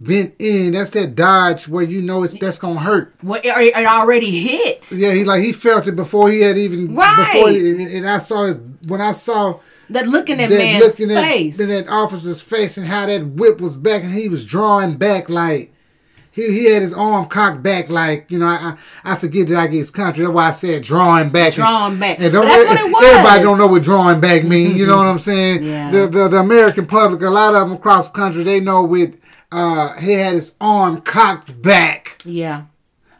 bent 0.00 0.34
in. 0.38 0.72
That's 0.72 0.90
that 0.90 1.14
dodge 1.14 1.66
where 1.68 1.84
you 1.84 2.00
know 2.02 2.22
it's 2.22 2.38
that's 2.38 2.58
gonna 2.58 2.80
hurt. 2.80 3.14
What 3.20 3.44
it, 3.44 3.50
it 3.56 3.86
already 3.86 4.30
hit. 4.40 4.92
Yeah, 4.92 5.12
he 5.12 5.24
like 5.24 5.42
he 5.42 5.52
felt 5.52 5.86
it 5.88 5.96
before 5.96 6.30
he 6.30 6.40
had 6.40 6.56
even 6.58 6.94
Right. 6.94 7.32
before. 7.34 7.50
He, 7.50 7.96
and 7.98 8.08
I 8.08 8.18
saw 8.20 8.44
his 8.46 8.58
when 8.86 9.00
I 9.00 9.12
saw 9.12 9.58
That 9.90 10.06
look 10.06 10.28
in 10.30 10.38
that, 10.38 10.50
man's 10.50 10.84
looking 10.84 11.10
at 11.10 11.22
face. 11.22 11.58
in 11.60 11.68
that 11.68 11.88
officer's 11.88 12.40
face 12.42 12.76
and 12.78 12.86
how 12.86 13.06
that 13.06 13.26
whip 13.26 13.60
was 13.60 13.76
back 13.76 14.02
and 14.04 14.12
he 14.14 14.28
was 14.28 14.46
drawing 14.46 14.96
back 14.96 15.28
like 15.28 15.72
he, 16.32 16.48
he 16.48 16.64
had 16.64 16.82
his 16.82 16.92
arm 16.94 17.26
cocked 17.26 17.62
back 17.62 17.88
like 17.90 18.30
you 18.30 18.38
know 18.38 18.46
I 18.46 18.76
I, 19.04 19.12
I 19.12 19.16
forget 19.16 19.46
that 19.48 19.56
I 19.58 19.66
get 19.68 19.76
his 19.78 19.90
country 19.90 20.24
that's 20.24 20.34
why 20.34 20.48
I 20.48 20.50
said 20.50 20.82
drawing 20.82 21.28
back 21.30 21.54
Drawing 21.54 21.98
back. 21.98 22.18
and 22.18 22.34
That's 22.34 22.44
what 22.44 22.78
it 22.80 22.92
was. 22.92 23.04
everybody 23.04 23.42
don't 23.42 23.58
know 23.58 23.66
what 23.68 23.82
drawing 23.82 24.20
back 24.20 24.42
mean 24.44 24.76
you 24.76 24.86
know 24.86 24.96
what 24.96 25.06
I'm 25.06 25.18
saying 25.18 25.62
Yeah. 25.62 25.90
the, 25.90 26.06
the 26.08 26.28
the 26.28 26.38
American 26.38 26.86
public 26.86 27.20
a 27.22 27.30
lot 27.30 27.54
of 27.54 27.68
them 27.68 27.76
across 27.78 28.08
the 28.08 28.14
country 28.14 28.42
they 28.42 28.60
know 28.60 28.82
with 28.82 29.18
uh 29.52 29.92
he 29.94 30.12
had 30.12 30.32
his 30.34 30.54
arm 30.60 31.02
cocked 31.02 31.60
back 31.62 32.20
yeah. 32.24 32.64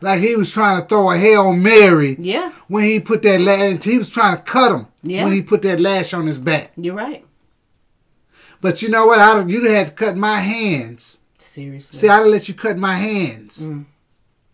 like 0.01 0.21
he 0.21 0.35
was 0.35 0.51
trying 0.51 0.81
to 0.83 0.89
throw 0.89 1.11
a 1.13 1.17
hail 1.19 1.53
mary 1.53 2.17
Yeah. 2.19 2.51
when 2.67 2.85
he 2.85 2.99
put 2.99 3.23
that 3.23 3.81
he 3.85 3.99
was 3.99 4.11
trying 4.11 4.37
to 4.39 4.43
cut 4.43 4.73
him 4.75 4.87
Yeah. 5.05 5.25
when 5.25 5.33
he 5.33 5.43
put 5.43 5.63
that 5.63 5.79
lash 5.81 6.13
on 6.15 6.27
his 6.27 6.39
back 6.39 6.73
You're 6.77 6.95
right. 6.97 7.25
but 8.61 8.83
you 8.83 8.89
know 8.89 9.07
what? 9.07 9.19
I'd, 9.21 9.51
you'd 9.51 9.69
have 9.71 9.89
to 9.91 9.95
cut 9.95 10.17
my 10.17 10.41
hands. 10.41 11.19
Seriously. 11.39 11.99
See, 11.99 12.09
I'd 12.09 12.17
have 12.19 12.27
let 12.27 12.49
you 12.49 12.55
cut 12.55 12.77
my 12.79 12.97
hands. 12.97 13.59
Mm. 13.59 13.85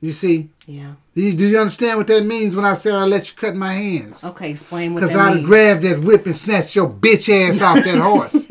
You 0.01 0.13
see? 0.13 0.49
yeah. 0.67 0.95
Do 1.15 1.23
you, 1.23 1.33
do 1.37 1.47
you 1.47 1.59
understand 1.59 1.99
what 1.99 2.07
that 2.07 2.25
means 2.25 2.57
when 2.57 2.65
I 2.65 2.75
said 2.75 2.95
I 2.95 3.05
let 3.05 3.29
you 3.31 3.37
cut 3.37 3.55
my 3.55 3.73
hands? 3.73 4.25
Okay, 4.25 4.51
explain 4.51 4.95
what 4.95 5.01
Because 5.01 5.15
I'd 5.17 5.35
means. 5.35 5.47
grabbed 5.47 5.83
that 5.83 6.01
whip 6.01 6.25
and 6.27 6.37
snatched 6.37 6.75
your 6.75 6.89
bitch 6.91 7.29
ass 7.29 7.61
off 7.61 7.85
that 7.85 7.99
horse. 8.09 8.47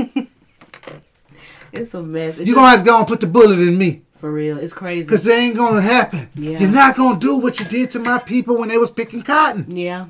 it's 1.72 1.93
a 1.93 2.02
mess. 2.02 2.38
You're 2.38 2.56
going 2.56 2.66
to 2.66 2.70
have 2.72 2.80
to 2.80 2.86
go 2.86 2.97
and 3.00 3.08
put 3.08 3.20
the 3.22 3.28
bullet 3.28 3.60
in 3.60 3.78
me. 3.78 4.02
for 4.18 4.32
real. 4.32 4.58
It's 4.60 4.74
crazy. 4.74 5.06
Because 5.08 5.26
it 5.28 5.34
ain't 5.34 5.56
going 5.56 5.76
to 5.76 5.82
happen. 5.82 6.30
Yeah. 6.36 6.60
You're 6.60 6.70
not 6.72 6.95
going 6.95 7.20
to 7.20 7.28
do 7.28 7.38
what 7.38 7.60
you 7.60 7.66
did 7.66 7.91
to 7.91 8.00
my 8.00 8.20
people 8.20 8.58
when 8.58 8.70
they 8.70 8.78
was 8.78 8.91
picking 8.91 9.22
cotton. 9.24 9.66
yeah. 9.76 10.08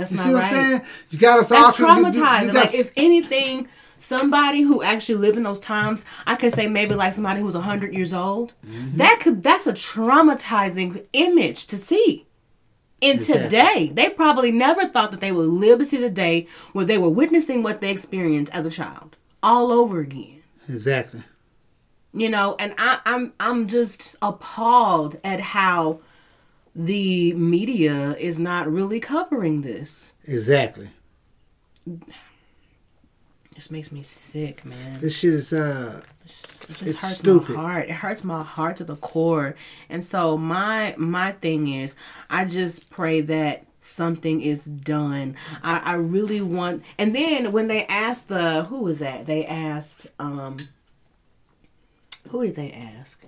That's 0.00 0.10
You 0.10 0.16
not 0.16 0.26
see 0.26 0.32
what 0.34 0.42
right. 0.42 0.52
I'm 0.52 0.70
saying? 0.70 0.82
You 1.10 1.18
got 1.18 1.38
us 1.38 1.52
all... 1.52 1.62
That's 1.66 1.78
you- 1.78 1.84
you- 2.48 2.52
like 2.52 2.74
if 2.74 2.92
anything, 2.96 3.68
somebody 3.98 4.62
who 4.62 4.82
actually 4.82 5.16
lived 5.16 5.36
in 5.36 5.42
those 5.44 5.60
times, 5.60 6.04
I 6.26 6.34
could 6.36 6.52
say 6.52 6.66
maybe 6.66 6.94
like 6.94 7.12
somebody 7.14 7.40
who's 7.40 7.54
hundred 7.54 7.94
years 7.94 8.12
old. 8.12 8.54
Mm-hmm. 8.66 8.96
That 8.96 9.20
could 9.22 9.42
that's 9.42 9.66
a 9.66 9.72
traumatizing 9.72 11.06
image 11.12 11.66
to 11.66 11.76
see. 11.76 12.26
And 13.02 13.18
Exactly. 13.18 13.44
today, 13.44 13.90
they 13.94 14.10
probably 14.10 14.50
never 14.52 14.86
thought 14.86 15.10
that 15.10 15.20
they 15.20 15.32
would 15.32 15.48
live 15.48 15.78
to 15.78 15.86
see 15.86 15.96
the 15.96 16.10
day 16.10 16.46
where 16.72 16.84
they 16.84 16.98
were 16.98 17.08
witnessing 17.08 17.62
what 17.62 17.80
they 17.80 17.90
experienced 17.90 18.52
as 18.54 18.66
a 18.66 18.70
child 18.70 19.16
all 19.42 19.72
over 19.72 20.00
again. 20.00 20.42
Exactly. 20.68 21.22
You 22.12 22.28
know, 22.28 22.56
and 22.58 22.74
I, 22.76 22.98
I'm 23.06 23.32
I'm 23.40 23.68
just 23.68 24.16
appalled 24.20 25.18
at 25.24 25.40
how 25.40 26.00
the 26.74 27.34
media 27.34 28.14
is 28.16 28.38
not 28.38 28.70
really 28.70 29.00
covering 29.00 29.62
this. 29.62 30.12
Exactly. 30.24 30.90
This 33.54 33.70
makes 33.70 33.92
me 33.92 34.02
sick, 34.02 34.64
man. 34.64 34.98
This 35.00 35.18
shit 35.18 35.34
is... 35.34 35.52
uh 35.52 36.00
It 36.24 36.28
just 36.68 36.82
It's 36.82 37.02
hurts 37.02 37.16
stupid. 37.16 37.56
my 37.56 37.62
heart. 37.62 37.88
It 37.88 37.92
hurts 37.94 38.24
my 38.24 38.42
heart 38.42 38.76
to 38.76 38.84
the 38.84 38.96
core. 38.96 39.54
And 39.88 40.02
so 40.04 40.36
my 40.38 40.94
my 40.96 41.32
thing 41.32 41.68
is, 41.68 41.94
I 42.30 42.44
just 42.44 42.90
pray 42.90 43.20
that 43.22 43.64
something 43.82 44.40
is 44.40 44.64
done. 44.64 45.36
I, 45.62 45.78
I 45.78 45.94
really 45.94 46.40
want. 46.40 46.84
And 46.96 47.14
then 47.14 47.50
when 47.52 47.66
they 47.68 47.84
asked 47.86 48.28
the 48.28 48.64
who 48.64 48.84
was 48.84 49.00
that? 49.00 49.26
They 49.26 49.44
asked 49.44 50.06
um. 50.18 50.56
Who 52.30 52.46
did 52.46 52.54
they 52.54 52.70
ask? 52.70 53.20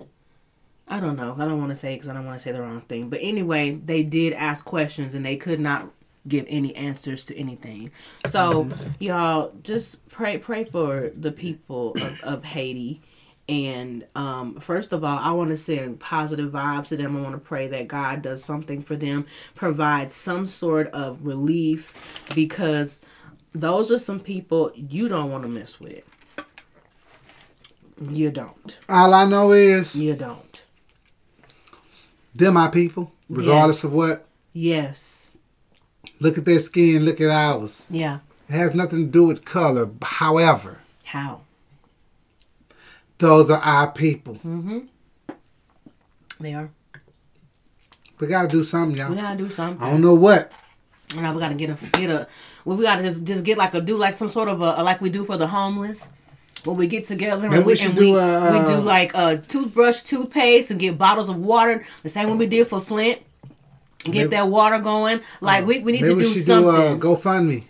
I 0.87 0.99
don't 0.99 1.15
know. 1.15 1.35
I 1.37 1.45
don't 1.45 1.59
want 1.59 1.69
to 1.69 1.75
say 1.75 1.95
because 1.95 2.09
I 2.09 2.13
don't 2.13 2.25
want 2.25 2.37
to 2.39 2.43
say 2.43 2.51
the 2.51 2.61
wrong 2.61 2.81
thing. 2.81 3.09
But 3.09 3.19
anyway, 3.21 3.71
they 3.71 4.03
did 4.03 4.33
ask 4.33 4.65
questions 4.65 5.15
and 5.15 5.25
they 5.25 5.37
could 5.37 5.59
not 5.59 5.89
give 6.27 6.45
any 6.47 6.75
answers 6.75 7.23
to 7.25 7.37
anything. 7.37 7.91
So 8.27 8.69
y'all 8.99 9.53
just 9.63 10.07
pray 10.07 10.37
pray 10.37 10.63
for 10.63 11.11
the 11.15 11.31
people 11.31 11.95
of, 11.99 12.19
of 12.21 12.43
Haiti. 12.43 13.01
And 13.49 14.05
um, 14.15 14.59
first 14.61 14.93
of 14.93 15.03
all, 15.03 15.17
I 15.17 15.31
want 15.31 15.49
to 15.49 15.57
send 15.57 15.99
positive 15.99 16.51
vibes 16.51 16.87
to 16.89 16.97
them. 16.97 17.17
I 17.17 17.21
want 17.21 17.35
to 17.35 17.39
pray 17.39 17.67
that 17.67 17.89
God 17.89 18.21
does 18.21 18.41
something 18.41 18.81
for 18.81 18.95
them, 18.95 19.25
provides 19.53 20.13
some 20.13 20.45
sort 20.45 20.87
of 20.93 21.25
relief, 21.25 22.23
because 22.35 23.01
those 23.51 23.91
are 23.91 23.97
some 23.97 24.21
people 24.21 24.71
you 24.75 25.09
don't 25.09 25.29
want 25.29 25.43
to 25.43 25.49
mess 25.49 25.77
with. 25.79 26.03
You 28.09 28.31
don't. 28.31 28.79
All 28.87 29.13
I 29.13 29.25
know 29.25 29.51
is... 29.51 29.93
You 29.93 30.15
don't. 30.15 30.52
They're 32.35 32.51
my 32.51 32.67
people, 32.67 33.11
regardless 33.29 33.77
Yes. 33.77 33.83
of 33.83 33.93
what. 33.93 34.25
Yes. 34.53 35.27
Look 36.19 36.37
at 36.37 36.45
their 36.45 36.59
skin, 36.59 37.05
look 37.05 37.19
at 37.21 37.29
ours. 37.29 37.85
Yeah. 37.89 38.19
It 38.49 38.53
has 38.53 38.73
nothing 38.73 39.05
to 39.05 39.11
do 39.11 39.25
with 39.25 39.45
color. 39.45 39.89
However, 40.01 40.79
How? 41.05 41.41
those 43.17 43.49
are 43.49 43.59
our 43.59 43.91
people. 43.91 44.35
Mm-hmm. 44.35 44.79
They 46.39 46.53
are. 46.53 46.69
We 48.19 48.27
gotta 48.27 48.47
do 48.47 48.63
something, 48.63 48.97
y'all. 48.97 49.09
We 49.09 49.15
gotta 49.15 49.37
do 49.37 49.49
something. 49.49 49.81
I 49.85 49.91
don't 49.91 50.01
know 50.01 50.13
what. 50.13 50.51
Now 51.15 51.33
we 51.33 51.39
gotta 51.39 51.55
get 51.55 51.69
a 51.69 51.85
get 51.87 52.09
a. 52.09 52.27
We 52.65 52.81
gotta 52.83 53.03
just 53.03 53.23
just 53.23 53.43
get 53.43 53.57
like 53.57 53.73
a 53.73 53.81
do 53.81 53.97
like 53.97 54.13
some 54.15 54.29
sort 54.29 54.49
of 54.49 54.61
a 54.61 54.81
like 54.83 55.01
we 55.01 55.09
do 55.09 55.25
for 55.25 55.37
the 55.37 55.47
homeless. 55.47 56.09
When 56.65 56.77
we 56.77 56.87
get 56.87 57.03
together 57.05 57.45
and 57.45 57.65
we 57.65 57.73
we, 57.73 57.79
and 57.81 57.95
do 57.95 58.01
we, 58.01 58.11
we 58.13 58.17
uh, 58.19 58.65
do 58.65 58.77
like 58.77 59.13
a 59.15 59.37
toothbrush, 59.37 60.01
toothpaste, 60.03 60.71
and 60.71 60.79
get 60.79 60.97
bottles 60.97 61.27
of 61.27 61.37
water. 61.37 61.85
The 62.03 62.09
same 62.09 62.29
way 62.29 62.35
we 62.37 62.47
did 62.47 62.67
for 62.67 62.79
Flint. 62.79 63.19
Get 64.05 64.13
Maybe- 64.13 64.27
that 64.27 64.47
water 64.47 64.79
going. 64.79 65.19
Like 65.41 65.65
we, 65.65 65.79
we 65.79 65.91
need 65.93 66.01
to 66.05 66.15
do 66.17 66.33
something. 66.33 66.63
do 66.63 66.69
uh, 66.69 66.95
GoFundMe. 66.97 67.63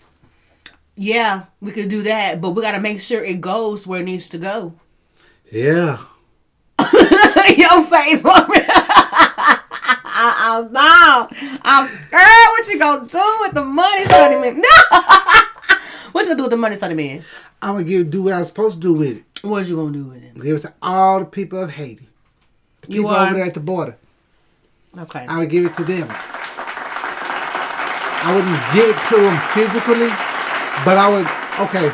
yeah, 0.96 1.46
we 1.62 1.72
could 1.72 1.89
do 1.89 2.04
that, 2.04 2.39
but 2.41 2.52
we 2.52 2.62
gotta 2.62 2.80
make 2.80 3.02
sure 3.02 3.24
it 3.24 3.41
goes 3.41 3.88
where 3.88 4.02
it 4.02 4.04
needs 4.06 4.30
to 4.30 4.38
go. 4.38 4.74
Yeah. 5.52 5.98
Your 6.84 7.86
face, 7.86 8.22
I'm 10.16 10.72
no, 10.72 11.28
I'm 11.64 11.88
scared. 11.88 12.50
What 12.52 12.68
you 12.68 12.80
gonna 12.80 13.08
do 13.08 13.38
with 13.41 13.54
the 13.54 13.64
money, 13.64 14.06
Sonny 14.06 14.38
Man? 14.38 14.62
No, 14.62 14.70
what 16.12 16.22
you 16.22 16.28
gonna 16.28 16.36
do 16.36 16.44
with 16.44 16.52
the 16.52 16.58
money, 16.58 16.76
Sonny 16.76 16.96
Man? 16.96 17.24
I'm 17.64 17.76
gonna 17.76 17.84
give 17.86 18.11
do 18.11 18.24
what 18.24 18.34
I'm 18.34 18.43
supposed 18.43 18.76
to 18.76 18.82
do 18.82 18.93
with 18.93 19.18
it. 19.18 19.24
What 19.47 19.66
you 19.68 19.76
gonna 19.78 19.91
do 19.91 20.05
with 20.05 20.22
it? 20.24 20.36
Give 20.41 20.57
it 20.57 20.61
to 20.64 20.74
all 20.82 21.20
the 21.20 21.26
people 21.26 21.61
of 21.64 21.72
Haiti. 21.72 22.07
The 22.82 22.91
You 22.91 23.01
people 23.03 23.11
are 23.16 23.26
over 23.28 23.36
there 23.36 23.45
at 23.45 23.53
the 23.53 23.59
border. 23.61 23.95
okay. 24.97 25.26
I 25.28 25.39
would 25.39 25.49
give 25.49 25.66
it 25.66 25.74
to 25.76 25.84
them. 25.86 26.07
I 28.26 28.34
wouldn't 28.36 28.74
give 28.74 28.89
it 28.89 28.99
to 29.09 29.22
them 29.22 29.38
physically, 29.53 30.09
but 30.86 30.97
I 30.97 31.09
would. 31.09 31.28
Okay, 31.70 31.89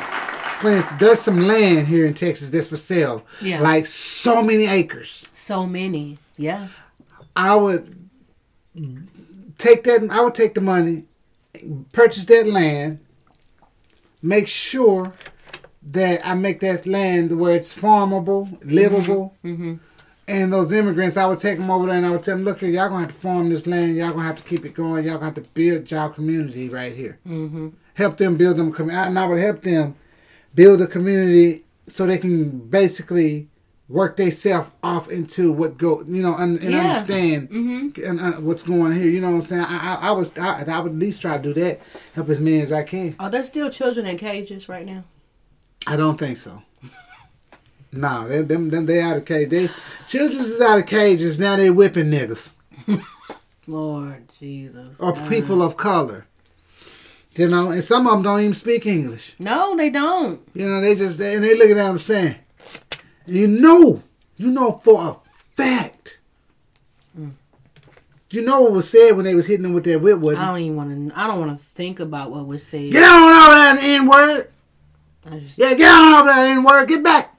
for 0.60 0.72
instance, 0.76 1.00
there's 1.00 1.20
some 1.20 1.42
land 1.48 1.88
here 1.88 2.06
in 2.06 2.14
Texas 2.14 2.50
that's 2.50 2.68
for 2.70 2.78
sale. 2.78 3.24
Yeah. 3.42 3.62
Like 3.62 3.86
so 3.86 4.42
many 4.44 4.66
acres. 4.66 5.30
So 5.34 5.66
many, 5.66 6.18
yeah. 6.38 6.68
I 7.36 7.56
would 7.56 7.96
take 9.58 9.84
that. 9.84 10.08
I 10.12 10.22
would 10.22 10.36
take 10.36 10.54
the 10.56 10.62
money, 10.62 11.04
purchase 11.94 12.26
that 12.28 12.48
land, 12.48 13.02
make 14.22 14.48
sure 14.48 15.14
that 15.92 16.26
I 16.26 16.34
make 16.36 16.60
that 16.62 16.86
land 16.86 17.40
where 17.40 17.56
it's 17.56 17.76
farmable, 17.78 18.58
livable. 18.64 19.36
And 20.28 20.54
those 20.54 20.72
immigrants, 20.72 21.18
I 21.18 21.26
would 21.26 21.40
take 21.40 21.58
them 21.58 21.72
over 21.72 21.88
there 21.88 21.96
and 21.96 22.06
I 22.06 22.12
would 22.12 22.22
tell 22.24 22.36
them, 22.36 22.46
look 22.46 22.60
here, 22.60 22.70
y'all 22.70 22.90
gonna 22.90 23.06
have 23.06 23.14
to 23.16 23.20
farm 23.20 23.50
this 23.50 23.66
land. 23.66 23.96
Y'all 23.96 24.12
gonna 24.12 24.24
have 24.24 24.38
to 24.38 24.48
keep 24.48 24.64
it 24.64 24.76
going. 24.76 25.04
Y'all 25.04 25.16
gonna 25.16 25.34
have 25.34 25.44
to 25.44 25.50
build 25.56 25.90
y'all 25.90 26.10
community 26.10 26.70
right 26.70 26.94
here. 26.94 27.18
Mm-hmm. 27.28 27.70
Help 27.96 28.18
them 28.18 28.38
build 28.38 28.58
them 28.58 28.72
community, 28.72 29.08
and 29.08 29.18
I 29.18 29.26
would 29.26 29.40
help 29.40 29.64
them 29.64 29.96
build 30.54 30.82
a 30.82 30.88
community 30.88 31.66
so 31.88 32.06
they 32.06 32.20
can 32.20 32.60
basically 32.70 33.48
work 33.88 34.18
themselves 34.18 34.70
off 34.84 35.10
into 35.10 35.52
what 35.52 35.80
go, 35.80 36.04
you 36.08 36.22
know, 36.22 36.36
and, 36.36 36.60
and 36.60 36.76
Yeah. 36.76 36.82
understand 36.82 37.50
and, 37.50 38.20
uh, 38.20 38.34
what's 38.34 38.62
going 38.62 38.94
here. 38.94 39.10
You 39.10 39.22
know 39.22 39.32
what 39.32 39.38
I'm 39.38 39.42
saying? 39.42 39.64
I, 39.68 39.96
I, 39.96 40.08
I 40.10 40.12
was, 40.12 40.32
I, 40.38 40.64
I 40.68 40.80
would 40.80 40.92
at 40.92 41.00
least 41.00 41.22
try 41.22 41.38
to 41.38 41.42
do 41.44 41.54
that, 41.56 41.80
help 42.14 42.30
as 42.30 42.40
many 42.40 42.62
as 42.62 42.72
I 42.72 42.84
can. 42.84 43.16
Are 43.20 43.32
there 43.32 43.42
still 43.44 43.72
children 43.72 44.06
in 44.06 44.20
cages 44.20 44.70
right 44.70 44.86
now? 44.86 45.06
I 45.88 45.96
don't 45.96 46.18
think 46.18 46.38
so. 46.38 46.62
no, 47.92 48.28
they, 48.28 48.42
them, 48.42 48.70
them, 48.70 48.86
they 48.86 49.02
out 49.02 49.18
of 49.18 49.26
cage. 49.26 49.50
They 49.50 49.70
children 50.08 50.42
is 50.42 50.62
out 50.62 50.80
of 50.80 50.86
cages 50.86 51.40
now. 51.40 51.56
They 51.56 51.70
whipping 51.70 52.12
niggas 52.12 52.50
Lord 53.68 54.28
Jesus. 54.40 55.00
or 55.00 55.14
God. 55.14 55.30
people 55.30 55.62
of 55.62 55.78
color. 55.78 56.26
You 57.36 57.48
know, 57.48 57.72
and 57.72 57.84
some 57.84 58.08
of 58.08 58.14
them 58.14 58.24
don't 58.24 58.42
even 58.42 58.54
speak 58.54 58.86
English. 58.86 59.36
No, 59.40 59.78
they 59.78 59.90
don't. 59.90 60.42
You 60.54 60.68
know, 60.70 60.82
they 60.82 60.96
just 60.96 61.20
they, 61.20 61.36
and 61.36 61.44
they 61.44 61.56
look 61.56 61.70
at 61.70 61.76
them 61.76 61.98
saying, 61.98 62.36
"You 63.28 63.48
know, 63.48 64.04
you 64.36 64.52
know 64.52 64.82
for 64.84 65.10
a 65.10 65.16
fact." 65.56 66.20
Mm. 67.18 67.34
You 68.32 68.42
know 68.44 68.62
what 68.62 68.74
was 68.74 68.90
said 68.90 69.12
when 69.14 69.26
they 69.26 69.36
was 69.36 69.48
hitting 69.48 69.64
them 69.64 69.74
with 69.74 69.86
that 69.86 70.02
whip, 70.02 70.20
wasn't 70.20 70.44
I 70.44 70.48
don't 70.48 70.60
even 70.60 70.76
want 70.76 71.12
to. 71.12 71.20
I 71.20 71.28
don't 71.28 71.40
want 71.40 71.58
to 71.58 71.66
think 71.66 72.00
about 72.00 72.30
what 72.32 72.46
was 72.46 72.66
said. 72.66 72.92
Get 72.92 73.04
on 73.04 73.32
over 73.32 73.82
there, 73.82 73.96
N 73.96 74.08
word. 74.08 74.52
Just 75.32 75.58
Yeah, 75.58 75.74
get 75.76 75.92
out 75.92 76.22
of 76.22 76.26
there, 76.36 76.46
N 76.48 76.64
word. 76.64 76.88
Get 76.88 77.04
back. 77.04 77.36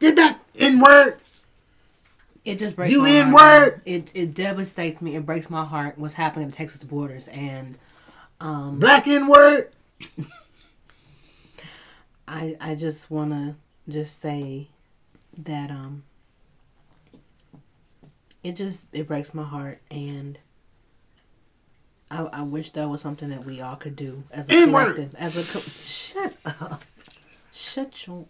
Get 0.00 0.16
back, 0.16 0.38
N 0.58 0.80
word. 0.80 1.16
it 2.44 2.58
just 2.58 2.74
breaks 2.76 2.92
You 2.92 3.02
my 3.02 3.08
in 3.10 3.28
heart. 3.28 3.60
word? 3.74 3.80
It 3.84 4.10
it 4.14 4.34
devastates 4.34 5.00
me. 5.00 5.14
It 5.16 5.24
breaks 5.26 5.48
my 5.50 5.64
heart. 5.64 5.96
What's 5.98 6.14
happening 6.14 6.46
at 6.46 6.52
the 6.52 6.56
Texas 6.56 6.82
borders 6.84 7.28
and 7.28 7.78
um 8.40 8.78
Black 8.78 9.06
N 9.06 9.26
word. 9.28 9.70
I 12.28 12.56
I 12.60 12.74
just 12.74 13.10
wanna 13.10 13.56
just 13.88 14.20
say 14.20 14.68
that 15.38 15.70
um 15.70 16.04
it 18.42 18.52
just 18.56 18.86
it 18.92 19.06
breaks 19.06 19.34
my 19.34 19.44
heart 19.44 19.80
and 19.90 20.38
I, 22.10 22.22
I 22.24 22.42
wish 22.42 22.70
that 22.72 22.88
was 22.88 23.00
something 23.00 23.30
that 23.30 23.44
we 23.46 23.60
all 23.62 23.76
could 23.76 23.96
do 23.96 24.24
as 24.30 24.48
a 24.50 24.52
N-word. 24.52 24.96
collective 24.96 25.14
as 25.18 25.36
a 25.36 25.44
co- 25.44 25.60
shut 25.82 26.36
up 26.60 26.84
shut 27.52 28.06
your 28.06 28.26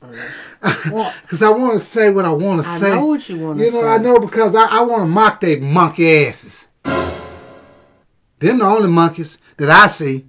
ass 0.63 0.85
Well, 0.91 1.13
Because 1.23 1.43
I 1.43 1.51
want 1.51 1.75
to 1.75 1.81
say 1.81 2.11
what 2.11 2.25
I 2.25 2.33
want 2.33 2.63
to 2.63 2.69
say. 2.69 2.93
I 2.93 2.97
know 2.97 3.07
what 3.07 3.29
you 3.29 3.39
want 3.39 3.59
to 3.59 3.65
say. 3.65 3.67
You 3.67 3.73
say 3.73 3.81
know, 3.83 3.89
I 3.89 3.99
know 3.99 4.19
because 4.19 4.55
I, 4.55 4.65
I 4.67 4.81
want 4.83 5.03
to 5.03 5.07
mock 5.07 5.41
they 5.41 5.61
monkey 5.61 6.27
asses. 6.27 6.67
Them 6.85 8.59
the 8.59 8.65
only 8.65 8.89
monkeys 8.89 9.39
that 9.57 9.71
I 9.71 9.87
see. 9.87 10.27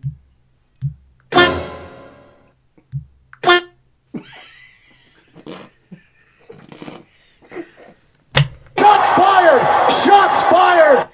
Shots 8.77 9.09
fired! 9.17 9.61
Shots 10.03 10.43
fired! 10.51 11.07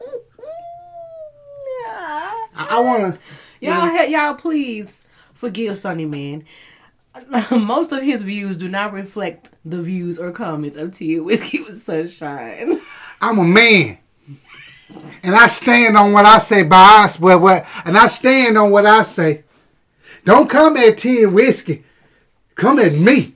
I, 2.56 2.66
I 2.70 2.80
want 2.80 3.14
to. 3.14 3.18
y'all 3.60 3.74
ha- 3.80 4.02
y'all 4.02 4.34
please 4.34 4.99
forgive 5.40 5.78
Sonny 5.78 6.04
Man 6.04 6.44
most 7.50 7.92
of 7.92 8.02
his 8.02 8.22
views 8.22 8.56
do 8.58 8.68
not 8.68 8.92
reflect 8.92 9.50
the 9.64 9.82
views 9.82 10.18
or 10.18 10.30
comments 10.30 10.76
of 10.76 10.92
Tia 10.96 11.22
Whiskey 11.22 11.60
with 11.60 11.82
Sunshine. 11.82 12.80
I'm 13.20 13.38
a 13.38 13.44
man. 13.44 13.98
And 15.22 15.34
I 15.34 15.46
stand 15.46 15.96
on 15.96 16.12
what 16.12 16.24
I 16.24 16.38
say 16.38 16.62
by 16.62 17.04
us, 17.04 17.20
well, 17.20 17.40
what, 17.40 17.66
and 17.84 17.96
I 17.96 18.06
stand 18.06 18.56
on 18.56 18.70
what 18.70 18.86
I 18.86 19.02
say. 19.02 19.44
Don't 20.24 20.48
come 20.48 20.76
at 20.76 21.04
and 21.04 21.34
whiskey. 21.34 21.84
Come 22.54 22.78
at 22.78 22.92
me. 22.92 23.34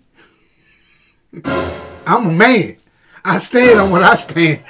I'm 1.45 2.29
a 2.29 2.33
man. 2.33 2.77
I 3.25 3.39
stand 3.39 3.81
on 3.81 3.91
what 3.91 4.03
I 4.03 4.15
stand 4.15 4.63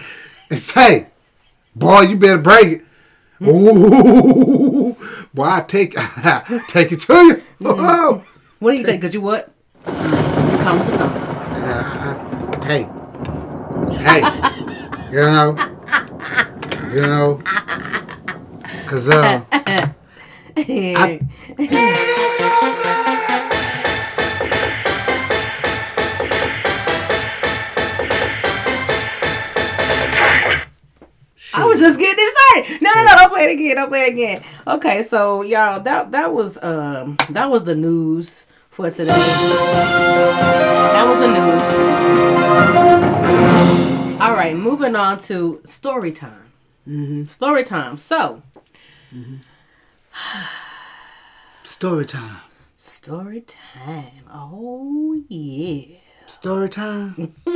and 0.50 0.58
say, 0.58 1.08
boy, 1.74 2.02
you 2.02 2.16
better 2.16 2.38
break 2.38 2.66
it. 2.66 2.84
Ooh, 3.42 4.96
I 5.42 5.60
take 5.62 5.92
take 6.68 6.92
it 6.92 7.00
to 7.02 7.12
you. 7.14 7.42
Oh. 7.64 8.24
What 8.60 8.72
do 8.72 8.78
you 8.78 8.84
think? 8.84 9.02
Cause 9.02 9.14
you 9.14 9.20
what? 9.20 9.52
You 9.86 9.92
come 9.92 10.78
with 10.78 10.88
the 10.88 10.98
thunder. 10.98 12.64
hey, 12.64 12.88
hey, 13.98 14.20
you 15.12 15.20
know, 15.20 15.56
you 16.94 17.02
know, 17.02 17.40
cause 18.86 19.08
uh, 19.08 19.44
I- 20.56 21.20
I 31.56 31.64
was 31.66 31.78
just 31.78 31.98
getting 32.00 32.16
it 32.18 32.36
started. 32.36 32.82
No, 32.82 32.90
no, 32.94 33.04
no! 33.04 33.16
Don't 33.16 33.32
play 33.32 33.44
it 33.44 33.50
again. 33.52 33.76
Don't 33.76 33.88
play 33.88 34.00
it 34.02 34.12
again. 34.12 34.42
Okay, 34.66 35.02
so 35.02 35.42
y'all, 35.42 35.78
that 35.80 36.10
that 36.12 36.32
was 36.32 36.56
um 36.62 37.18
that 37.30 37.50
was 37.50 37.64
the 37.64 37.74
news 37.74 38.46
for 38.70 38.90
today. 38.90 39.14
That 39.14 41.04
was 41.06 41.18
the 41.18 41.28
news. 41.28 41.70
All 44.22 44.32
right, 44.32 44.56
moving 44.56 44.96
on 44.96 45.18
to 45.18 45.60
story 45.64 46.12
time. 46.12 46.52
Story 47.26 47.62
time. 47.64 47.98
So 47.98 48.40
story 51.62 52.06
time, 52.06 52.40
story 52.74 53.42
time. 53.42 54.24
Oh 54.32 55.22
yeah. 55.28 55.98
Story 56.34 56.68
time. 56.68 57.32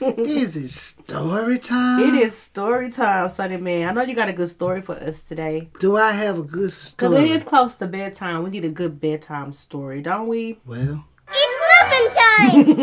Is 0.00 0.56
it 0.56 0.68
story 0.70 1.58
time? 1.58 2.00
It 2.02 2.14
is 2.22 2.36
story 2.36 2.90
time, 2.90 3.28
Sunny 3.30 3.56
Man. 3.56 3.88
I 3.88 3.92
know 3.92 4.02
you 4.02 4.14
got 4.14 4.28
a 4.28 4.32
good 4.32 4.48
story 4.48 4.82
for 4.82 4.94
us 4.96 5.26
today. 5.26 5.70
Do 5.80 5.96
I 5.96 6.12
have 6.12 6.38
a 6.38 6.42
good 6.42 6.72
story? 6.72 7.10
Because 7.12 7.24
it 7.24 7.30
is 7.30 7.44
close 7.44 7.76
to 7.76 7.86
bedtime. 7.86 8.42
We 8.42 8.50
need 8.50 8.64
a 8.64 8.70
good 8.70 9.00
bedtime 9.00 9.52
story, 9.52 10.02
don't 10.02 10.26
we? 10.28 10.58
Well, 10.66 11.04
It's 11.28 11.56
muffin 11.80 12.82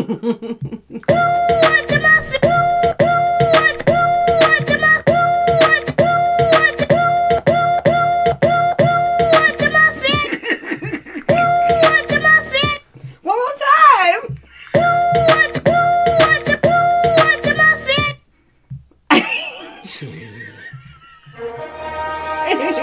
time! 1.00 1.90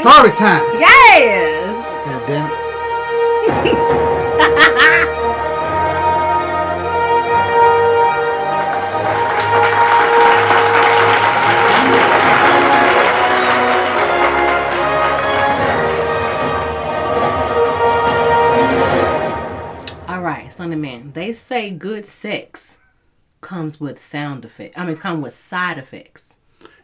story 0.01 0.33
time. 0.33 0.63
Yes. 0.79 2.07
God 2.07 2.27
damn 2.27 2.51
it. 3.67 3.71
All 20.09 20.23
right, 20.23 20.53
Son 20.53 20.73
of 20.73 20.79
Man. 20.81 21.13
They 21.13 21.33
say 21.33 21.71
good 21.71 22.05
sex 22.05 22.79
comes 23.41 23.81
with 23.81 24.03
sound 24.03 24.45
effects. 24.45 24.77
I 24.77 24.85
mean, 24.85 24.97
come 24.97 25.23
with 25.23 25.33
side 25.33 25.79
effects. 25.79 26.35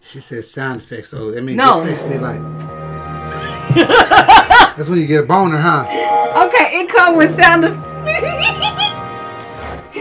She 0.00 0.20
said 0.20 0.44
sound 0.44 0.80
effects, 0.82 1.08
so 1.10 1.32
that 1.32 1.42
means 1.42 1.56
No. 1.56 1.82
good 1.82 1.98
sex 1.98 2.02
be 2.04 2.18
like. 2.18 2.75
That's 4.76 4.88
when 4.88 4.98
you 4.98 5.06
get 5.06 5.24
a 5.24 5.26
boner, 5.26 5.58
huh? 5.58 5.82
Okay, 6.46 6.80
it 6.80 6.88
come 6.88 7.16
with 7.16 7.30
sound 7.34 7.64
effects. 7.64 7.82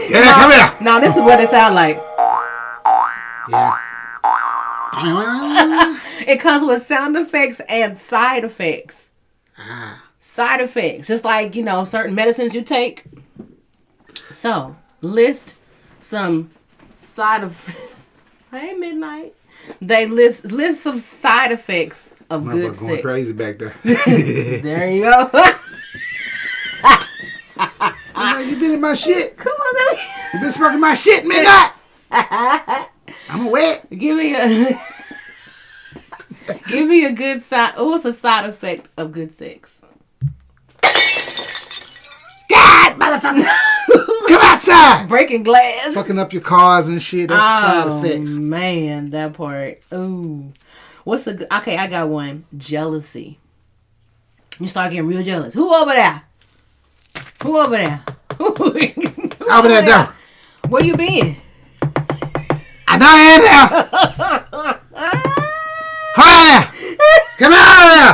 Yeah, 0.08 0.32
come 0.34 0.52
here. 0.52 0.72
now 0.80 1.00
this 1.00 1.16
is 1.16 1.22
what 1.22 1.40
it 1.40 1.50
sound 1.50 1.74
like. 1.74 1.96
Yeah. 3.48 3.76
It 6.26 6.40
comes 6.40 6.66
with 6.66 6.82
sound 6.82 7.16
effects 7.16 7.60
and 7.68 7.96
side 7.96 8.44
effects. 8.44 9.10
Ah. 9.58 10.02
Side 10.18 10.60
effects, 10.60 11.06
just 11.08 11.24
like 11.24 11.54
you 11.54 11.62
know 11.62 11.84
certain 11.84 12.14
medicines 12.14 12.54
you 12.54 12.62
take. 12.62 13.04
So 14.30 14.76
list 15.00 15.56
some 16.00 16.50
side 16.98 17.44
of. 17.44 17.76
Hey, 18.50 18.74
midnight. 18.74 19.34
They 19.80 20.06
list 20.06 20.46
list 20.46 20.82
some 20.82 21.00
side 21.00 21.52
effects 21.52 22.12
of 22.30 22.44
good 22.44 22.72
Motherfucker 22.72 22.78
going 22.80 22.92
sex. 22.92 23.02
crazy 23.02 23.32
back 23.32 23.58
there. 23.58 23.74
There 24.62 24.90
you 24.90 25.02
go. 25.02 25.30
Ah, 28.18 28.40
you 28.40 28.56
been 28.58 28.72
in 28.72 28.80
my 28.80 28.94
shit. 28.94 29.36
Come 29.36 29.52
on, 29.52 29.98
You 30.34 30.40
been 30.40 30.52
smoking 30.52 30.80
my 30.80 30.94
shit, 30.94 31.24
midnight. 31.26 31.72
I'm 33.28 33.50
wet. 33.50 33.88
give 33.90 34.16
me 34.16 34.34
a 34.34 34.78
give 36.68 36.88
me 36.88 37.04
a 37.04 37.12
good 37.12 37.42
side. 37.42 37.74
What's 37.76 38.04
a 38.04 38.12
side 38.12 38.48
effect 38.48 38.88
of 38.96 39.12
good 39.12 39.32
sex? 39.32 39.80
God, 42.48 42.98
motherfucker. 42.98 43.48
Come 44.28 44.40
outside. 44.42 45.08
Breaking 45.08 45.42
glass. 45.42 45.94
Fucking 45.94 46.18
up 46.18 46.32
your 46.32 46.42
cars 46.42 46.88
and 46.88 47.00
shit. 47.02 47.28
That's 47.28 47.40
side 47.42 47.86
Oh 47.88 48.02
effects. 48.02 48.30
man, 48.30 49.10
that 49.10 49.34
part. 49.34 49.80
Ooh, 49.92 50.52
what's 51.06 51.22
the 51.24 51.34
good? 51.34 51.46
Okay, 51.52 51.76
I 51.78 51.86
got 51.86 52.08
one. 52.08 52.44
Jealousy. 52.56 53.38
You 54.58 54.66
start 54.68 54.90
getting 54.90 55.06
real 55.06 55.22
jealous. 55.22 55.54
Who 55.54 55.72
over 55.72 55.92
there? 55.92 56.22
Who 57.42 57.58
over 57.58 57.76
there? 57.76 58.02
Who 58.36 58.46
Over 58.46 59.68
there, 59.68 59.82
though. 59.82 60.08
Where 60.68 60.82
you 60.84 60.96
been? 60.96 61.36
I 62.88 62.98
know 62.98 63.06
I 63.06 63.20
am 63.34 63.44
now. 63.44 63.66
Hi 66.16 66.30
there. 66.42 66.62
Come 67.38 67.52
out 67.52 67.68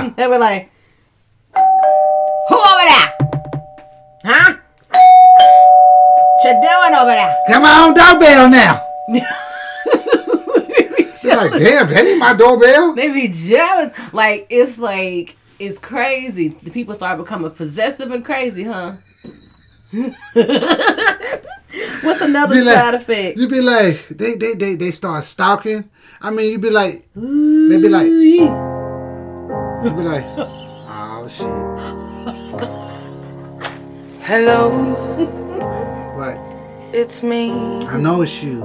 there. 0.05 0.15
They 0.17 0.27
were 0.27 0.39
like, 0.39 0.71
"Who 1.55 2.57
over 2.57 2.85
there? 2.89 3.09
Huh? 4.25 4.57
What 4.91 6.45
you 6.45 6.53
doing 6.61 6.95
over 7.01 7.13
there?" 7.15 7.37
Come 7.49 7.65
on, 7.65 7.95
doorbell 7.95 8.49
now. 8.59 9.42
It's 11.25 11.37
like, 11.37 11.53
damn, 11.53 11.89
that 11.89 12.05
ain't 12.07 12.19
my 12.19 12.35
doorbell. 12.35 12.95
They 12.95 13.11
be 13.13 13.29
jealous. 13.29 13.93
Like 14.13 14.47
it's 14.51 14.79
like 14.79 15.37
it's 15.59 15.79
crazy. 15.79 16.49
The 16.63 16.71
people 16.71 16.95
start 16.95 17.19
becoming 17.19 17.51
possessive 17.53 18.11
and 18.11 18.25
crazy, 18.25 18.65
huh? 18.65 18.95
What's 22.03 22.21
another 22.21 22.55
Be 22.57 22.63
like- 22.63 22.75
side 22.75 22.95
effect? 22.95 23.39
You 23.39 23.47
be 23.49 23.61
like, 23.61 24.09
they 24.09 24.35
they 24.37 24.55
they 24.55 24.75
they 24.77 24.91
start 24.91 25.25
stalking. 25.25 25.89
I 26.21 26.31
mean, 26.31 26.51
you 26.53 26.59
be 26.59 26.71
like, 26.71 27.05
they 27.15 27.77
be 27.79 27.89
like, 27.89 28.07
you 28.07 28.49
be 29.83 30.03
like, 30.03 30.25
oh 30.37 31.27
shit, 31.29 31.47
Hello, 34.23 34.71
what? 36.17 36.37
it's 36.95 37.23
me. 37.23 37.51
I 37.87 37.97
know 37.99 38.23
it's 38.23 38.43
you. 38.43 38.63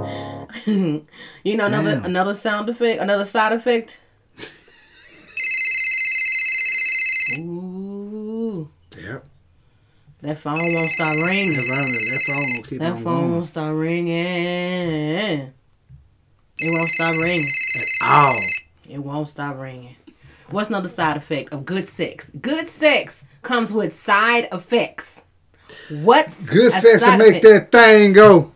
You 1.44 1.56
know 1.56 1.66
another 1.66 1.94
Damn. 1.96 2.04
another 2.04 2.34
sound 2.34 2.68
effect, 2.68 3.00
another 3.00 3.24
side 3.24 3.52
effect. 3.52 4.00
Ooh, 7.38 8.68
Yep. 9.00 9.24
that 10.22 10.38
phone 10.38 10.58
won't 10.74 10.90
stop 10.90 11.14
ringing. 11.24 11.54
That 11.54 12.22
phone, 12.26 12.56
will 12.56 12.62
keep 12.64 12.78
That 12.80 12.92
on 12.92 13.02
phone 13.02 13.20
going. 13.20 13.32
won't 13.32 13.46
stop 13.46 13.74
ringing. 13.74 15.52
It 16.60 16.74
won't 16.74 16.88
stop 16.88 17.14
ringing. 17.16 17.48
At 17.76 18.08
all. 18.10 18.36
It 18.88 18.98
won't 18.98 19.28
stop 19.28 19.58
ringing. 19.58 19.96
What's 20.50 20.68
another 20.70 20.88
side 20.88 21.16
effect 21.16 21.52
of 21.52 21.64
good 21.64 21.84
sex? 21.86 22.30
Good 22.40 22.66
sex 22.66 23.24
comes 23.42 23.72
with 23.72 23.92
side 23.94 24.48
effects. 24.52 25.20
What's 25.90 26.44
good 26.46 26.72
sex 26.72 27.02
to 27.04 27.16
make 27.18 27.42
effect? 27.42 27.70
that 27.72 27.86
thing 27.86 28.12
go. 28.14 28.52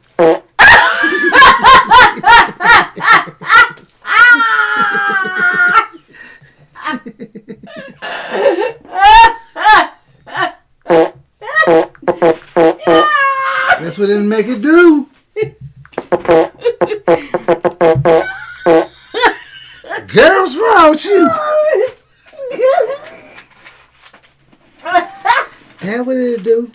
That's 13.80 13.98
what 13.98 14.10
it'll 14.10 14.22
make 14.42 14.56
it 14.56 14.62
do. 14.62 15.06
Girls, 20.14 20.56
wrong 20.56 20.90
with 20.90 21.04
you? 21.04 21.30
That 25.80 26.06
what 26.06 26.16
it'll 26.16 26.44
do. 26.44 26.72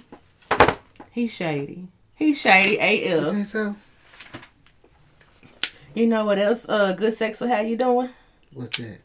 He's 1.12 1.34
shady. 1.34 1.88
He's 2.16 2.40
shady 2.40 2.78
AF. 2.78 3.34
Think 3.34 3.48
so? 3.48 3.76
You 5.94 6.08
know 6.08 6.26
what 6.26 6.38
else? 6.38 6.68
Uh, 6.68 6.94
good 6.94 7.14
sex 7.14 7.40
will 7.42 7.48
have 7.48 7.68
you 7.68 7.78
doing? 7.78 8.10
What's 8.54 8.78
that? 8.78 9.00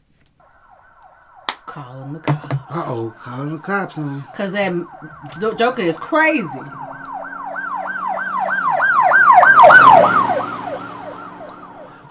Calling 1.65 2.13
the 2.13 2.19
cops. 2.19 2.55
Uh 2.69 2.83
oh, 2.87 3.13
calling 3.17 3.53
the 3.57 3.61
cops 3.61 3.97
on. 3.97 4.23
Cause 4.35 4.51
that 4.51 4.71
Jo- 5.39 5.55
Joker 5.55 5.81
is 5.81 5.97
crazy. 5.97 6.47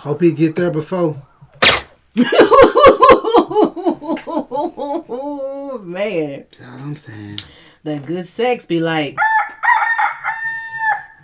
Hope 0.03 0.21
he 0.23 0.33
get 0.33 0.57
there 0.57 0.71
before. 0.71 1.21
Man, 5.85 6.45
That's 6.51 6.63
all 6.63 6.69
I'm 6.79 6.97
saying. 6.97 7.39
that 7.85 8.05
good 8.07 8.27
sex 8.29 8.67
be 8.67 8.81
like 8.81 9.17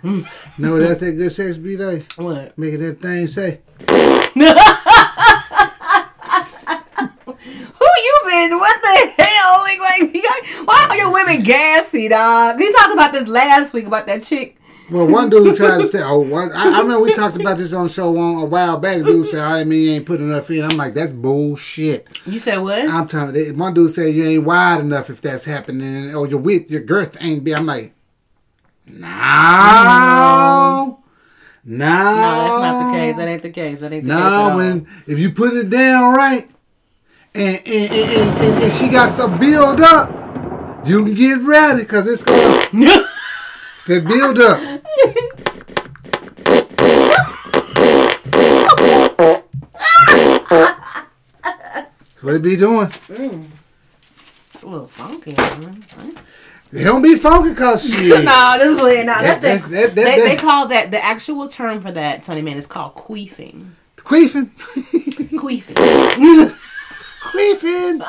no, 0.03 0.23
what 0.73 0.81
else 0.81 0.99
that 1.01 1.11
good 1.13 1.31
sex 1.31 1.57
be 1.57 1.75
like? 1.77 2.11
what? 2.13 2.57
Making 2.57 2.79
that 2.81 3.01
thing 3.01 3.27
say. 3.27 3.59
Who 3.87 3.95
you 7.97 8.21
been? 8.25 8.57
What 8.59 8.81
the 8.99 9.23
hell? 9.23 9.59
Like, 9.61 9.79
like 9.79 10.13
got- 10.23 10.67
why 10.67 10.87
are 10.89 10.97
your 10.97 11.13
women 11.13 11.43
gassy, 11.43 12.07
dog? 12.07 12.59
You 12.59 12.73
talked 12.73 12.93
about 12.93 13.11
this 13.11 13.27
last 13.27 13.73
week 13.73 13.85
about 13.85 14.05
that 14.07 14.23
chick. 14.23 14.59
Well, 14.91 15.07
one 15.07 15.29
dude 15.29 15.55
tried 15.57 15.79
to 15.79 15.87
say, 15.87 16.01
"Oh, 16.01 16.23
I, 16.33 16.47
I 16.47 16.79
remember 16.81 16.99
we 16.99 17.13
talked 17.13 17.35
about 17.35 17.57
this 17.57 17.73
on 17.73 17.87
show 17.89 18.11
one, 18.11 18.35
a 18.35 18.45
while 18.45 18.77
back." 18.77 18.97
Dude 18.97 19.07
mm-hmm. 19.07 19.29
said, 19.29 19.39
"I 19.39 19.63
mean, 19.63 19.81
you 19.83 19.91
ain't 19.91 20.05
putting 20.05 20.29
enough 20.29 20.49
in." 20.49 20.63
I'm 20.63 20.77
like, 20.77 20.93
"That's 20.93 21.13
bullshit." 21.13 22.07
You 22.25 22.39
said 22.39 22.57
what? 22.57 22.89
I'm 22.89 23.07
telling 23.07 23.35
you, 23.35 23.53
one 23.53 23.73
dude 23.73 23.91
said 23.91 24.15
you 24.15 24.25
ain't 24.25 24.43
wide 24.43 24.79
enough 24.81 25.09
if 25.09 25.21
that's 25.21 25.45
happening, 25.45 26.15
or 26.15 26.27
your 26.27 26.39
width, 26.39 26.71
your 26.71 26.81
girth 26.81 27.17
ain't 27.21 27.43
big. 27.43 27.53
I'm 27.53 27.65
like, 27.67 27.93
no, 28.87 28.99
no, 31.63 31.85
no, 31.85 31.85
that's 31.85 32.61
not 32.61 32.87
the 32.87 32.97
case. 32.97 33.15
That 33.17 33.27
ain't 33.27 33.41
the 33.43 33.49
case. 33.51 33.79
That 33.79 33.93
ain't 33.93 34.05
the 34.05 34.09
case. 34.09 34.19
at 34.19 34.47
No, 34.47 34.57
when 34.57 34.87
if 35.05 35.19
you 35.19 35.31
put 35.31 35.53
it 35.53 35.69
down 35.69 36.15
right, 36.15 36.49
and 37.35 37.57
and, 37.57 37.91
and, 37.91 38.37
and, 38.37 38.63
and, 38.63 38.73
she 38.73 38.87
got 38.89 39.11
some 39.11 39.39
build 39.39 39.81
up, 39.81 40.09
you 40.87 41.03
can 41.05 41.13
get 41.13 41.41
ready 41.41 41.81
because 41.81 42.07
it's 42.07 42.23
gonna 42.23 42.39
it's 42.73 43.85
that 43.85 44.05
build 44.05 44.39
up. 44.39 44.59
That's 50.89 52.23
what 52.23 52.35
it 52.35 52.41
be 52.41 52.55
doing. 52.55 52.87
it's 52.87 54.63
a 54.63 54.67
little 54.67 54.87
funky. 54.87 55.35
They 56.71 56.83
don't 56.83 57.01
be 57.01 57.15
funky 57.15 57.55
cause 57.55 57.83
she. 57.95 58.09
no, 58.09 58.55
this 58.57 58.67
is 58.69 58.75
really 58.75 59.03
not. 59.03 59.21
That's 59.21 59.41
That- 59.41 59.61
the, 59.63 59.69
that- 59.69 59.95
that- 59.95 60.17
they, 60.17 60.29
they 60.29 60.35
call 60.35 60.67
that 60.67 60.91
the 60.91 61.03
actual 61.03 61.47
term 61.47 61.81
for 61.81 61.91
that, 61.91 62.23
Sonny 62.23 62.41
Man, 62.41 62.57
is 62.57 62.67
called 62.67 62.95
queefing. 62.95 63.69
Queefing. 63.97 64.51
Queefing. 65.31 66.55
Queefing. 67.31 68.01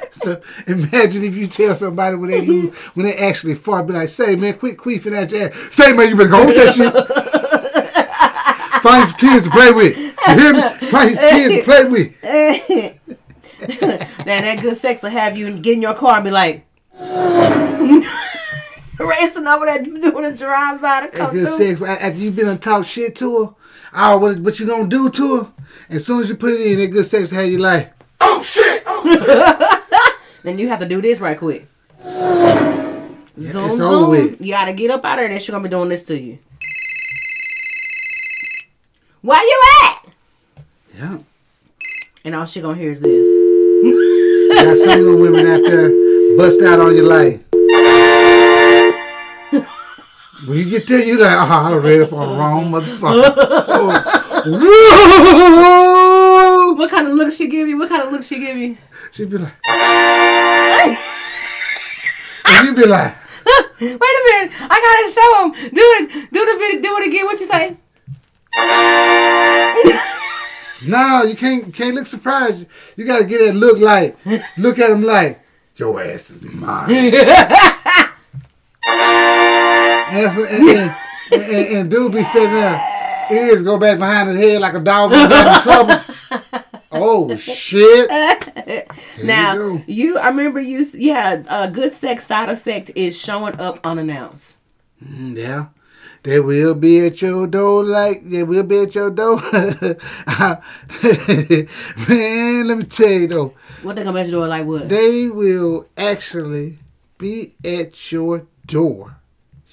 so 0.12 0.40
imagine 0.66 1.24
if 1.24 1.34
you 1.36 1.46
tell 1.46 1.74
somebody 1.74 2.16
when 2.16 2.30
they 2.30 2.40
lose, 2.40 2.74
when 2.94 3.06
they 3.06 3.16
actually 3.16 3.54
fart, 3.54 3.86
be 3.86 3.92
like, 3.92 4.08
say 4.08 4.36
man, 4.36 4.58
quit 4.58 4.76
queefing 4.76 5.12
at 5.12 5.30
your 5.32 5.48
ass. 5.48 5.74
Say 5.74 5.92
man, 5.92 6.08
you 6.08 6.16
better 6.16 6.28
go 6.30 6.46
with 6.46 6.56
that 6.56 6.74
shit. 6.74 6.94
Find 8.82 9.06
some 9.08 9.18
kids 9.18 9.44
to 9.44 9.50
play 9.50 9.72
with. 9.72 9.96
You 9.98 10.14
hear 10.26 10.54
me? 10.54 10.62
Find 10.88 11.14
some 11.14 11.30
kids 11.30 11.54
to 11.54 11.62
play 11.62 11.84
with. 11.84 12.20
then 13.70 14.44
that 14.44 14.60
good 14.60 14.76
sex 14.76 15.02
will 15.02 15.10
have 15.10 15.36
you 15.36 15.58
get 15.58 15.74
in 15.74 15.82
your 15.82 15.94
car 15.94 16.14
and 16.16 16.24
be 16.24 16.30
like 16.30 16.64
racing 18.98 19.46
over 19.46 19.66
that 19.66 19.82
doing 19.84 20.24
a 20.24 20.34
drive 20.34 20.80
by 20.80 21.02
to 21.02 21.08
come 21.08 21.32
good 21.32 21.48
through. 21.48 21.76
sex 21.76 21.82
after 21.82 22.18
you've 22.18 22.36
been 22.36 22.48
and 22.48 22.62
talk 22.62 22.86
shit 22.86 23.16
to 23.16 23.44
her. 23.44 23.54
Oh, 23.92 24.18
what, 24.18 24.38
what 24.38 24.60
you 24.60 24.66
gonna 24.66 24.88
do 24.88 25.10
to 25.10 25.36
her? 25.36 25.52
As 25.88 26.06
soon 26.06 26.20
as 26.20 26.28
you 26.28 26.36
put 26.36 26.52
it 26.52 26.60
in, 26.60 26.78
that 26.78 26.88
good 26.88 27.06
sex 27.06 27.30
how 27.30 27.40
you 27.40 27.58
like. 27.58 27.92
Oh 28.20 28.42
shit! 28.42 28.82
Oh. 28.86 29.76
Then 30.42 30.58
you 30.58 30.68
have 30.68 30.78
to 30.78 30.86
do 30.86 31.02
this 31.02 31.20
right 31.20 31.38
quick. 31.38 31.66
Zoom, 32.02 33.18
it's 33.38 33.76
zoom. 33.76 33.80
over 33.80 34.10
with. 34.10 34.40
You 34.40 34.52
gotta 34.52 34.72
get 34.72 34.90
up 34.90 35.04
out 35.04 35.12
of 35.12 35.16
there. 35.18 35.24
And 35.26 35.34
then 35.34 35.40
she 35.40 35.52
gonna 35.52 35.62
be 35.62 35.68
doing 35.68 35.88
this 35.88 36.04
to 36.04 36.18
you. 36.18 36.38
Where 39.22 39.42
you 39.42 39.62
at? 39.84 40.06
Yeah. 40.96 41.18
And 42.24 42.34
all 42.34 42.46
she 42.46 42.60
gonna 42.60 42.76
hear 42.76 42.90
is 42.90 43.00
this. 43.00 43.26
Got 44.64 44.76
some 44.76 45.00
of 45.00 45.06
the 45.06 45.16
women 45.16 45.46
out 45.46 45.62
there 45.62 45.90
bust 46.36 46.60
out 46.62 46.80
on 46.80 46.96
your 46.96 47.06
life. 47.06 47.40
When 50.46 50.56
you 50.56 50.70
get 50.70 50.86
there, 50.86 51.04
you 51.04 51.18
like, 51.18 51.36
oh, 51.36 51.52
I 51.52 51.74
read 51.74 52.00
up 52.00 52.14
on 52.14 52.30
the 52.30 52.38
wrong 52.38 52.70
motherfucker. 52.72 54.19
What 56.76 56.90
kind 56.90 57.06
of 57.08 57.14
look 57.14 57.32
she 57.32 57.48
give 57.48 57.68
you? 57.68 57.78
What 57.78 57.88
kind 57.88 58.02
of 58.02 58.12
look 58.12 58.22
she 58.22 58.38
give 58.38 58.56
you? 58.56 58.76
She'd 59.12 59.30
be 59.30 59.38
like, 59.38 59.52
and 62.46 62.66
you 62.66 62.74
be 62.74 62.86
like, 62.86 63.14
Wait 63.80 63.90
a 63.90 63.96
minute. 63.96 64.52
I 64.60 64.76
gotta 64.86 65.08
show 65.12 65.30
him. 65.42 65.50
Do 65.72 65.80
it. 65.80 66.02
Do 66.32 66.40
the 66.44 66.56
video. 66.58 66.80
Do 66.82 66.96
it 66.98 67.06
again. 67.08 67.24
What 67.24 67.40
you 67.40 67.46
say? 67.46 67.76
no, 70.86 71.22
you 71.22 71.36
can't, 71.36 71.66
you 71.66 71.72
can't 71.72 71.94
look 71.94 72.06
surprised. 72.06 72.66
You 72.96 73.04
gotta 73.04 73.24
get 73.24 73.38
that 73.46 73.54
look 73.54 73.78
like, 73.78 74.16
look 74.58 74.78
at 74.78 74.90
him 74.90 75.02
like, 75.02 75.40
your 75.76 76.02
ass 76.02 76.30
is 76.30 76.42
mine. 76.44 76.90
and, 76.90 77.14
and, 80.14 80.38
and, 80.48 80.90
and, 81.32 81.42
and 81.76 81.90
dude 81.90 82.12
be 82.12 82.24
sitting 82.24 82.50
there, 82.50 82.80
ears 83.32 83.62
go 83.62 83.78
back 83.78 83.98
behind 83.98 84.28
his 84.28 84.38
head 84.38 84.60
like 84.60 84.74
a 84.74 84.80
dog 84.80 85.12
in 85.12 85.62
trouble. 85.62 85.94
Oh 86.92 87.36
shit! 87.36 88.10
Now 89.22 89.54
you 89.54 89.84
you, 89.86 90.18
I 90.18 90.26
remember 90.26 90.58
you. 90.60 90.84
Yeah, 90.92 91.40
a 91.48 91.70
good 91.70 91.92
sex 91.92 92.26
side 92.26 92.48
effect 92.48 92.90
is 92.96 93.16
showing 93.16 93.60
up 93.60 93.78
unannounced. 93.86 94.56
Mm, 95.04 95.36
Yeah. 95.36 95.66
They 96.24 96.40
will 96.40 96.74
be 96.74 97.06
at 97.06 97.22
your 97.22 97.46
door 97.46 97.84
like 97.84 98.28
they 98.28 98.42
will 98.42 98.64
be 98.64 98.80
at 98.80 98.94
your 98.96 99.10
door. 99.10 99.40
Man, 102.08 102.66
let 102.66 102.78
me 102.78 102.84
tell 102.84 103.08
you 103.10 103.26
though, 103.28 103.54
What 103.82 103.96
they 103.96 104.02
gonna 104.02 104.12
make 104.12 104.26
you 104.26 104.32
do 104.32 104.44
it 104.44 104.48
like 104.48 104.66
what? 104.66 104.88
they 104.88 105.28
will 105.28 105.86
actually 105.96 106.78
be 107.18 107.54
at 107.64 108.10
your 108.12 108.46
door. 108.66 109.16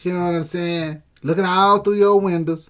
You 0.04 0.14
know 0.14 0.26
what 0.28 0.36
I'm 0.36 0.44
saying? 0.44 1.02
Looking 1.24 1.46
all 1.46 1.80
through 1.80 1.96
your 1.96 2.20
windows. 2.20 2.70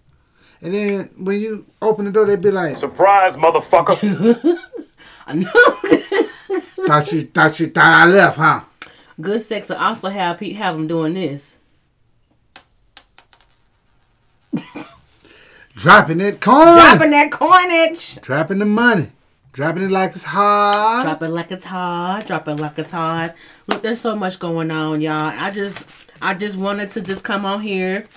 And 0.62 0.74
then 0.74 1.10
when 1.18 1.40
you 1.40 1.66
open 1.82 2.06
the 2.06 2.12
door, 2.12 2.26
they 2.26 2.36
be 2.36 2.52
like, 2.52 2.78
Surprise, 2.78 3.38
motherfucker! 3.38 3.98
I 5.28 5.34
know. 5.34 5.52
thought 6.88 7.12
you 7.12 7.24
thought 7.24 7.60
you 7.60 7.68
thought 7.68 7.86
I 7.86 8.06
left, 8.06 8.38
huh? 8.38 8.62
Good 9.20 9.42
sex 9.42 9.70
will 9.70 9.78
also 9.78 10.10
have 10.10 10.38
pe- 10.40 10.54
have 10.54 10.76
them 10.76 10.88
doing 10.88 11.14
this. 11.14 11.58
Dropping 15.76 16.22
it 16.22 16.42
coin. 16.42 16.76
Dropping 16.76 17.12
that 17.12 17.32
coinage. 17.32 18.20
Dropping 18.22 18.58
the 18.60 18.66
money. 18.66 19.12
Dropping 19.52 19.84
it 19.84 19.92
like 19.92 20.12
it's 20.12 20.24
hot. 20.24 21.04
Drop 21.04 21.22
it 21.22 21.30
like 21.30 21.52
it's 21.52 21.64
hot. 21.66 22.26
Drop 22.26 22.48
it 22.48 22.56
like 22.56 22.80
it's 22.80 22.92
hot. 22.92 23.36
Look, 23.68 23.82
there's 23.82 24.02
so 24.02 24.16
much 24.16 24.40
going 24.40 24.72
on, 24.72 25.02
y'all. 25.02 25.34
I 25.36 25.52
just, 25.52 26.10
I 26.22 26.34
just 26.34 26.58
wanted 26.58 26.90
to 26.92 27.02
just 27.02 27.24
come 27.24 27.46
on 27.46 27.62
here 27.62 28.08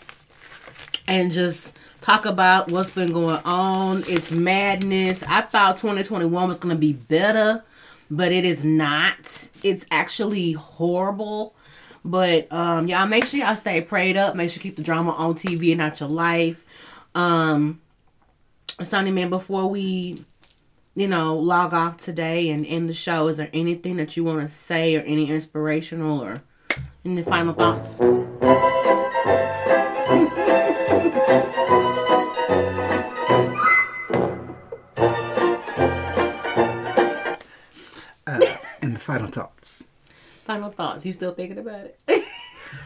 and 1.07 1.31
just 1.31 1.77
talk 2.01 2.27
about 2.27 2.71
what's 2.71 2.91
been 2.91 3.13
going 3.13 3.41
on. 3.45 4.05
It's 4.07 4.31
madness. 4.31 5.23
I 5.23 5.43
thought 5.43 5.77
2021 5.77 6.49
was 6.49 6.59
gonna 6.59 6.75
be 6.75 6.93
better, 6.93 7.63
but 8.11 8.33
it 8.33 8.45
is 8.45 8.65
not. 8.65 9.49
It's 9.63 9.87
actually 9.91 10.53
horrible. 10.53 11.55
But 12.05 12.51
um, 12.53 12.87
y'all 12.87 13.07
make 13.07 13.25
sure 13.25 13.41
y'all 13.41 13.57
stay 13.57 13.81
prayed 13.83 14.17
up. 14.17 14.35
Make 14.35 14.51
sure 14.51 14.57
you 14.57 14.63
keep 14.63 14.77
the 14.77 14.83
drama 14.83 15.13
on 15.13 15.35
TV 15.35 15.71
and 15.71 15.79
not 15.79 16.01
your 16.01 16.09
life. 16.09 16.65
Um, 17.15 17.81
Sonny 18.81 19.11
man, 19.11 19.29
before 19.29 19.67
we 19.67 20.17
you 20.95 21.07
know, 21.07 21.37
log 21.37 21.73
off 21.73 21.97
today 21.97 22.51
and 22.51 22.67
end 22.67 22.89
the 22.89 22.93
show, 22.93 23.29
is 23.29 23.37
there 23.37 23.51
anything 23.53 23.97
that 23.97 24.17
you 24.17 24.25
want 24.25 24.41
to 24.41 24.49
say 24.49 24.97
or 24.97 25.01
any 25.01 25.31
inspirational 25.31 26.21
or 26.21 26.43
any 27.05 27.23
final 27.23 27.55
thoughts? 27.55 27.99
Final 40.51 40.71
thoughts. 40.71 41.07
You 41.07 41.13
still 41.13 41.33
thinking 41.33 41.59
about 41.59 41.85
it? 41.85 42.01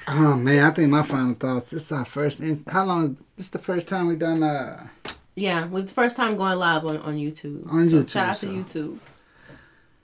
Oh 0.08 0.34
man, 0.36 0.64
I 0.64 0.70
think 0.70 0.90
my 0.90 1.02
final 1.02 1.34
thoughts. 1.34 1.70
This 1.70 1.84
is 1.84 1.92
our 1.92 2.04
first. 2.06 2.40
in- 2.40 2.62
How 2.68 2.84
long? 2.86 3.16
This 3.36 3.46
is 3.46 3.50
the 3.52 3.58
first 3.58 3.86
time 3.88 4.06
we 4.06 4.16
done. 4.16 4.42
Uh, 4.42 4.86
yeah, 5.34 5.66
we 5.66 5.80
the 5.82 5.92
first 5.92 6.14
time 6.16 6.36
going 6.36 6.58
live 6.58 6.84
on, 6.86 6.96
on 6.98 7.16
YouTube. 7.16 7.66
On 7.70 7.88
So 7.88 7.96
YouTube, 7.96 8.10
Shout 8.10 8.28
out 8.28 8.36
so- 8.38 8.46
to 8.48 8.52
YouTube. 8.54 8.98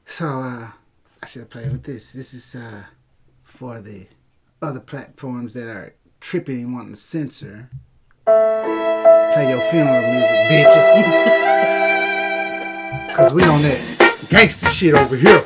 so 0.06 0.26
uh, 0.26 0.68
I 1.22 1.26
should 1.26 1.40
have 1.40 1.50
played 1.50 1.72
with 1.72 1.82
this. 1.82 2.12
This 2.14 2.32
is 2.34 2.54
uh, 2.54 2.84
for 3.44 3.80
the 3.80 4.06
other 4.62 4.80
platforms 4.80 5.52
that 5.54 5.68
are 5.68 5.94
tripping 6.20 6.60
and 6.62 6.74
wanting 6.74 6.92
to 6.92 6.96
censor. 6.96 7.68
Play 8.26 9.50
your 9.50 9.60
funeral 9.70 10.00
music, 10.12 10.36
bitches. 10.50 10.88
Cause 13.16 13.32
we 13.34 13.42
on 13.44 13.60
that 13.62 14.26
gangster 14.30 14.70
shit 14.70 14.94
over 14.94 15.16
here. 15.16 15.40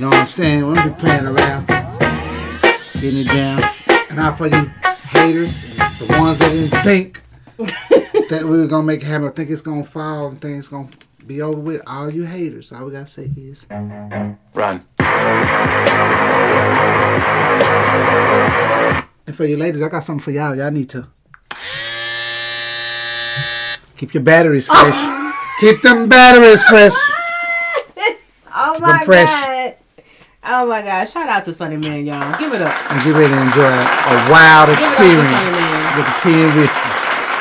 You 0.00 0.06
know 0.06 0.12
what 0.12 0.20
I'm 0.20 0.26
saying? 0.28 0.66
We 0.66 0.72
don't 0.72 0.88
be 0.88 0.94
playing 0.98 1.26
around. 1.26 1.66
Getting 1.66 3.18
it 3.18 3.26
down. 3.26 3.62
And 4.08 4.16
now 4.16 4.32
for 4.32 4.46
you 4.46 4.72
haters, 5.10 5.76
the 5.76 6.16
ones 6.18 6.38
that 6.38 6.48
didn't 6.48 6.80
think 6.82 7.20
that 8.30 8.44
we 8.44 8.60
were 8.60 8.66
gonna 8.66 8.86
make 8.86 9.02
it 9.02 9.04
happen, 9.04 9.26
or 9.26 9.30
think 9.30 9.50
it's 9.50 9.60
gonna 9.60 9.84
fall 9.84 10.28
and 10.28 10.40
think 10.40 10.56
it's 10.56 10.68
gonna 10.68 10.88
be 11.26 11.42
over 11.42 11.60
with. 11.60 11.82
All 11.86 12.10
you 12.10 12.24
haters, 12.24 12.72
all 12.72 12.86
we 12.86 12.92
gotta 12.92 13.08
say 13.08 13.30
is 13.36 13.66
Run. 13.68 14.80
And 19.26 19.36
for 19.36 19.44
you 19.44 19.58
ladies, 19.58 19.82
I 19.82 19.90
got 19.90 20.02
something 20.02 20.24
for 20.24 20.30
y'all. 20.30 20.56
Y'all 20.56 20.70
need 20.70 20.88
to 20.88 21.08
keep 23.98 24.14
your 24.14 24.22
batteries 24.22 24.66
fresh. 24.66 25.34
keep 25.60 25.82
them 25.82 26.08
batteries 26.08 26.64
fresh. 26.64 26.94
Oh 28.52 28.74
Keep 28.74 28.84
'em 28.84 29.04
fresh. 29.04 29.49
Oh 30.42 30.66
my 30.66 30.80
god! 30.80 31.06
Shout 31.06 31.28
out 31.28 31.44
to 31.44 31.52
Sunny 31.52 31.76
Man, 31.76 32.06
y'all. 32.06 32.38
Give 32.38 32.52
it 32.54 32.62
up. 32.62 32.74
And 32.90 33.04
get 33.04 33.12
ready 33.12 33.28
to 33.28 33.42
enjoy 33.42 33.60
a 33.62 34.30
wild 34.30 34.70
experience 34.70 35.36
with 35.94 36.06
the 36.06 36.16
tea 36.22 36.42
and 36.42 36.56
whiskey. 36.56 36.80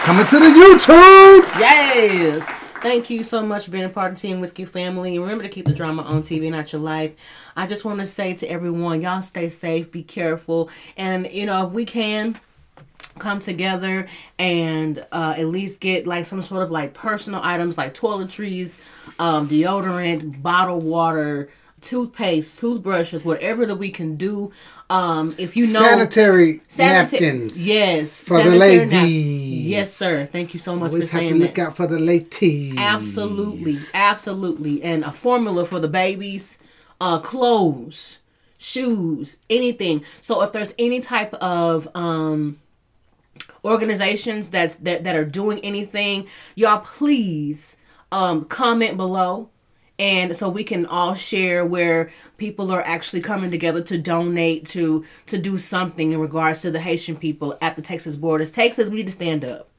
Coming 0.04 0.26
to 0.26 0.38
the 0.38 0.48
YouTube. 0.48 1.60
Yes. 1.60 2.46
Thank 2.82 3.10
you 3.10 3.24
so 3.24 3.42
much 3.42 3.66
for 3.66 3.72
being 3.72 3.86
a 3.86 3.90
part 3.90 4.14
of 4.14 4.20
Team 4.20 4.42
Whiskey 4.42 4.66
family. 4.66 5.18
Remember 5.18 5.44
to 5.44 5.50
keep 5.50 5.66
the 5.66 5.74
drama 5.74 6.02
on 6.02 6.24
TV, 6.24 6.52
not 6.52 6.74
your 6.74 6.82
life. 6.82 7.14
I 7.56 7.68
just 7.68 7.86
want 7.86 8.00
to 8.00 8.06
say 8.06 8.34
to 8.36 8.48
everyone, 8.48 9.02
y'all 9.02 9.22
stay 9.22 9.48
safe, 9.48 9.92
be 9.92 10.04
careful, 10.04 10.70
and 10.98 11.30
you 11.32 11.46
know 11.46 11.68
if 11.68 11.74
we 11.74 11.86
can 11.86 12.38
come 13.18 13.40
together 13.40 14.08
and 14.38 15.06
uh, 15.12 15.36
at 15.38 15.48
least 15.48 15.80
get 15.80 16.06
like 16.06 16.26
some 16.26 16.42
sort 16.42 16.64
of 16.64 16.72
like 16.72 16.94
personal 16.94 17.42
items 17.44 17.78
like 17.78 17.94
toiletries, 17.94 18.76
um, 19.20 19.48
deodorant, 19.48 20.42
bottled 20.42 20.84
water, 20.84 21.50
toothpaste, 21.82 22.60
toothbrushes, 22.60 23.24
whatever 23.26 23.66
that 23.66 23.76
we 23.78 23.90
can 23.92 24.16
do. 24.16 24.52
Um, 24.90 25.36
if 25.38 25.56
you 25.56 25.68
know 25.68 25.82
Sanitary 25.82 26.62
sanita- 26.68 27.12
napkins. 27.12 27.66
yes, 27.68 28.24
For 28.24 28.38
the 28.38 28.52
sanitary 28.58 28.86
nap- 28.86 28.92
ladies. 29.04 29.66
yes, 29.68 29.94
sir. 29.94 30.26
Thank 30.32 30.54
you 30.54 30.60
so 30.60 30.76
much 30.76 30.90
Always 30.92 31.12
for 31.12 31.20
have 31.20 31.30
to 31.30 31.36
look 31.36 31.56
that. 31.56 31.68
out 31.68 31.76
for 31.78 31.86
the 31.88 32.00
ladies. 32.00 32.76
Absolutely, 32.78 33.78
absolutely, 33.94 34.82
and 34.84 35.04
a 35.04 35.12
formula 35.12 35.66
for 35.66 35.80
the 35.80 35.88
babies, 35.88 36.58
uh, 37.00 37.20
clothes, 37.20 38.18
shoes, 38.58 39.38
anything. 39.50 40.04
So 40.22 40.42
if 40.42 40.52
there's 40.52 40.74
any 40.80 41.00
type 41.02 41.34
of 41.36 41.88
um 41.96 42.60
organizations 43.66 44.50
that's 44.50 44.76
that 44.78 45.04
that 45.04 45.16
are 45.16 45.26
doing 45.26 45.60
anything, 45.64 46.28
y'all 46.56 46.80
please 46.80 47.76
um 48.12 48.46
comment 48.46 48.98
below. 48.98 49.50
And 50.00 50.34
so 50.34 50.48
we 50.48 50.64
can 50.64 50.86
all 50.86 51.14
share 51.14 51.66
where 51.66 52.10
people 52.38 52.72
are 52.72 52.82
actually 52.82 53.20
coming 53.20 53.52
together 53.52 53.82
to 53.84 53.98
donate 53.98 54.70
to 54.70 55.06
to 55.26 55.38
do 55.38 55.58
something 55.58 56.14
in 56.14 56.20
regards 56.22 56.62
to 56.62 56.72
the 56.72 56.80
Haitian 56.80 57.18
people 57.18 57.58
at 57.62 57.76
the 57.76 57.82
Texas 57.82 58.16
borders. 58.16 58.52
Texas, 58.52 58.90
we 58.90 58.96
need 58.96 59.08
to 59.08 59.14
stand 59.14 59.44
up. 59.44 59.70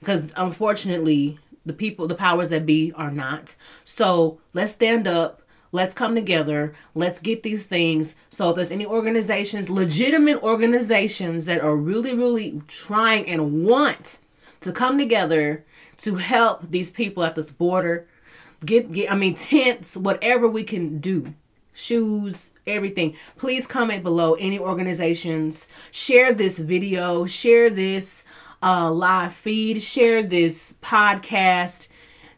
Because 0.00 0.32
unfortunately 0.36 1.38
the 1.66 1.74
people 1.74 2.08
the 2.08 2.14
powers 2.14 2.48
that 2.48 2.64
be 2.64 2.92
are 2.96 3.10
not. 3.10 3.54
So 3.84 4.40
let's 4.54 4.72
stand 4.72 5.06
up. 5.06 5.42
Let's 5.70 5.94
come 5.94 6.14
together. 6.14 6.74
Let's 6.94 7.20
get 7.20 7.42
these 7.42 7.64
things. 7.64 8.14
So 8.30 8.50
if 8.50 8.56
there's 8.56 8.70
any 8.70 8.86
organizations 8.86 9.68
legitimate 9.68 10.42
organizations 10.42 11.44
that 11.44 11.60
are 11.60 11.76
really 11.76 12.14
really 12.14 12.62
trying 12.68 13.28
and 13.28 13.66
want 13.66 14.18
to 14.60 14.72
come 14.72 14.96
together 14.96 15.66
to 15.98 16.14
help 16.14 16.70
these 16.70 16.90
people 16.90 17.22
at 17.22 17.34
this 17.34 17.50
border 17.50 18.06
get 18.64 18.92
get 18.92 19.10
i 19.10 19.14
mean 19.14 19.34
tents 19.34 19.96
whatever 19.96 20.48
we 20.48 20.64
can 20.64 20.98
do. 20.98 21.34
Shoes 21.74 22.52
everything. 22.66 23.16
Please 23.36 23.66
comment 23.66 24.02
below 24.02 24.34
any 24.34 24.58
organizations. 24.58 25.66
Share 25.90 26.32
this 26.32 26.58
video. 26.58 27.26
Share 27.26 27.70
this 27.70 28.24
uh, 28.62 28.90
live 28.90 29.32
feed. 29.32 29.82
Share 29.82 30.22
this 30.22 30.74
podcast 30.82 31.88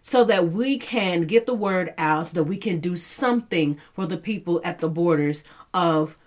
so 0.01 0.25
that 0.25 0.49
we 0.49 0.79
can 0.79 1.23
get 1.23 1.47
the 1.47 1.55
word 1.55 1.95
out 1.99 2.29
so 2.29 2.35
that 2.35 2.45
we 2.45 2.57
can 2.57 2.79
do 2.79 2.95
something 2.95 3.79
for 3.93 4.07
the 4.07 4.17
people 4.17 4.61
at 4.65 4.79
the 4.79 4.89
borders 4.89 5.45
of 5.73 6.19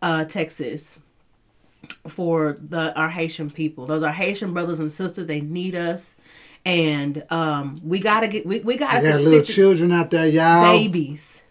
uh, 0.00 0.24
texas. 0.24 0.98
For 2.06 2.56
the 2.60 2.96
our 2.96 3.10
haitian 3.10 3.50
people. 3.50 3.86
Those 3.86 4.04
are 4.04 4.12
haitian 4.12 4.52
brothers 4.52 4.78
and 4.78 4.90
sisters. 4.90 5.26
They 5.26 5.40
need 5.40 5.74
us 5.74 6.14
and 6.64 7.24
um 7.30 7.76
we 7.82 7.98
gotta 7.98 8.28
get 8.28 8.46
we, 8.46 8.60
we 8.60 8.76
gotta 8.76 9.00
stick 9.00 9.20
little 9.20 9.42
children 9.42 9.92
out 9.92 10.10
there, 10.10 10.26
y'all. 10.26 10.72
babies. 10.72 11.42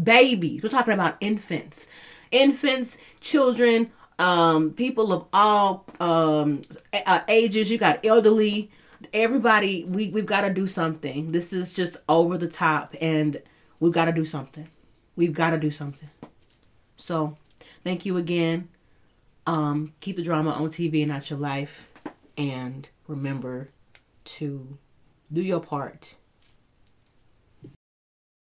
Babies. 0.00 0.62
We're 0.62 0.70
talking 0.70 0.94
about 0.94 1.16
infants. 1.20 1.86
Infants 2.30 2.98
children 3.20 3.92
um 4.18 4.70
people 4.72 5.12
of 5.12 5.26
all 5.32 5.84
um 6.00 6.62
uh, 6.92 7.20
ages. 7.28 7.70
You 7.70 7.78
got 7.78 8.04
elderly. 8.04 8.70
Everybody 9.12 9.84
we 9.84 10.08
we've 10.08 10.26
got 10.26 10.42
to 10.42 10.50
do 10.50 10.66
something. 10.66 11.32
This 11.32 11.52
is 11.52 11.72
just 11.72 11.96
over 12.08 12.38
the 12.38 12.48
top 12.48 12.94
and 13.00 13.42
we've 13.80 13.92
got 13.92 14.06
to 14.06 14.12
do 14.12 14.24
something. 14.24 14.66
We've 15.14 15.34
got 15.34 15.50
to 15.50 15.58
do 15.58 15.70
something. 15.70 16.08
So 16.96 17.36
thank 17.82 18.06
you 18.06 18.16
again. 18.16 18.68
Um 19.46 19.92
keep 20.00 20.16
the 20.16 20.22
drama 20.22 20.52
on 20.52 20.68
tv 20.68 21.02
and 21.02 21.10
not 21.10 21.28
your 21.28 21.38
life. 21.38 21.90
And 22.38 22.88
remember 23.06 23.68
to 24.24 24.78
do 25.32 25.42
your 25.42 25.60
part 25.60 26.14